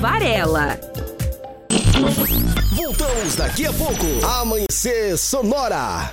Varela. 0.00 0.78
Voltamos 2.76 3.34
daqui 3.36 3.66
a 3.66 3.72
pouco. 3.72 4.06
Amanhecer 4.24 5.18
Sonora. 5.18 6.12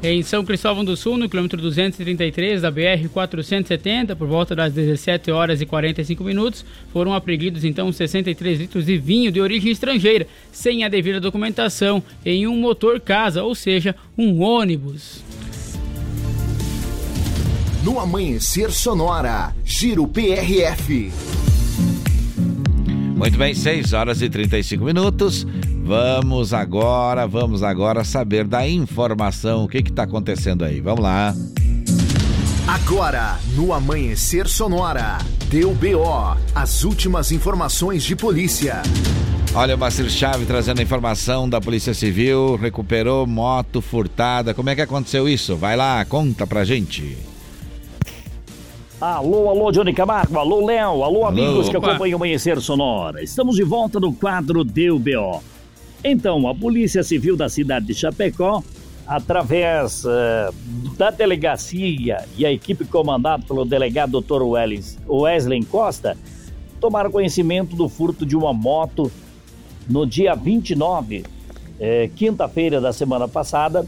Em 0.00 0.22
São 0.22 0.44
Cristóvão 0.44 0.84
do 0.84 0.96
Sul, 0.96 1.16
no 1.16 1.28
quilômetro 1.28 1.60
233 1.60 2.62
da 2.62 2.70
BR 2.70 3.08
470, 3.12 4.14
por 4.14 4.28
volta 4.28 4.54
das 4.54 4.72
17 4.72 5.32
horas 5.32 5.60
e 5.60 5.66
45 5.66 6.22
minutos, 6.22 6.64
foram 6.92 7.12
apreendidos 7.12 7.64
então 7.64 7.90
63 7.90 8.60
litros 8.60 8.86
de 8.86 8.96
vinho 8.96 9.32
de 9.32 9.40
origem 9.40 9.72
estrangeira, 9.72 10.28
sem 10.52 10.84
a 10.84 10.88
devida 10.88 11.18
documentação, 11.18 12.00
em 12.24 12.46
um 12.46 12.56
motor 12.56 13.00
casa, 13.00 13.42
ou 13.42 13.56
seja, 13.56 13.92
um 14.16 14.40
ônibus. 14.40 15.20
No 17.88 17.98
Amanhecer 17.98 18.70
Sonora, 18.70 19.54
Giro 19.64 20.06
PRF. 20.06 21.10
Muito 23.16 23.38
bem, 23.38 23.54
6 23.54 23.94
horas 23.94 24.20
e 24.20 24.28
35 24.28 24.84
minutos. 24.84 25.46
Vamos 25.84 26.52
agora, 26.52 27.26
vamos 27.26 27.62
agora 27.62 28.04
saber 28.04 28.46
da 28.46 28.68
informação. 28.68 29.64
O 29.64 29.68
que 29.68 29.78
está 29.78 30.02
acontecendo 30.02 30.66
aí? 30.66 30.82
Vamos 30.82 31.00
lá. 31.00 31.34
Agora, 32.66 33.38
no 33.56 33.72
Amanhecer 33.72 34.46
Sonora, 34.48 35.16
deu 35.48 35.72
BO, 35.72 36.36
as 36.54 36.84
últimas 36.84 37.32
informações 37.32 38.04
de 38.04 38.14
polícia. 38.14 38.82
Olha, 39.54 39.74
o 39.74 39.78
Macir 39.78 40.10
Chave 40.10 40.44
trazendo 40.44 40.80
a 40.80 40.82
informação 40.82 41.48
da 41.48 41.58
Polícia 41.58 41.94
Civil, 41.94 42.56
recuperou 42.56 43.26
moto 43.26 43.80
furtada. 43.80 44.52
Como 44.52 44.68
é 44.68 44.74
que 44.74 44.82
aconteceu 44.82 45.26
isso? 45.26 45.56
Vai 45.56 45.74
lá, 45.74 46.04
conta 46.04 46.46
pra 46.46 46.66
gente. 46.66 47.16
Alô, 49.00 49.48
alô, 49.48 49.70
Johnny 49.70 49.94
Camargo, 49.94 50.36
alô, 50.40 50.66
Léo, 50.66 51.04
alô, 51.04 51.24
amigos 51.24 51.68
que 51.68 51.76
Opa. 51.76 51.90
acompanham 51.90 52.14
o 52.14 52.16
Amanhecer 52.16 52.60
Sonora. 52.60 53.22
Estamos 53.22 53.54
de 53.54 53.62
volta 53.62 54.00
no 54.00 54.12
quadro 54.12 54.64
Deu 54.64 54.98
BO. 54.98 55.40
Então, 56.02 56.48
a 56.48 56.54
Polícia 56.54 57.04
Civil 57.04 57.36
da 57.36 57.48
cidade 57.48 57.86
de 57.86 57.94
Chapecó, 57.94 58.60
através 59.06 60.04
eh, 60.04 60.50
da 60.96 61.12
delegacia 61.12 62.24
e 62.36 62.44
a 62.44 62.50
equipe 62.50 62.84
comandada 62.84 63.44
pelo 63.46 63.64
delegado 63.64 64.20
Dr. 64.20 64.42
Wesley 65.08 65.64
Costa, 65.64 66.16
tomaram 66.80 67.12
conhecimento 67.12 67.76
do 67.76 67.88
furto 67.88 68.26
de 68.26 68.36
uma 68.36 68.52
moto 68.52 69.12
no 69.88 70.04
dia 70.04 70.34
29, 70.34 71.24
eh, 71.78 72.10
quinta-feira 72.16 72.80
da 72.80 72.92
semana 72.92 73.28
passada, 73.28 73.86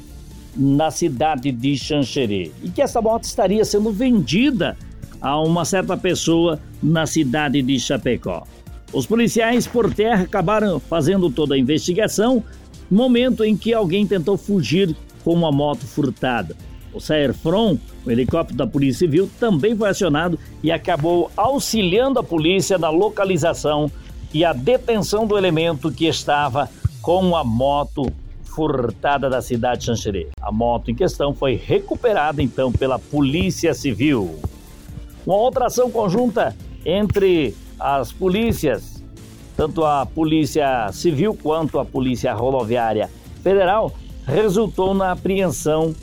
na 0.57 0.93
cidade 0.93 1.51
de 1.51 1.77
Xanxerê. 1.77 2.53
E 2.63 2.71
que 2.71 2.81
essa 2.81 3.03
moto 3.03 3.25
estaria 3.25 3.65
sendo 3.65 3.91
vendida 3.91 4.77
a 5.21 5.41
uma 5.41 5.65
certa 5.65 5.97
pessoa 5.97 6.59
na 6.83 7.07
cidade 7.07 7.61
de 7.63 7.79
Chapecó. 7.79 8.45
Os 8.93 9.07
policiais 9.07 9.67
por 9.67 9.93
terra 9.95 10.25
acabaram 10.25 10.81
fazendo 10.81 11.31
toda 11.31 11.55
a 11.55 11.59
investigação, 11.59 12.43
momento 12.91 13.45
em 13.45 13.57
que 13.57 13.73
alguém 13.73 14.07
tentou 14.07 14.37
fugir 14.37 14.97
com 15.23 15.33
uma 15.33 15.53
moto 15.53 15.87
furtada. 15.87 16.57
O 16.93 17.01
Saerfron, 17.01 17.79
o 18.05 18.11
helicóptero 18.11 18.57
da 18.57 18.67
Polícia 18.67 19.07
Civil, 19.07 19.31
também 19.39 19.77
foi 19.77 19.89
acionado 19.89 20.39
e 20.63 20.73
acabou 20.73 21.31
auxiliando 21.37 22.19
a 22.19 22.23
polícia 22.23 22.79
na 22.79 22.91
localização 22.91 23.91
e 24.35 24.45
a 24.45 24.53
detenção 24.53 25.27
do 25.27 25.39
elemento 25.39 25.93
que 25.93 26.07
estava 26.07 26.69
com 27.01 27.37
a 27.37 27.45
moto 27.45 28.11
furtada 28.45 29.31
da 29.31 29.41
cidade 29.41 29.81
de 29.81 29.87
Xanxerê. 29.87 30.29
A 30.41 30.51
moto 30.51 30.91
em 30.91 30.95
questão 30.95 31.33
foi 31.33 31.55
recuperada 31.55 32.43
então 32.43 32.73
pela 32.73 32.99
Polícia 32.99 33.73
Civil. 33.73 34.41
Uma 35.31 35.39
outra 35.39 35.67
ação 35.67 35.89
conjunta 35.93 36.57
entre 36.85 37.55
as 37.79 38.11
polícias, 38.11 39.01
tanto 39.57 39.85
a 39.85 40.05
Polícia 40.05 40.91
Civil 40.91 41.39
quanto 41.41 41.79
a 41.79 41.85
Polícia 41.85 42.35
Rodoviária 42.35 43.09
Federal, 43.41 43.93
resultou 44.27 44.93
na 44.93 45.13
apreensão 45.13 45.95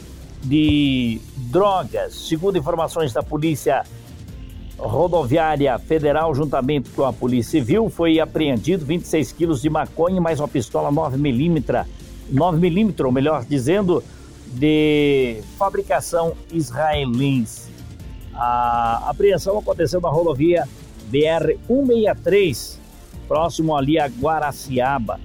de 0.42 1.20
drogas. 1.36 2.16
Segundo 2.16 2.58
informações 2.58 3.12
da 3.12 3.22
Polícia 3.22 3.84
Rodoviária 4.78 5.78
Federal, 5.78 6.34
juntamente 6.34 6.90
com 6.92 7.04
a 7.04 7.12
Polícia 7.12 7.60
Civil, 7.60 7.90
foi 7.90 8.22
apreendido 8.22 8.86
26 8.86 9.34
quilos 9.34 9.62
de 9.62 9.70
maconha 9.70 10.22
mais 10.22 10.40
uma 10.40 10.48
pistola 10.48 10.90
9mm, 10.90 11.86
9mm, 12.34 13.06
ou 13.06 13.12
melhor 13.12 13.44
dizendo, 13.44 14.02
de 14.54 15.42
fabricação 15.58 16.32
israelense. 16.54 17.67
A 18.38 19.10
apreensão 19.10 19.58
aconteceu 19.58 20.00
na 20.00 20.10
rodovia 20.10 20.68
BR-163, 21.12 22.78
próximo 23.28 23.76
ali 23.76 24.00
a 24.00 24.08
Guaraciaba. 24.08 25.20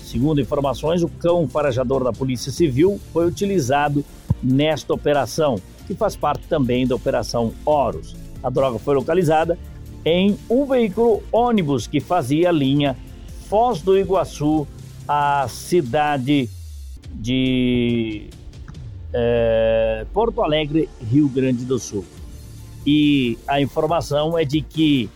Segundo 0.00 0.40
informações, 0.40 1.02
o 1.02 1.08
cão 1.08 1.48
farejador 1.48 2.02
da 2.02 2.12
Polícia 2.12 2.50
Civil 2.50 3.00
foi 3.12 3.26
utilizado 3.26 4.04
nesta 4.42 4.92
operação, 4.92 5.56
que 5.86 5.94
faz 5.94 6.16
parte 6.16 6.46
também 6.48 6.86
da 6.86 6.96
Operação 6.96 7.52
Horus. 7.64 8.16
A 8.42 8.50
droga 8.50 8.78
foi 8.78 8.96
localizada 8.96 9.56
em 10.04 10.36
um 10.50 10.64
veículo 10.66 11.22
ônibus 11.32 11.86
que 11.86 12.00
fazia 12.00 12.48
a 12.48 12.52
linha 12.52 12.96
Foz 13.48 13.80
do 13.80 13.96
Iguaçu 13.96 14.66
à 15.06 15.46
cidade 15.48 16.50
de 17.12 18.28
eh, 19.12 20.04
Porto 20.12 20.42
Alegre, 20.42 20.88
Rio 21.00 21.28
Grande 21.28 21.64
do 21.64 21.78
Sul. 21.78 22.04
E 22.86 23.36
a 23.48 23.60
informação 23.60 24.38
é 24.38 24.44
de 24.44 24.62
que 24.62 25.10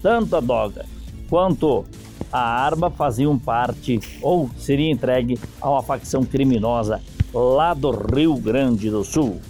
tanto 0.00 0.36
a 0.36 0.40
droga 0.40 0.86
quanto 1.28 1.84
a 2.32 2.40
arma 2.40 2.90
faziam 2.90 3.38
parte 3.38 3.98
ou 4.22 4.48
seria 4.56 4.90
entregue 4.90 5.38
a 5.60 5.70
uma 5.70 5.82
facção 5.82 6.22
criminosa 6.22 7.00
lá 7.34 7.74
do 7.74 7.90
Rio 7.90 8.36
Grande 8.36 8.90
do 8.90 9.02
Sul. 9.02 9.40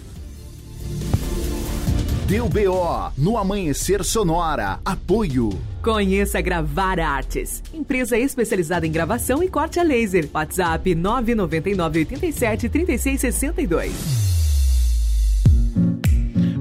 Deu 2.27 2.47
BO 2.47 3.11
no 3.17 3.37
Amanhecer 3.37 4.03
Sonora. 4.03 4.79
Apoio. 4.83 5.49
Conheça 5.83 6.39
Gravar 6.39 6.97
Artes, 6.97 7.61
empresa 7.73 8.17
especializada 8.17 8.87
em 8.87 8.91
gravação 8.91 9.43
e 9.43 9.49
corte 9.49 9.79
a 9.79 9.83
laser. 9.83 10.29
WhatsApp 10.33 10.95
999 10.95 11.99
87 11.99 12.69
36 12.69 13.19
62. 13.19 14.52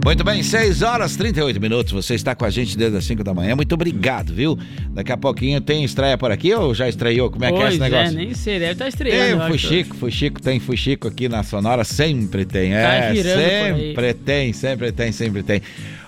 Muito 0.04 0.24
bem, 0.24 0.42
6 0.42 0.82
horas 0.82 1.14
e 1.14 1.18
38 1.18 1.60
minutos. 1.60 1.92
Você 1.92 2.14
está 2.14 2.34
com 2.34 2.44
a 2.44 2.50
gente 2.50 2.76
desde 2.76 2.96
as 2.98 3.04
5 3.04 3.22
da 3.22 3.32
manhã. 3.32 3.54
Muito 3.54 3.72
obrigado, 3.72 4.34
viu? 4.34 4.58
Daqui 4.90 5.12
a 5.12 5.16
pouquinho 5.16 5.60
tem 5.60 5.84
estreia 5.84 6.18
por 6.18 6.32
aqui 6.32 6.52
ou 6.52 6.74
já 6.74 6.88
estreou? 6.88 7.30
Como 7.30 7.44
é 7.44 7.52
que 7.52 7.58
é 7.62 7.68
esse 7.68 7.78
Pois 7.78 7.90
negócio? 7.90 8.16
nem 8.16 8.34
sei, 8.34 8.58
deve 8.58 8.72
estar 8.72 8.84
Tem 8.86 8.88
estreando. 8.88 9.42
acho. 9.44 9.52
Fuxico, 9.52 9.96
Fuxico, 9.96 10.42
tem 10.42 10.58
Fuxico 10.58 11.06
aqui 11.06 11.28
na 11.28 11.44
Sonora, 11.44 11.84
sempre 11.84 12.44
tem. 12.44 12.74
É, 12.74 13.14
girando 13.14 13.36
por 13.36 13.44
aí. 13.44 13.94
sempre 13.94 14.14
tem, 14.14 14.52
sempre 14.52 14.92
tem, 14.92 15.12
sempre 15.12 15.42
tem. 15.44 15.62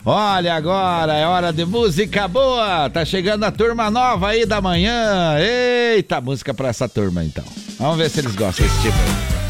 Olha 0.04 0.54
agora, 0.54 1.14
é 1.14 1.24
hora 1.26 1.52
de 1.52 1.64
música 1.64 2.26
boa. 2.26 2.90
Tá 2.90 3.04
chegando 3.04 3.44
a 3.44 3.52
turma 3.52 3.92
nova 3.92 4.30
aí 4.30 4.44
da 4.44 4.60
manhã. 4.60 5.36
Eita, 5.38 6.20
música 6.20 6.52
pra 6.52 6.68
essa 6.68 6.88
turma 6.88 7.24
então. 7.24 7.44
Vamos 7.78 7.96
ver 7.96 8.10
se 8.10 8.18
eles 8.20 8.34
gostam 8.34 8.66
desse 8.66 8.82
tipo 8.82 9.43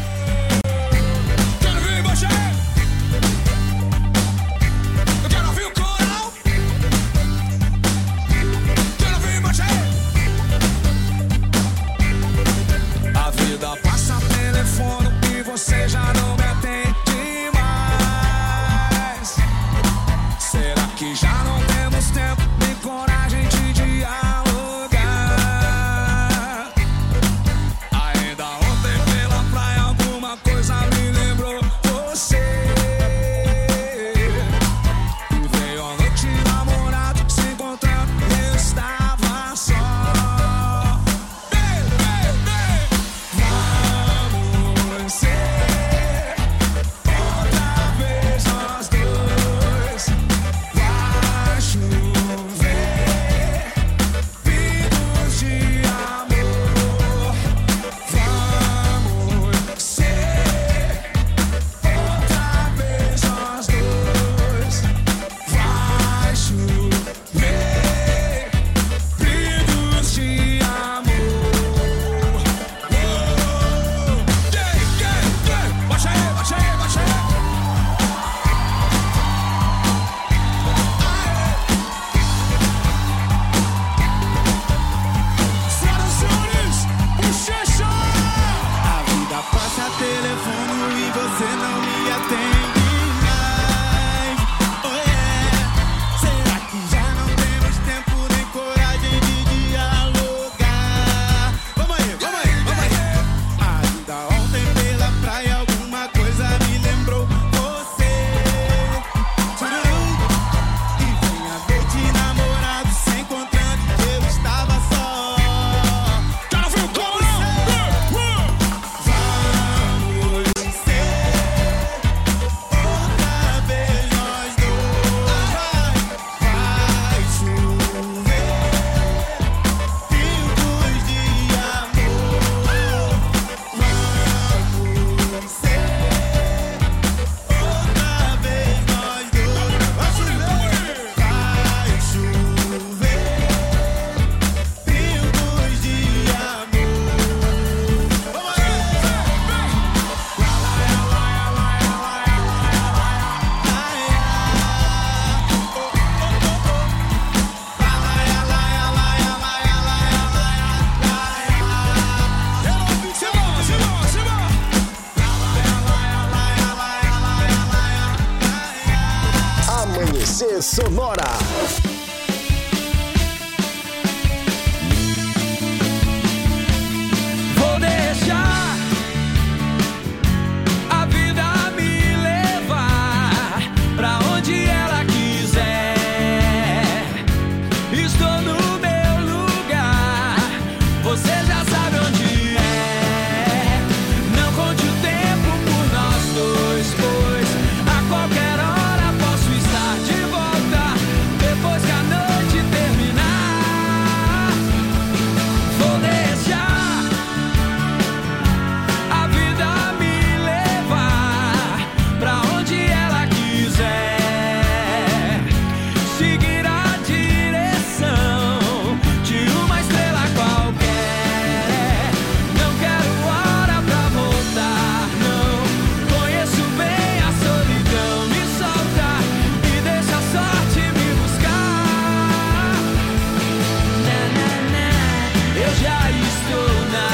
já 235.85 236.09
estou 236.09 236.85
na 236.91 236.99
né? 236.99 237.04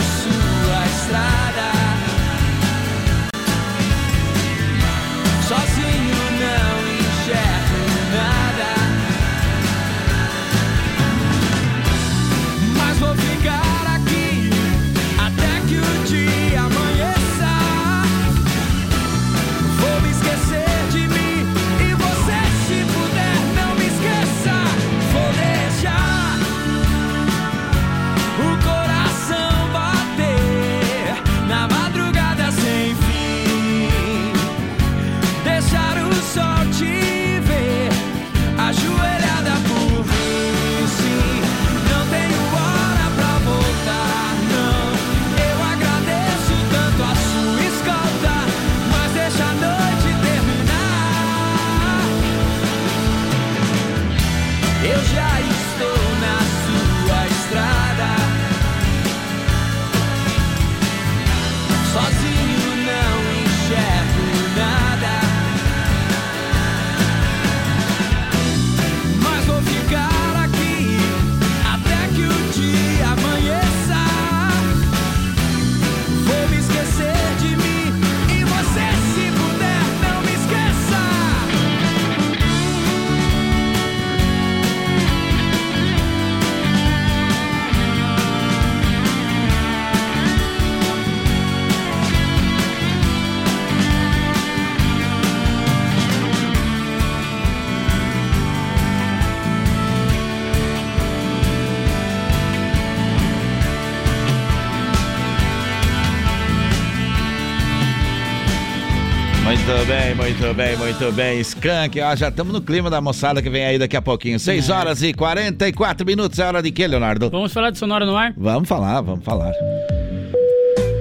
Bem, 109.92 110.16
muito 110.16 110.54
bem, 110.54 110.78
muito 110.78 111.12
bem. 111.12 111.40
Skank, 111.42 112.00
ó, 112.00 112.16
já 112.16 112.30
estamos 112.30 112.54
no 112.54 112.62
clima 112.62 112.90
da 112.90 113.02
moçada 113.02 113.42
que 113.42 113.50
vem 113.50 113.66
aí 113.66 113.78
daqui 113.78 113.98
a 113.98 114.02
pouquinho. 114.02 114.40
6 114.40 114.70
É. 114.70 114.74
horas 114.74 115.04
e 115.04 115.14
44 115.14 116.06
minutos. 116.06 116.40
É 116.40 116.46
hora 116.46 116.62
de 116.62 116.72
quê, 116.72 116.88
Leonardo? 116.88 117.30
Vamos 117.30 117.52
falar 117.52 117.72
de 117.72 117.78
Sonora 117.78 118.06
no 118.06 118.16
ar? 118.16 118.34
Vamos 118.38 118.70
falar, 118.70 119.02
vamos 119.02 119.26
falar. 119.26 119.52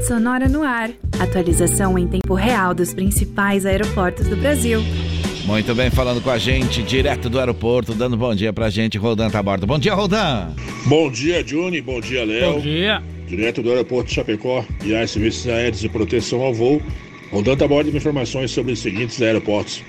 Sonora 0.06 0.48
no 0.48 0.62
ar. 0.64 0.90
Atualização 1.20 1.96
em 1.96 2.08
tempo 2.08 2.34
real 2.34 2.74
dos 2.74 2.92
principais 2.92 3.64
aeroportos 3.64 4.26
do 4.26 4.36
Brasil. 4.36 4.82
Muito 5.44 5.72
bem, 5.74 5.88
falando 5.90 6.20
com 6.20 6.30
a 6.30 6.38
gente, 6.38 6.82
direto 6.82 7.28
do 7.30 7.38
aeroporto, 7.38 7.94
dando 7.94 8.16
bom 8.16 8.34
dia 8.34 8.52
pra 8.52 8.70
gente, 8.70 8.98
Rodan 8.98 9.30
tá 9.30 9.38
a 9.38 9.42
bordo. 9.42 9.66
Bom 9.66 9.78
dia, 9.78 9.94
Rodan! 9.94 10.48
Bom 10.86 11.10
dia, 11.10 11.44
Johnny. 11.44 11.80
Bom 11.80 12.00
dia, 12.00 12.24
Léo. 12.24 12.54
Bom 12.54 12.60
dia. 12.60 13.02
Direto 13.28 13.62
do 13.62 13.70
aeroporto 13.70 14.08
de 14.08 14.14
Chapecó 14.16 14.64
e 14.84 14.94
as 14.96 15.10
serviços 15.12 15.46
aéreos 15.46 15.80
de 15.80 15.88
proteção 15.88 16.40
ao 16.42 16.52
voo. 16.52 16.82
Rodando 17.30 17.64
a 17.64 17.68
bordo 17.68 17.92
de 17.92 17.96
informações 17.96 18.50
sobre 18.50 18.72
os 18.72 18.80
seguintes 18.80 19.22
aeroportos. 19.22 19.84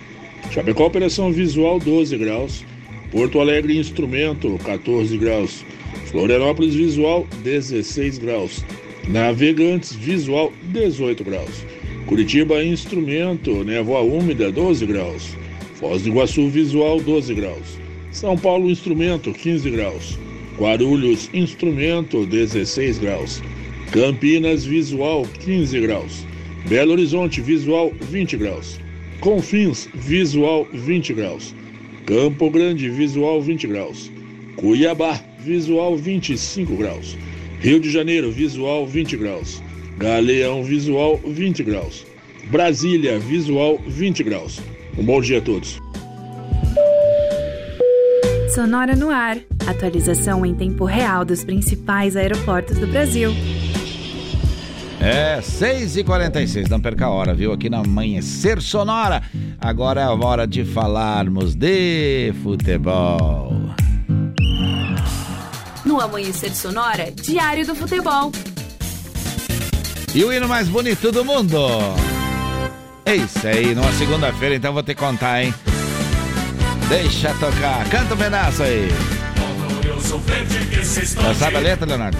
Chapecó, 0.52 0.86
operação 0.86 1.32
visual 1.32 1.80
12 1.80 2.16
graus. 2.18 2.64
Porto 3.12 3.40
Alegre, 3.40 3.78
instrumento 3.78 4.60
14 4.64 5.18
graus. 5.18 5.66
Florianópolis, 6.12 6.76
visual 6.76 7.26
16 7.44 8.20
graus. 8.20 8.64
Navegantes, 9.08 9.94
visual 9.94 10.54
18 10.72 11.24
graus. 11.24 11.66
Curitiba, 12.06 12.64
instrumento, 12.64 13.64
névoa 13.64 14.02
úmida 14.02 14.52
12 14.52 14.86
graus. 14.86 15.36
Foz 15.76 16.04
do 16.04 16.10
Iguaçu, 16.10 16.48
visual 16.48 17.02
12 17.02 17.34
graus. 17.34 17.80
São 18.12 18.38
Paulo, 18.38 18.70
instrumento 18.70 19.34
15 19.34 19.70
graus. 19.72 20.20
Guarulhos, 20.60 21.28
instrumento 21.34 22.24
16 22.26 23.00
graus. 23.00 23.42
Campinas, 23.92 24.64
visual 24.64 25.26
15 25.44 25.80
graus. 25.80 26.31
Belo 26.68 26.94
Horizonte, 26.94 27.42
visual 27.42 27.92
20 28.02 28.38
graus. 28.38 28.80
Confins, 29.20 29.88
visual 29.94 30.68
20 30.74 31.14
graus. 31.14 31.56
Campo 32.06 32.50
Grande, 32.50 32.90
visual 32.90 33.42
20 33.42 33.68
graus. 33.68 34.12
Cuiabá, 34.56 35.20
visual 35.40 35.98
25 35.98 36.76
graus. 36.76 37.18
Rio 37.60 37.80
de 37.80 37.90
Janeiro, 37.90 38.32
visual 38.32 38.88
20 38.88 39.18
graus. 39.18 39.62
Galeão, 39.98 40.64
visual 40.64 41.20
20 41.26 41.64
graus. 41.64 42.06
Brasília, 42.50 43.20
visual 43.20 43.80
20 43.88 44.24
graus. 44.24 44.60
Um 44.98 45.04
bom 45.04 45.22
dia 45.22 45.38
a 45.38 45.42
todos. 45.42 45.80
Sonora 48.54 48.96
no 48.96 49.10
ar. 49.10 49.38
Atualização 49.66 50.46
em 50.46 50.54
tempo 50.54 50.84
real 50.84 51.24
dos 51.24 51.44
principais 51.44 52.16
aeroportos 52.16 52.78
do 52.78 52.88
Brasil. 52.88 53.32
É, 55.02 55.40
6h46, 55.42 56.70
não 56.70 56.80
perca 56.80 57.08
a 57.08 57.10
hora, 57.10 57.34
viu? 57.34 57.52
Aqui 57.52 57.72
na 57.72 57.80
Amanhecer 57.80 58.62
Sonora. 58.62 59.24
Agora 59.60 60.00
é 60.00 60.04
a 60.04 60.12
hora 60.14 60.46
de 60.46 60.64
falarmos 60.64 61.56
de 61.56 62.32
futebol. 62.44 63.52
No 65.84 66.00
Amanhecer 66.00 66.54
Sonora, 66.54 67.12
Diário 67.12 67.66
do 67.66 67.74
Futebol. 67.74 68.32
E 70.14 70.24
o 70.24 70.32
hino 70.32 70.48
mais 70.48 70.70
bonito 70.70 71.12
do 71.12 71.26
mundo. 71.26 71.58
É 73.04 73.16
isso 73.16 73.48
aí, 73.48 73.74
numa 73.74 73.92
segunda-feira, 73.94 74.56
então 74.56 74.72
vou 74.72 74.84
te 74.84 74.94
contar, 74.94 75.44
hein? 75.44 75.54
Deixa 76.88 77.34
tocar. 77.36 77.90
Canta 77.90 78.14
um 78.14 78.18
pedaço 78.18 78.62
aí. 78.62 78.88
Já 81.24 81.34
sabe 81.34 81.56
a 81.56 81.60
letra, 81.60 81.88
Leonardo? 81.88 82.18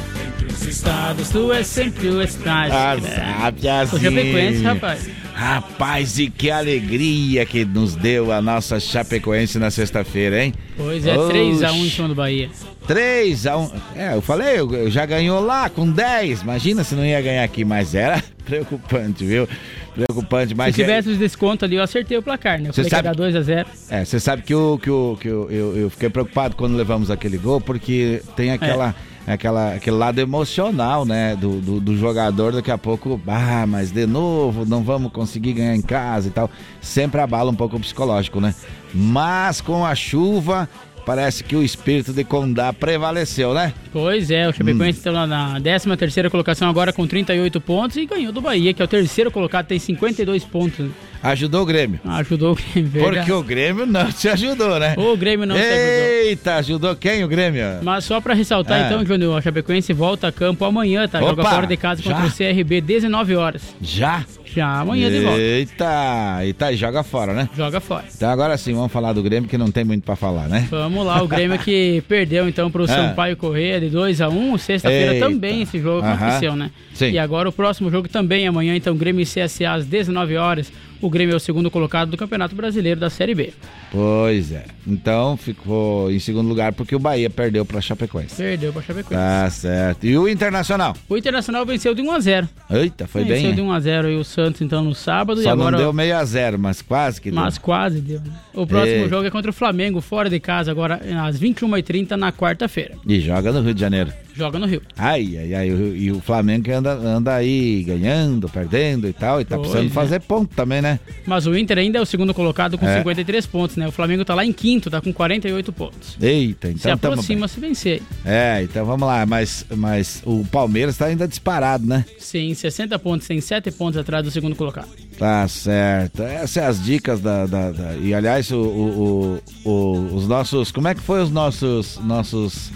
Estados, 0.72 1.30
tu 1.30 1.52
é 1.52 1.64
sempre 1.64 2.08
o 2.10 2.22
estádio. 2.22 2.74
Ah, 2.74 2.98
sabe 3.42 3.68
assim. 3.68 4.00
Chapecoense, 4.00 4.64
rapaz. 4.64 5.10
Rapaz, 5.34 6.20
e 6.20 6.30
que 6.30 6.50
alegria 6.52 7.46
que 7.46 7.66
nos 7.66 7.96
deu 7.96 8.32
a 8.32 8.42
nossa 8.42 8.80
Chapecoense 8.80 9.58
na 9.60 9.72
sexta-feira, 9.72 10.44
hein? 10.44 10.54
Pois 10.78 11.06
é, 11.06 11.16
3x1 11.16 11.74
em 11.76 11.90
cima 11.90 12.08
do 12.08 12.16
Bahia. 12.16 12.50
3x1. 12.88 13.72
É, 13.96 14.14
eu 14.16 14.22
falei, 14.22 14.60
eu, 14.60 14.72
eu 14.74 14.90
já 14.92 15.06
ganhou 15.06 15.40
lá 15.44 15.70
com 15.70 15.90
10. 15.90 16.42
Imagina 16.42 16.84
se 16.84 16.96
não 16.96 17.06
ia 17.06 17.22
ganhar 17.22 17.44
aqui, 17.44 17.66
mas 17.66 17.96
era 17.96 18.24
preocupante, 18.46 19.26
viu? 19.26 19.48
Preocupante, 19.96 20.54
mas. 20.56 20.76
Se 20.76 20.82
tivesse 20.82 21.10
os 21.10 21.18
descontos 21.18 21.64
ali, 21.64 21.76
eu 21.76 21.84
acertei 21.84 22.18
o 22.18 22.22
placar, 22.22 22.60
né? 22.60 22.70
Eu 22.70 22.74
Você 22.74 22.84
falei 22.84 22.90
sabe- 22.90 23.16
que 23.16 23.22
era 23.24 23.42
2x0. 23.44 23.66
É, 23.90 24.06
você 24.06 24.20
sabe 24.20 24.44
que, 24.44 24.54
o, 24.56 24.78
que, 24.78 24.90
o, 24.90 25.18
que 25.20 25.30
o, 25.30 25.50
eu, 25.50 25.78
eu 25.78 25.90
fiquei 25.90 26.10
preocupado 26.10 26.56
quando 26.56 26.76
levamos 26.78 27.10
aquele 27.12 27.38
gol, 27.38 27.60
porque 27.60 28.22
tem 28.36 28.52
aquela, 28.52 28.96
aquela, 29.26 29.76
aquele 29.76 29.96
lado 29.96 30.20
emocional, 30.20 31.06
né? 31.06 31.36
Do, 31.36 31.60
do, 31.60 31.80
do 31.80 31.98
jogador, 31.98 32.54
daqui 32.54 32.72
a 32.72 32.78
pouco, 32.78 33.20
ah, 33.28 33.66
mas 33.68 33.92
de 33.92 34.06
novo, 34.06 34.66
não 34.66 34.84
vamos 34.84 35.12
conseguir 35.12 35.54
ganhar 35.54 35.76
em 35.76 35.82
casa 35.82 36.28
e 36.28 36.32
tal. 36.32 36.50
Sempre 36.82 37.22
abala 37.22 37.52
um 37.52 37.56
pouco 37.56 37.78
o 37.78 37.80
psicológico, 37.80 38.40
né? 38.40 38.54
Mas 38.94 39.62
com 39.62 39.86
a 39.86 39.96
chuva, 39.96 40.68
parece 41.06 41.44
que 41.44 41.56
o 41.56 41.64
espírito 41.64 42.14
de 42.14 42.24
Condá 42.24 42.72
prevaleceu, 42.74 43.54
né? 43.54 43.74
Pois 43.92 44.30
é, 44.32 44.48
o 44.48 44.50
Hum. 44.50 44.54
Chapecoense 44.54 45.00
está 45.00 45.12
lá 45.12 45.28
na 45.28 45.60
13 45.60 45.96
terceira 45.98 46.30
colocação 46.30 46.70
agora 46.70 46.94
com 46.94 47.06
38 47.08 47.60
pontos 47.62 47.98
e 47.98 48.06
ganhou 48.06 48.32
do 48.32 48.42
Bahia, 48.42 48.74
que 48.74 48.82
é 48.82 48.86
o 48.86 48.88
terceiro 48.88 49.30
colocado, 49.32 49.68
tem 49.68 49.80
52 49.80 50.44
pontos. 50.46 50.90
Ajudou 51.24 51.62
o 51.62 51.66
Grêmio. 51.66 52.00
Ajudou 52.04 52.54
o 52.54 52.56
Grêmio, 52.56 52.90
verdade. 52.90 53.18
Porque 53.18 53.32
o 53.32 53.44
Grêmio 53.44 53.86
não 53.86 54.12
te 54.12 54.28
ajudou, 54.28 54.80
né? 54.80 54.96
O 54.98 55.16
Grêmio 55.16 55.46
não 55.46 55.56
te 55.56 55.62
ajudou. 55.62 55.78
Eita, 56.26 56.56
ajudou 56.56 56.96
quem 56.96 57.24
o 57.24 57.28
Grêmio? 57.28 57.64
Mas 57.84 58.06
só 58.06 58.20
pra 58.20 58.34
ressaltar 58.34 58.82
É. 58.82 58.86
então, 58.88 59.06
Júnior, 59.06 59.38
a 59.38 59.42
Chapecoense 59.42 59.94
volta 59.94 60.28
a 60.28 60.32
campo 60.32 60.66
amanhã, 60.66 61.08
tá? 61.08 61.20
Joga 61.20 61.42
Opa, 61.42 61.52
fora 61.52 61.68
de 61.68 61.78
casa 61.78 62.02
contra 62.02 62.28
já? 62.28 62.28
o 62.28 62.32
CRB, 62.56 62.82
19 62.82 63.36
horas. 63.36 63.62
Já? 63.82 64.26
Já, 64.56 64.80
amanhã 64.82 65.10
de 65.10 65.20
volta. 65.22 65.40
Eita, 65.40 66.40
eita, 66.44 66.72
e 66.72 66.76
joga 66.76 67.04
fora, 67.04 67.34
né? 67.34 67.50
Joga 67.56 67.80
fora. 67.80 68.06
Então 68.14 68.30
agora 68.30 68.58
sim, 68.58 68.74
vamos 68.74 68.92
falar 68.92 69.14
do 69.14 69.24
Grêmio 69.24 69.50
que 69.50 69.58
não 69.58 69.72
tem 69.72 69.84
muito 69.84 70.04
pra 70.04 70.16
falar, 70.16 70.48
né? 70.50 70.68
Vamos 70.70 71.06
lá, 71.06 71.22
o 71.22 71.28
Grêmio 71.28 71.58
que 71.60 72.04
perdeu 72.08 72.48
então 72.50 72.70
pro 72.70 72.84
É. 72.84 72.88
Sampaio 72.88 73.38
Correia 73.38 73.80
de 73.80 73.90
2x1. 73.90 74.58
Sexta-feira 74.58 75.14
Eita. 75.14 75.26
também 75.28 75.62
esse 75.62 75.80
jogo 75.80 76.06
Aham. 76.06 76.14
aconteceu, 76.14 76.56
né? 76.56 76.72
Sim. 76.94 77.12
E 77.12 77.20
agora 77.20 77.48
o 77.50 77.52
próximo 77.52 77.90
jogo 77.90 78.08
também 78.08 78.48
amanhã, 78.48 78.76
então 78.76 78.96
Grêmio 78.96 79.22
e 79.22 79.26
CSA 79.26 79.72
às 79.74 79.86
19 79.86 80.36
horas. 80.38 80.72
O 81.02 81.10
Grêmio 81.10 81.34
é 81.34 81.36
o 81.36 81.40
segundo 81.40 81.72
colocado 81.72 82.10
do 82.12 82.18
Campeonato 82.18 82.56
Brasileiro 82.56 83.00
da 83.00 83.10
Série 83.10 83.34
B. 83.34 83.54
Pois 83.92 84.52
é. 84.52 84.66
Então 84.88 85.36
ficou 85.36 86.12
em 86.12 86.20
segundo 86.20 86.48
lugar 86.48 86.74
porque 86.74 86.96
o 86.96 87.00
Bahia 87.00 87.30
perdeu 87.30 87.66
pra 87.66 87.82
Chapecoense. 87.82 88.36
Perdeu 88.36 88.72
pra 88.72 88.82
Chapecoense. 88.82 89.14
Tá 89.22 89.50
certo. 89.50 90.06
E 90.06 90.18
o 90.18 90.28
Internacional? 90.28 90.96
O 91.10 91.18
Internacional 91.18 91.66
venceu 91.66 91.94
de 91.94 92.02
1x0. 92.02 92.48
Eita, 92.70 93.08
foi 93.08 93.24
venceu 93.24 93.48
bem. 93.48 93.56
de 93.56 93.62
hein? 93.62 93.68
1x0 93.68 94.12
e 94.12 94.16
o 94.16 94.24
Santos 94.24 94.62
então 94.62 94.84
no 94.84 94.96
sábado. 94.96 95.42
Só 95.42 95.50
e 95.50 95.52
agora 95.52 95.72
não 95.72 95.80
deu 95.80 95.94
meio 95.94 96.16
a 96.18 96.24
zero, 96.24 96.58
mas 96.58 96.82
quase 96.82 97.20
que 97.22 97.32
Mas 97.32 97.56
deu. 97.56 97.64
quase 97.64 98.00
deu. 98.02 98.20
né? 98.22 98.32
O 98.54 98.66
próximo 98.66 98.98
Eita. 98.98 99.10
jogo 99.10 99.28
é 99.28 99.30
contra 99.32 99.50
o 99.52 99.54
Flamengo, 99.54 100.02
fora 100.02 100.30
de 100.30 100.40
casa, 100.40 100.72
agora 100.72 101.00
às 101.26 101.40
21h30 101.40 102.12
na 102.12 102.32
quarta-feira. 102.32 102.96
E 103.08 103.20
joga 103.20 103.52
no 103.52 103.62
Rio 103.62 103.74
de 103.74 103.82
Janeiro. 103.82 104.12
Joga 104.34 104.58
no 104.58 104.66
Rio. 104.66 104.82
Ai, 104.98 105.36
ai, 105.38 105.54
ai. 105.54 105.68
E 105.70 106.10
o 106.12 106.22
Flamengo 106.22 106.64
que 106.64 106.72
anda, 106.72 106.94
anda 106.94 107.36
aí 107.36 107.84
ganhando, 107.84 108.48
perdendo 108.48 109.08
e 109.08 109.14
tal. 109.14 109.42
E 109.42 109.46
tá 109.46 109.58
Pois 109.58 109.68
precisando 109.70 109.92
é. 109.92 109.94
fazer 109.94 110.22
ponto 110.22 110.56
também, 110.56 110.82
né? 110.82 110.91
Mas 111.26 111.46
o 111.48 111.56
Inter 111.56 111.78
ainda 111.78 111.98
é 112.00 112.02
o 112.02 112.06
segundo 112.06 112.34
colocado 112.34 112.78
com 112.78 112.86
É. 112.88 112.98
53 112.98 113.46
pontos, 113.46 113.76
né? 113.76 113.88
O 113.88 113.92
Flamengo 113.92 114.24
tá 114.26 114.34
lá 114.36 114.46
em 114.46 114.52
quinto, 114.54 114.90
tá 114.90 115.00
com 115.02 115.12
48 115.14 115.72
pontos. 115.74 116.18
Eita, 116.22 116.70
então 116.70 116.82
Se 116.82 116.90
aproxima 116.90 117.48
se 117.48 117.60
vencer. 117.60 118.02
É, 118.26 118.62
então 118.64 118.86
vamos 118.86 119.08
lá, 119.08 119.26
mas, 119.26 119.66
mas 119.76 120.22
o 120.26 120.46
Palmeiras 120.52 120.98
tá 120.98 121.06
ainda 121.06 121.28
disparado, 121.28 121.86
né? 121.86 122.06
Sim, 122.18 122.54
60 122.54 122.98
pontos, 123.00 123.28
tem 123.28 123.40
7 123.42 123.72
pontos 123.72 123.98
atrás 124.00 124.24
do 124.24 124.32
segundo 124.32 124.56
colocado. 124.56 124.90
Tá 125.18 125.48
certo. 125.48 126.24
Essas 126.24 126.50
são 126.52 126.64
as 126.68 126.84
dicas 126.84 127.20
da. 127.22 127.46
da- 127.46 127.72
da- 127.72 127.96
E 127.98 128.14
aliás, 128.14 128.50
o- 128.52 128.58
o- 128.60 129.42
o- 129.70 130.16
os 130.16 130.28
nossos. 130.28 130.72
Como 130.72 130.88
é 130.88 130.96
que 130.96 131.02
foi 131.02 131.22
os 131.22 131.30
nossos. 131.30 132.00
nossos 132.04 132.72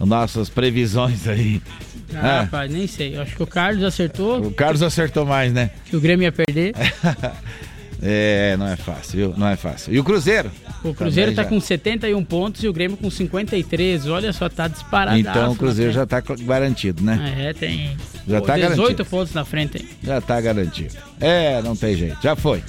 nossas 0.00 0.48
previsões 0.48 1.26
aí? 1.26 1.60
Ah, 2.14 2.26
É, 2.28 2.40
rapaz, 2.40 2.70
nem 2.70 2.86
sei. 2.86 3.16
Eu 3.16 3.22
acho 3.22 3.36
que 3.36 3.42
o 3.42 3.46
Carlos 3.46 3.82
acertou 3.84 4.40
o 4.46 4.50
Carlos 4.52 4.82
acertou 4.82 5.26
mais, 5.26 5.52
né? 5.52 5.70
que 5.84 5.96
o 5.96 6.00
Grêmio 6.00 6.24
ia 6.24 6.32
perder. 6.32 6.72
É, 8.00 8.56
não 8.56 8.68
é 8.68 8.76
fácil, 8.76 9.16
viu? 9.18 9.34
Não 9.36 9.48
é 9.48 9.56
fácil. 9.56 9.92
E 9.92 9.98
o 9.98 10.04
Cruzeiro? 10.04 10.52
O 10.84 10.94
Cruzeiro 10.94 11.32
Também 11.32 11.34
tá 11.34 11.42
já. 11.42 11.48
com 11.48 11.60
71 11.60 12.24
pontos 12.24 12.62
e 12.62 12.68
o 12.68 12.72
Grêmio 12.72 12.96
com 12.96 13.10
53. 13.10 14.06
Olha 14.06 14.32
só, 14.32 14.48
tá 14.48 14.68
disparado. 14.68 15.18
Então 15.18 15.50
o 15.50 15.56
Cruzeiro 15.56 15.90
já 15.90 16.06
tá 16.06 16.20
garantido, 16.20 17.02
né? 17.02 17.34
É, 17.48 17.52
tem 17.52 17.96
Já 18.24 18.38
pô, 18.40 18.46
tá 18.46 18.54
18 18.54 18.76
garantido. 18.76 19.04
pontos 19.04 19.34
na 19.34 19.44
frente. 19.44 19.78
hein? 19.78 19.88
Já 20.00 20.20
tá 20.20 20.40
garantido. 20.40 20.94
É, 21.18 21.60
não 21.60 21.74
tem 21.74 21.96
jeito. 21.96 22.18
Já 22.22 22.36
foi. 22.36 22.62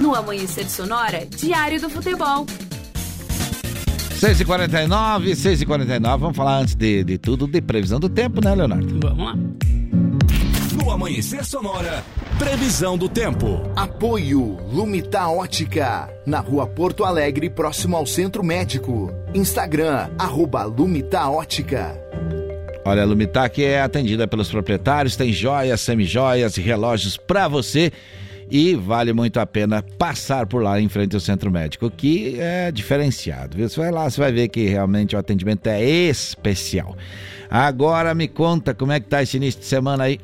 No 0.00 0.16
Amanhecer 0.16 0.68
Sonora, 0.68 1.26
Diário 1.36 1.80
do 1.80 1.88
Futebol. 1.88 2.44
6h49, 4.18 5.30
6h49. 5.30 6.18
Vamos 6.18 6.36
falar 6.36 6.58
antes 6.58 6.74
de, 6.74 7.04
de 7.04 7.18
tudo 7.18 7.46
de 7.46 7.60
previsão 7.60 8.00
do 8.00 8.08
tempo, 8.08 8.44
né, 8.44 8.52
Leonardo? 8.54 8.98
Vamos 9.00 9.24
lá. 9.24 9.34
No 10.72 10.90
Amanhecer 10.90 11.44
Sonora, 11.44 12.04
previsão 12.36 12.98
do 12.98 13.08
tempo. 13.08 13.62
Apoio 13.76 14.58
Lumita 14.72 15.28
Ótica, 15.28 16.08
na 16.26 16.40
rua 16.40 16.66
Porto 16.66 17.04
Alegre, 17.04 17.48
próximo 17.48 17.96
ao 17.96 18.06
Centro 18.06 18.42
Médico. 18.42 19.12
Instagram, 19.32 20.10
arroba 20.18 20.64
Lumita 20.64 21.28
Ótica. 21.28 21.96
Olha, 22.84 23.02
a 23.02 23.04
Lumitac 23.04 23.62
é 23.62 23.82
atendida 23.82 24.26
pelos 24.26 24.50
proprietários, 24.50 25.14
tem 25.14 25.32
joias, 25.32 25.80
semijoias 25.80 26.56
e 26.56 26.60
relógios 26.60 27.16
para 27.16 27.46
você 27.46 27.92
e 28.50 28.74
vale 28.74 29.12
muito 29.12 29.38
a 29.38 29.46
pena 29.46 29.82
passar 29.98 30.46
por 30.46 30.62
lá 30.62 30.80
em 30.80 30.88
frente 30.88 31.14
ao 31.14 31.20
centro 31.20 31.50
médico, 31.50 31.90
que 31.90 32.36
é 32.38 32.70
diferenciado. 32.72 33.56
Viu? 33.56 33.68
Você 33.68 33.80
vai 33.80 33.90
lá, 33.90 34.08
você 34.08 34.20
vai 34.20 34.32
ver 34.32 34.48
que 34.48 34.66
realmente 34.66 35.14
o 35.14 35.18
atendimento 35.18 35.66
é 35.66 35.82
especial. 35.84 36.96
Agora 37.50 38.14
me 38.14 38.28
conta 38.28 38.74
como 38.74 38.92
é 38.92 39.00
que 39.00 39.06
tá 39.06 39.22
esse 39.22 39.36
início 39.36 39.60
de 39.60 39.66
semana 39.66 40.04
aí. 40.04 40.18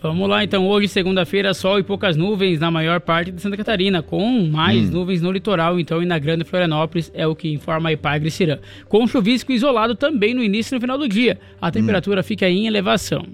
Vamos 0.00 0.28
lá, 0.28 0.44
então. 0.44 0.68
Hoje, 0.68 0.88
segunda-feira, 0.88 1.54
sol 1.54 1.78
e 1.78 1.82
poucas 1.82 2.16
nuvens 2.16 2.60
na 2.60 2.70
maior 2.70 3.00
parte 3.00 3.32
de 3.32 3.40
Santa 3.40 3.56
Catarina, 3.56 4.02
com 4.02 4.46
mais 4.46 4.88
Hum. 4.88 4.92
nuvens 4.92 5.22
no 5.22 5.32
litoral, 5.32 5.80
então, 5.80 6.02
e 6.02 6.06
na 6.06 6.18
Grande 6.18 6.44
Florianópolis, 6.44 7.10
é 7.14 7.26
o 7.26 7.34
que 7.34 7.50
informa 7.52 7.88
a 7.88 7.92
Ipagre 7.92 8.30
Cirã. 8.30 8.58
Com 8.88 9.06
chuvisco 9.06 9.50
isolado 9.52 9.94
também 9.96 10.34
no 10.34 10.44
início 10.44 10.74
e 10.74 10.76
no 10.76 10.80
final 10.80 10.98
do 10.98 11.08
dia. 11.08 11.40
A 11.60 11.70
temperatura 11.70 12.22
fica 12.22 12.48
em 12.48 12.66
elevação. 12.66 13.26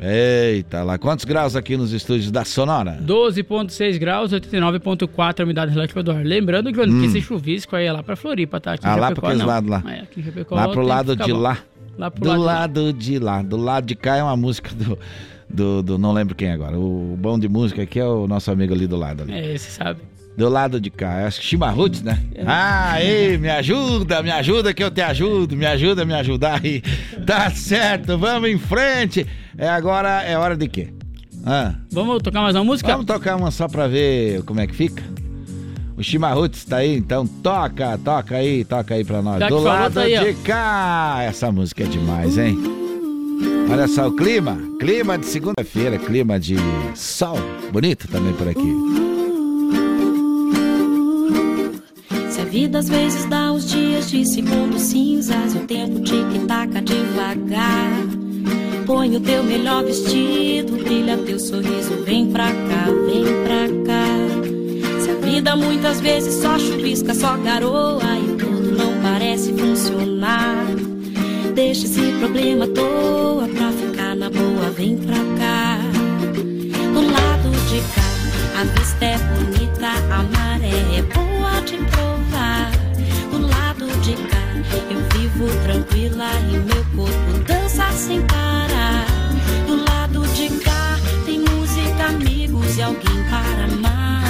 Eita 0.00 0.82
lá, 0.82 0.98
quantos 0.98 1.24
graus 1.24 1.56
aqui 1.56 1.76
nos 1.76 1.92
estúdios 1.92 2.30
da 2.30 2.44
Sonora? 2.44 2.98
12,6 3.02 3.96
graus, 3.98 4.30
89,4 4.32 5.40
a 5.40 5.44
umidade 5.44 5.72
relativa 5.72 6.02
do 6.02 6.10
ar. 6.10 6.24
Lembrando, 6.24 6.70
Johnny, 6.70 6.92
Hum. 6.92 7.00
que 7.00 7.06
esse 7.06 7.22
chuvisco 7.22 7.74
aí 7.74 7.86
é 7.86 7.92
lá 7.92 8.02
pra 8.02 8.14
Floripa, 8.14 8.60
tá? 8.60 8.74
Aqui 8.74 8.86
Ah, 8.86 8.96
lá 8.96 9.12
pra 9.12 9.28
aqueles 9.28 9.44
lados 9.46 9.70
lá. 9.70 9.82
É, 9.88 10.00
aqui 10.00 10.20
em 10.20 10.22
Chapecó, 10.24 10.54
Lá 10.54 10.68
pro 10.68 10.82
lado 10.82 11.16
de 11.16 11.32
bom. 11.32 11.38
lá. 11.38 11.58
Lá 11.98 12.10
pro 12.10 12.20
do 12.24 12.28
lado 12.28 12.36
de 12.36 12.44
lá. 12.44 12.52
lado 12.60 12.92
de 12.92 13.18
lá. 13.18 13.42
Do 13.42 13.56
lado 13.56 13.86
de 13.86 13.94
cá 13.96 14.16
é 14.16 14.22
uma 14.22 14.36
música 14.36 14.70
do, 14.74 14.98
do, 15.48 15.82
do- 15.82 15.98
Não 15.98 16.12
lembro 16.12 16.34
quem 16.34 16.50
agora. 16.52 16.78
O 16.78 17.16
bom 17.18 17.38
de 17.38 17.48
música 17.48 17.82
aqui 17.82 17.98
é 17.98 18.04
o 18.04 18.26
nosso 18.26 18.50
amigo 18.50 18.74
ali 18.74 18.86
do 18.86 18.96
lado. 18.96 19.22
Ali. 19.22 19.32
É, 19.32 19.54
esse 19.54 19.70
sabe. 19.70 20.00
Do 20.36 20.48
lado 20.50 20.78
de 20.80 20.90
cá. 20.90 21.26
Acho 21.26 21.40
que 21.40 21.46
Chimarruts, 21.46 22.02
né? 22.02 22.18
Ah, 22.46 23.02
ei, 23.02 23.38
me 23.38 23.48
ajuda, 23.48 24.22
me 24.22 24.30
ajuda 24.30 24.74
que 24.74 24.84
eu 24.84 24.90
te 24.90 25.00
ajudo. 25.00 25.56
Me 25.56 25.64
ajuda 25.64 26.02
a 26.02 26.04
me 26.04 26.12
ajudar 26.14 26.60
aí. 26.62 26.82
Tá 27.26 27.50
certo, 27.50 28.18
vamos 28.18 28.50
em 28.50 28.58
frente. 28.58 29.26
É 29.56 29.68
agora, 29.68 30.22
é 30.22 30.36
hora 30.36 30.56
de 30.56 30.68
quê? 30.68 30.88
Ah, 31.44 31.74
Vamos 31.90 32.20
tocar 32.22 32.42
mais 32.42 32.54
uma 32.56 32.64
música? 32.64 32.90
vamos 32.90 33.06
tocar 33.06 33.36
uma 33.36 33.50
só 33.50 33.66
pra 33.68 33.86
ver 33.86 34.42
como 34.42 34.60
é 34.60 34.66
que 34.66 34.74
fica? 34.74 35.02
O 35.96 36.02
Chimarruts 36.02 36.64
tá 36.64 36.78
aí, 36.78 36.94
então 36.96 37.26
toca, 37.26 37.96
toca 38.04 38.36
aí, 38.36 38.64
toca 38.64 38.94
aí 38.94 39.04
pra 39.04 39.22
nós. 39.22 39.38
Já 39.38 39.48
Do 39.48 39.60
lado 39.60 39.94
tá 39.94 40.00
aí, 40.02 40.18
de 40.18 40.34
cá. 40.42 41.18
Essa 41.22 41.50
música 41.50 41.84
é 41.84 41.86
demais, 41.86 42.36
hein? 42.36 42.58
Olha 43.70 43.88
só 43.88 44.08
o 44.08 44.12
clima, 44.14 44.58
clima 44.78 45.16
de 45.16 45.26
segunda-feira, 45.26 45.96
clima 45.98 46.38
de 46.38 46.56
sol, 46.94 47.38
bonito 47.72 48.06
também 48.08 48.32
por 48.34 48.48
aqui. 48.48 49.05
Vida 52.56 52.78
às 52.78 52.88
vezes 52.88 53.26
dá 53.26 53.52
uns 53.52 53.66
dias 53.66 54.10
de 54.10 54.24
segundos 54.24 54.80
cinzas 54.80 55.54
o 55.54 55.58
tempo 55.66 56.00
tic-taca 56.00 56.80
devagar. 56.80 58.00
Põe 58.86 59.14
o 59.14 59.20
teu 59.20 59.44
melhor 59.44 59.84
vestido, 59.84 60.72
brilha 60.82 61.18
teu 61.18 61.38
sorriso, 61.38 62.02
vem 62.06 62.32
pra 62.32 62.46
cá, 62.46 62.86
vem 63.04 63.24
pra 63.44 63.68
cá. 63.84 65.02
Se 65.02 65.10
a 65.10 65.14
vida 65.16 65.54
muitas 65.54 66.00
vezes 66.00 66.32
só 66.40 66.58
chuvisca, 66.58 67.12
só 67.12 67.36
garoa 67.36 68.00
e 68.24 68.36
tudo 68.38 68.74
não 68.74 69.02
parece 69.02 69.52
funcionar. 69.52 70.64
Deixa 71.54 71.84
esse 71.84 72.10
problema 72.18 72.64
à 72.64 72.68
toa 72.68 73.48
pra 73.48 73.70
ficar 73.70 74.16
na 74.16 74.30
boa, 74.30 74.70
vem 74.70 74.96
pra 74.96 75.18
cá. 75.38 75.78
Do 76.94 77.02
lado 77.02 77.50
de 77.68 77.80
cá, 77.94 78.60
a 78.62 78.64
vista 78.64 79.04
é 79.04 79.18
bonita, 79.18 79.88
a 80.10 80.22
maré 80.22 80.98
é 80.98 81.02
boa 81.02 81.60
de 81.60 81.76
provar. 81.90 82.05
De 84.06 84.14
cá, 84.14 84.38
eu 84.88 85.00
vivo 85.18 85.48
tranquila 85.64 86.30
e 86.48 86.58
meu 86.58 86.84
corpo 86.94 87.44
dança 87.44 87.90
sem 87.90 88.22
parar. 88.22 89.04
Do 89.66 89.84
lado 89.84 90.24
de 90.28 90.48
cá, 90.60 90.96
tem 91.24 91.40
música, 91.40 92.04
amigos 92.10 92.76
e 92.76 92.82
alguém 92.82 93.24
para 93.28 93.64
amar. 93.64 94.22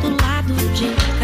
Do 0.00 0.20
lado 0.20 0.52
de 0.74 0.86
cá. 1.20 1.21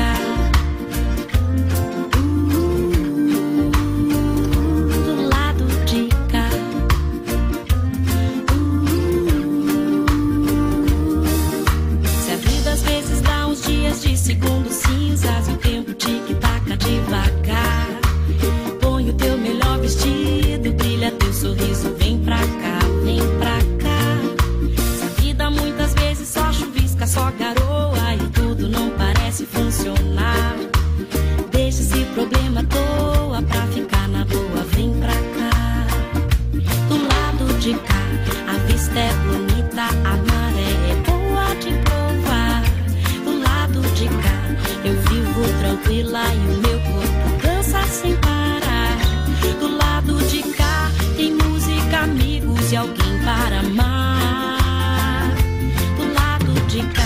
Alguém 52.77 53.19
para 53.25 53.61
amar. 53.61 55.31
Do 55.97 56.13
lado 56.15 56.53
de 56.69 56.83
cá, 56.89 57.03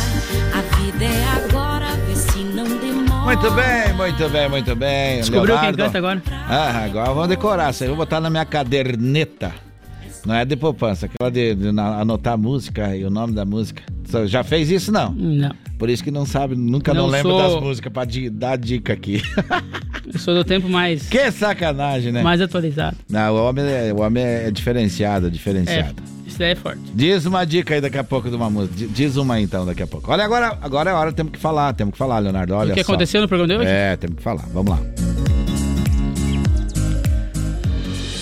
a 0.58 0.76
vida 0.76 1.04
é 1.04 1.24
agora, 1.46 1.86
vê 2.06 2.14
se 2.16 2.38
não 2.44 2.64
demora. 2.64 3.22
Muito 3.24 3.50
bem, 3.52 3.92
muito 3.94 4.28
bem, 4.28 4.48
muito 4.48 4.76
bem. 4.76 5.16
Descobriu 5.20 5.54
quem 5.58 5.70
Leonardo. 5.72 5.76
canta 5.84 5.98
agora? 5.98 6.22
Ah, 6.48 6.84
agora 6.84 7.12
vamos 7.12 7.28
decorar 7.28 7.70
isso 7.70 7.82
aí. 7.84 7.88
Vou 7.88 7.96
botar 7.98 8.20
na 8.20 8.28
minha 8.30 8.44
caderneta. 8.44 9.52
Não 10.24 10.34
é 10.36 10.44
de 10.44 10.54
poupança, 10.56 11.06
aquela 11.06 11.30
de, 11.30 11.52
de 11.56 11.68
anotar 11.68 12.34
a 12.34 12.36
música 12.36 12.96
e 12.96 13.04
o 13.04 13.10
nome 13.10 13.32
da 13.32 13.44
música. 13.44 13.82
Já 14.26 14.44
fez 14.44 14.70
isso, 14.70 14.92
não? 14.92 15.10
Não. 15.12 15.50
Por 15.78 15.90
isso 15.90 16.04
que 16.04 16.12
não 16.12 16.24
sabe, 16.24 16.54
nunca 16.54 16.94
não, 16.94 17.04
Não 17.04 17.10
lembra 17.10 17.32
sou- 17.32 17.42
das 17.54 17.60
músicas 17.62 17.92
pra 17.92 18.04
di- 18.04 18.30
dar 18.30 18.56
dica 18.56 18.92
aqui. 18.92 19.20
Eu 20.12 20.18
sou 20.20 20.34
do 20.34 20.44
tempo 20.44 20.68
mais, 20.68 21.08
que 21.08 21.30
sacanagem, 21.30 22.12
né? 22.12 22.22
mais 22.22 22.40
atualizado. 22.40 22.96
Não, 23.08 23.34
o 23.34 23.48
homem 23.48 23.64
é, 23.64 23.92
o 23.92 24.00
homem 24.00 24.22
é 24.22 24.50
diferenciado, 24.50 25.26
É, 25.28 25.30
diferenciado. 25.30 26.02
isso 26.26 26.38
daí 26.38 26.50
é 26.52 26.54
forte. 26.54 26.80
Diz 26.94 27.24
uma 27.26 27.44
dica 27.44 27.74
aí 27.74 27.80
daqui 27.80 27.98
a 27.98 28.04
pouco 28.04 28.28
de 28.28 28.36
uma 28.36 28.50
música. 28.50 28.74
Di- 28.76 28.86
Diz 28.88 29.16
uma 29.16 29.40
então 29.40 29.64
daqui 29.64 29.82
a 29.82 29.86
pouco. 29.86 30.10
Olha, 30.10 30.24
agora, 30.24 30.58
agora 30.60 30.90
é 30.90 30.92
hora, 30.92 31.12
temos 31.12 31.32
que 31.32 31.38
falar, 31.38 31.72
temos 31.72 31.92
que 31.92 31.98
falar, 31.98 32.18
Leonardo. 32.18 32.54
Olha 32.54 32.72
o 32.72 32.74
que 32.74 32.84
só. 32.84 32.92
aconteceu 32.92 33.20
no 33.22 33.28
programa 33.28 33.48
de 33.54 33.60
hoje? 33.60 33.70
É, 33.70 33.96
temos 33.96 34.16
que 34.16 34.22
falar. 34.22 34.44
Vamos 34.52 34.70
lá. 34.70 35.01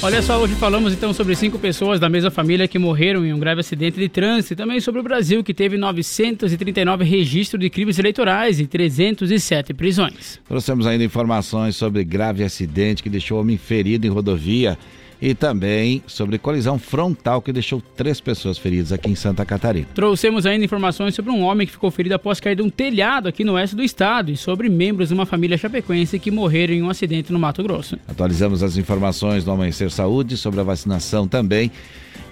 Olha 0.02 0.22
só, 0.22 0.40
hoje 0.40 0.54
falamos 0.54 0.94
então 0.94 1.12
sobre 1.12 1.36
cinco 1.36 1.58
pessoas 1.58 2.00
da 2.00 2.08
mesma 2.08 2.30
família 2.30 2.66
que 2.66 2.78
morreram 2.78 3.22
em 3.22 3.34
um 3.34 3.38
grave 3.38 3.60
acidente 3.60 3.98
de 3.98 4.08
trânsito 4.08 4.54
e 4.54 4.56
também 4.56 4.80
sobre 4.80 4.98
o 4.98 5.04
Brasil, 5.04 5.44
que 5.44 5.52
teve 5.52 5.76
939 5.76 7.04
registros 7.04 7.60
de 7.60 7.68
crimes 7.68 7.98
eleitorais 7.98 8.58
e 8.58 8.66
307 8.66 9.74
prisões. 9.74 10.40
Trouxemos 10.48 10.86
ainda 10.86 11.04
informações 11.04 11.76
sobre 11.76 12.02
grave 12.02 12.42
acidente 12.42 13.02
que 13.02 13.10
deixou 13.10 13.38
homem 13.38 13.58
ferido 13.58 14.06
em 14.06 14.10
rodovia 14.10 14.78
e 15.20 15.34
também 15.34 16.02
sobre 16.06 16.38
colisão 16.38 16.78
frontal 16.78 17.42
que 17.42 17.52
deixou 17.52 17.82
três 17.96 18.20
pessoas 18.20 18.58
feridas 18.58 18.92
aqui 18.92 19.10
em 19.10 19.14
Santa 19.14 19.44
Catarina. 19.44 19.86
Trouxemos 19.94 20.46
ainda 20.46 20.64
informações 20.64 21.14
sobre 21.14 21.30
um 21.30 21.42
homem 21.42 21.66
que 21.66 21.72
ficou 21.72 21.90
ferido 21.90 22.14
após 22.14 22.40
cair 22.40 22.56
de 22.56 22.62
um 22.62 22.70
telhado 22.70 23.28
aqui 23.28 23.44
no 23.44 23.54
oeste 23.54 23.76
do 23.76 23.82
estado 23.82 24.30
e 24.30 24.36
sobre 24.36 24.68
membros 24.68 25.08
de 25.08 25.14
uma 25.14 25.26
família 25.26 25.58
chapecoense 25.58 26.18
que 26.18 26.30
morreram 26.30 26.74
em 26.74 26.82
um 26.82 26.90
acidente 26.90 27.32
no 27.32 27.38
Mato 27.38 27.62
Grosso. 27.62 27.98
Atualizamos 28.08 28.62
as 28.62 28.76
informações 28.76 29.44
do 29.44 29.50
Amanhecer 29.50 29.90
Saúde 29.90 30.36
sobre 30.36 30.60
a 30.60 30.62
vacinação 30.62 31.28
também. 31.28 31.70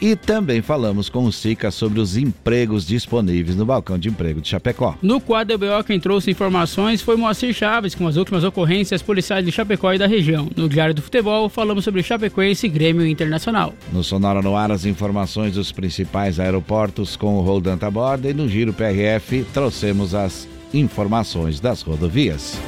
E 0.00 0.14
também 0.14 0.62
falamos 0.62 1.08
com 1.08 1.24
o 1.24 1.32
SICA 1.32 1.70
sobre 1.70 2.00
os 2.00 2.16
empregos 2.16 2.86
disponíveis 2.86 3.56
no 3.56 3.66
balcão 3.66 3.98
de 3.98 4.08
emprego 4.08 4.40
de 4.40 4.48
Chapecó. 4.48 4.96
No 5.02 5.20
quadro 5.20 5.58
BO, 5.58 5.84
quem 5.84 5.98
trouxe 5.98 6.30
informações 6.30 7.02
foi 7.02 7.16
Moacir 7.16 7.52
Chaves, 7.52 7.94
com 7.94 8.06
as 8.06 8.16
últimas 8.16 8.44
ocorrências 8.44 9.02
policiais 9.02 9.44
de 9.44 9.50
Chapecó 9.50 9.92
e 9.92 9.98
da 9.98 10.06
região. 10.06 10.48
No 10.56 10.68
Diário 10.68 10.94
do 10.94 11.02
Futebol, 11.02 11.48
falamos 11.48 11.84
sobre 11.84 12.02
Chapecoense 12.02 12.66
e 12.66 12.68
Grêmio 12.70 13.06
Internacional. 13.06 13.74
No 13.92 14.04
Sonora 14.04 14.40
no 14.40 14.56
Ar, 14.56 14.70
as 14.70 14.84
informações 14.84 15.54
dos 15.54 15.72
principais 15.72 16.38
aeroportos 16.38 17.16
com 17.16 17.36
o 17.36 17.42
Roldan 17.42 17.76
Taborda 17.76 18.28
e 18.30 18.34
no 18.34 18.48
Giro 18.48 18.72
PRF 18.72 19.44
trouxemos 19.52 20.14
as 20.14 20.48
informações 20.72 21.60
das 21.60 21.82
rodovias. 21.82 22.58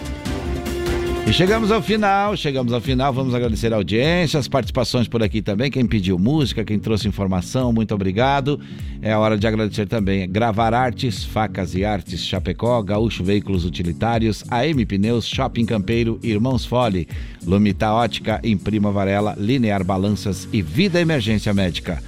E 1.27 1.33
chegamos 1.33 1.71
ao 1.71 1.81
final, 1.81 2.37
chegamos 2.37 2.73
ao 2.73 2.81
final, 2.81 3.13
vamos 3.13 3.35
agradecer 3.35 3.73
a 3.73 3.77
audiência, 3.77 4.41
as 4.41 4.49
participações 4.49 5.07
por 5.07 5.23
aqui 5.23 5.41
também, 5.41 5.71
quem 5.71 5.87
pediu 5.87 6.19
música, 6.19 6.65
quem 6.65 6.77
trouxe 6.77 7.07
informação, 7.07 7.73
muito 7.73 7.95
obrigado. 7.95 8.59
É 9.01 9.17
hora 9.17 9.39
de 9.39 9.47
agradecer 9.47 9.87
também 9.87 10.29
Gravar 10.29 10.75
Artes, 10.75 11.25
Facas 11.25 11.75
e 11.77 11.85
Artes 11.85 12.25
Chapecó, 12.25 12.83
Gaúcho 12.83 13.23
Veículos 13.23 13.65
Utilitários, 13.65 14.43
AM 14.51 14.85
Pneus, 14.85 15.25
Shopping 15.27 15.67
Campeiro, 15.67 16.19
Irmãos 16.21 16.65
Fole, 16.65 17.07
Lumita 17.47 17.93
Ótica, 17.93 18.41
Imprima 18.43 18.91
Varela, 18.91 19.37
Linear 19.39 19.85
Balanças 19.85 20.49
e 20.53 20.61
Vida 20.61 21.01
Emergência 21.01 21.55
Médica. 21.55 22.03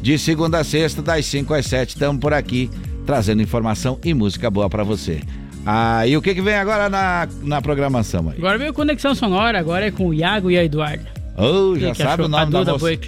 De 0.00 0.18
segunda 0.18 0.60
a 0.60 0.64
sexta, 0.64 1.02
das 1.02 1.26
5 1.26 1.52
às 1.52 1.66
7, 1.66 1.90
estamos 1.90 2.20
por 2.20 2.32
aqui, 2.32 2.70
trazendo 3.04 3.42
informação 3.42 3.98
e 4.02 4.14
música 4.14 4.50
boa 4.50 4.70
para 4.70 4.82
você. 4.82 5.20
Ah, 5.64 6.06
e 6.06 6.16
o 6.16 6.22
que, 6.22 6.34
que 6.34 6.42
vem 6.42 6.54
agora 6.54 6.88
na, 6.88 7.28
na 7.42 7.62
programação 7.62 8.28
aí? 8.28 8.38
Agora 8.38 8.58
veio 8.58 8.72
Conexão 8.72 9.14
Sonora, 9.14 9.58
agora 9.58 9.86
é 9.86 9.90
com 9.90 10.08
o 10.08 10.14
Iago 10.14 10.50
e 10.50 10.58
a 10.58 10.64
Eduardo. 10.64 11.04
Oh, 11.36 11.78
já 11.78 11.92
que 11.92 12.02
sabe 12.02 12.24
o 12.24 12.28
nome 12.28 12.56
A 12.56 12.64
da 12.64 12.72
moça. 12.72 12.98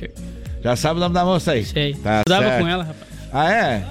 Já 0.62 0.76
sabe 0.76 0.98
o 0.98 1.00
nome 1.00 1.14
da 1.14 1.24
moça 1.24 1.52
aí? 1.52 1.64
Sei. 1.64 1.94
Tá 1.94 2.18
Estudava 2.20 2.44
certo. 2.46 2.62
com 2.62 2.68
ela, 2.68 2.84
rapaz. 2.84 3.08
Ah, 3.32 3.52
é? 3.52 3.84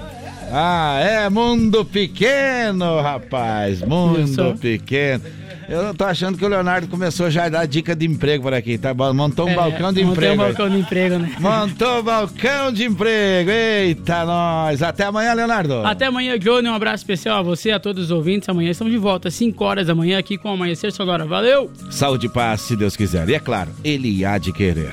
Ah, 0.50 0.98
é 1.00 1.30
mundo 1.30 1.84
pequeno, 1.84 3.00
rapaz. 3.00 3.80
Mundo 3.82 4.56
pequeno. 4.58 5.24
Eu 5.68 5.94
tô 5.94 6.04
achando 6.04 6.36
que 6.36 6.44
o 6.44 6.48
Leonardo 6.48 6.86
começou 6.88 7.30
já 7.30 7.44
a 7.44 7.48
dar 7.48 7.66
dica 7.66 7.94
de 7.96 8.06
emprego 8.06 8.42
por 8.44 8.54
aqui, 8.54 8.76
tá 8.78 8.92
bom? 8.92 9.12
Montou 9.14 9.46
um 9.46 9.50
É, 9.50 9.54
balcão 9.54 9.92
de 9.92 10.02
emprego. 10.02 10.40
um 10.42 10.44
aí. 10.44 10.52
balcão 10.52 10.70
de 10.70 10.78
emprego, 10.78 11.18
né? 11.18 11.32
Montou 11.40 12.02
balcão 12.02 12.72
de 12.72 12.84
emprego. 12.84 13.50
Eita, 13.50 14.24
nós. 14.24 14.82
Até 14.82 15.04
amanhã, 15.04 15.32
Leonardo. 15.34 15.84
Até 15.86 16.06
amanhã, 16.06 16.38
Johnny. 16.38 16.68
Um 16.68 16.74
abraço 16.74 17.02
especial 17.02 17.38
a 17.38 17.42
você, 17.42 17.70
a 17.70 17.80
todos 17.80 18.04
os 18.04 18.10
ouvintes. 18.10 18.48
Amanhã 18.48 18.70
estamos 18.70 18.92
de 18.92 18.98
volta, 18.98 19.28
às 19.28 19.34
5 19.34 19.64
horas 19.64 19.86
da 19.86 19.94
manhã, 19.94 20.18
aqui 20.18 20.36
com 20.36 20.50
o 20.50 20.52
Amanhecer 20.52 20.92
Sonora. 20.92 21.24
Valeu! 21.24 21.70
Saúde 21.90 22.26
e 22.26 22.28
paz, 22.28 22.62
se 22.62 22.76
Deus 22.76 22.96
quiser. 22.96 23.28
E 23.28 23.34
é 23.34 23.38
claro, 23.40 23.70
ele 23.82 24.24
há 24.24 24.36
de 24.38 24.52
querer. 24.52 24.92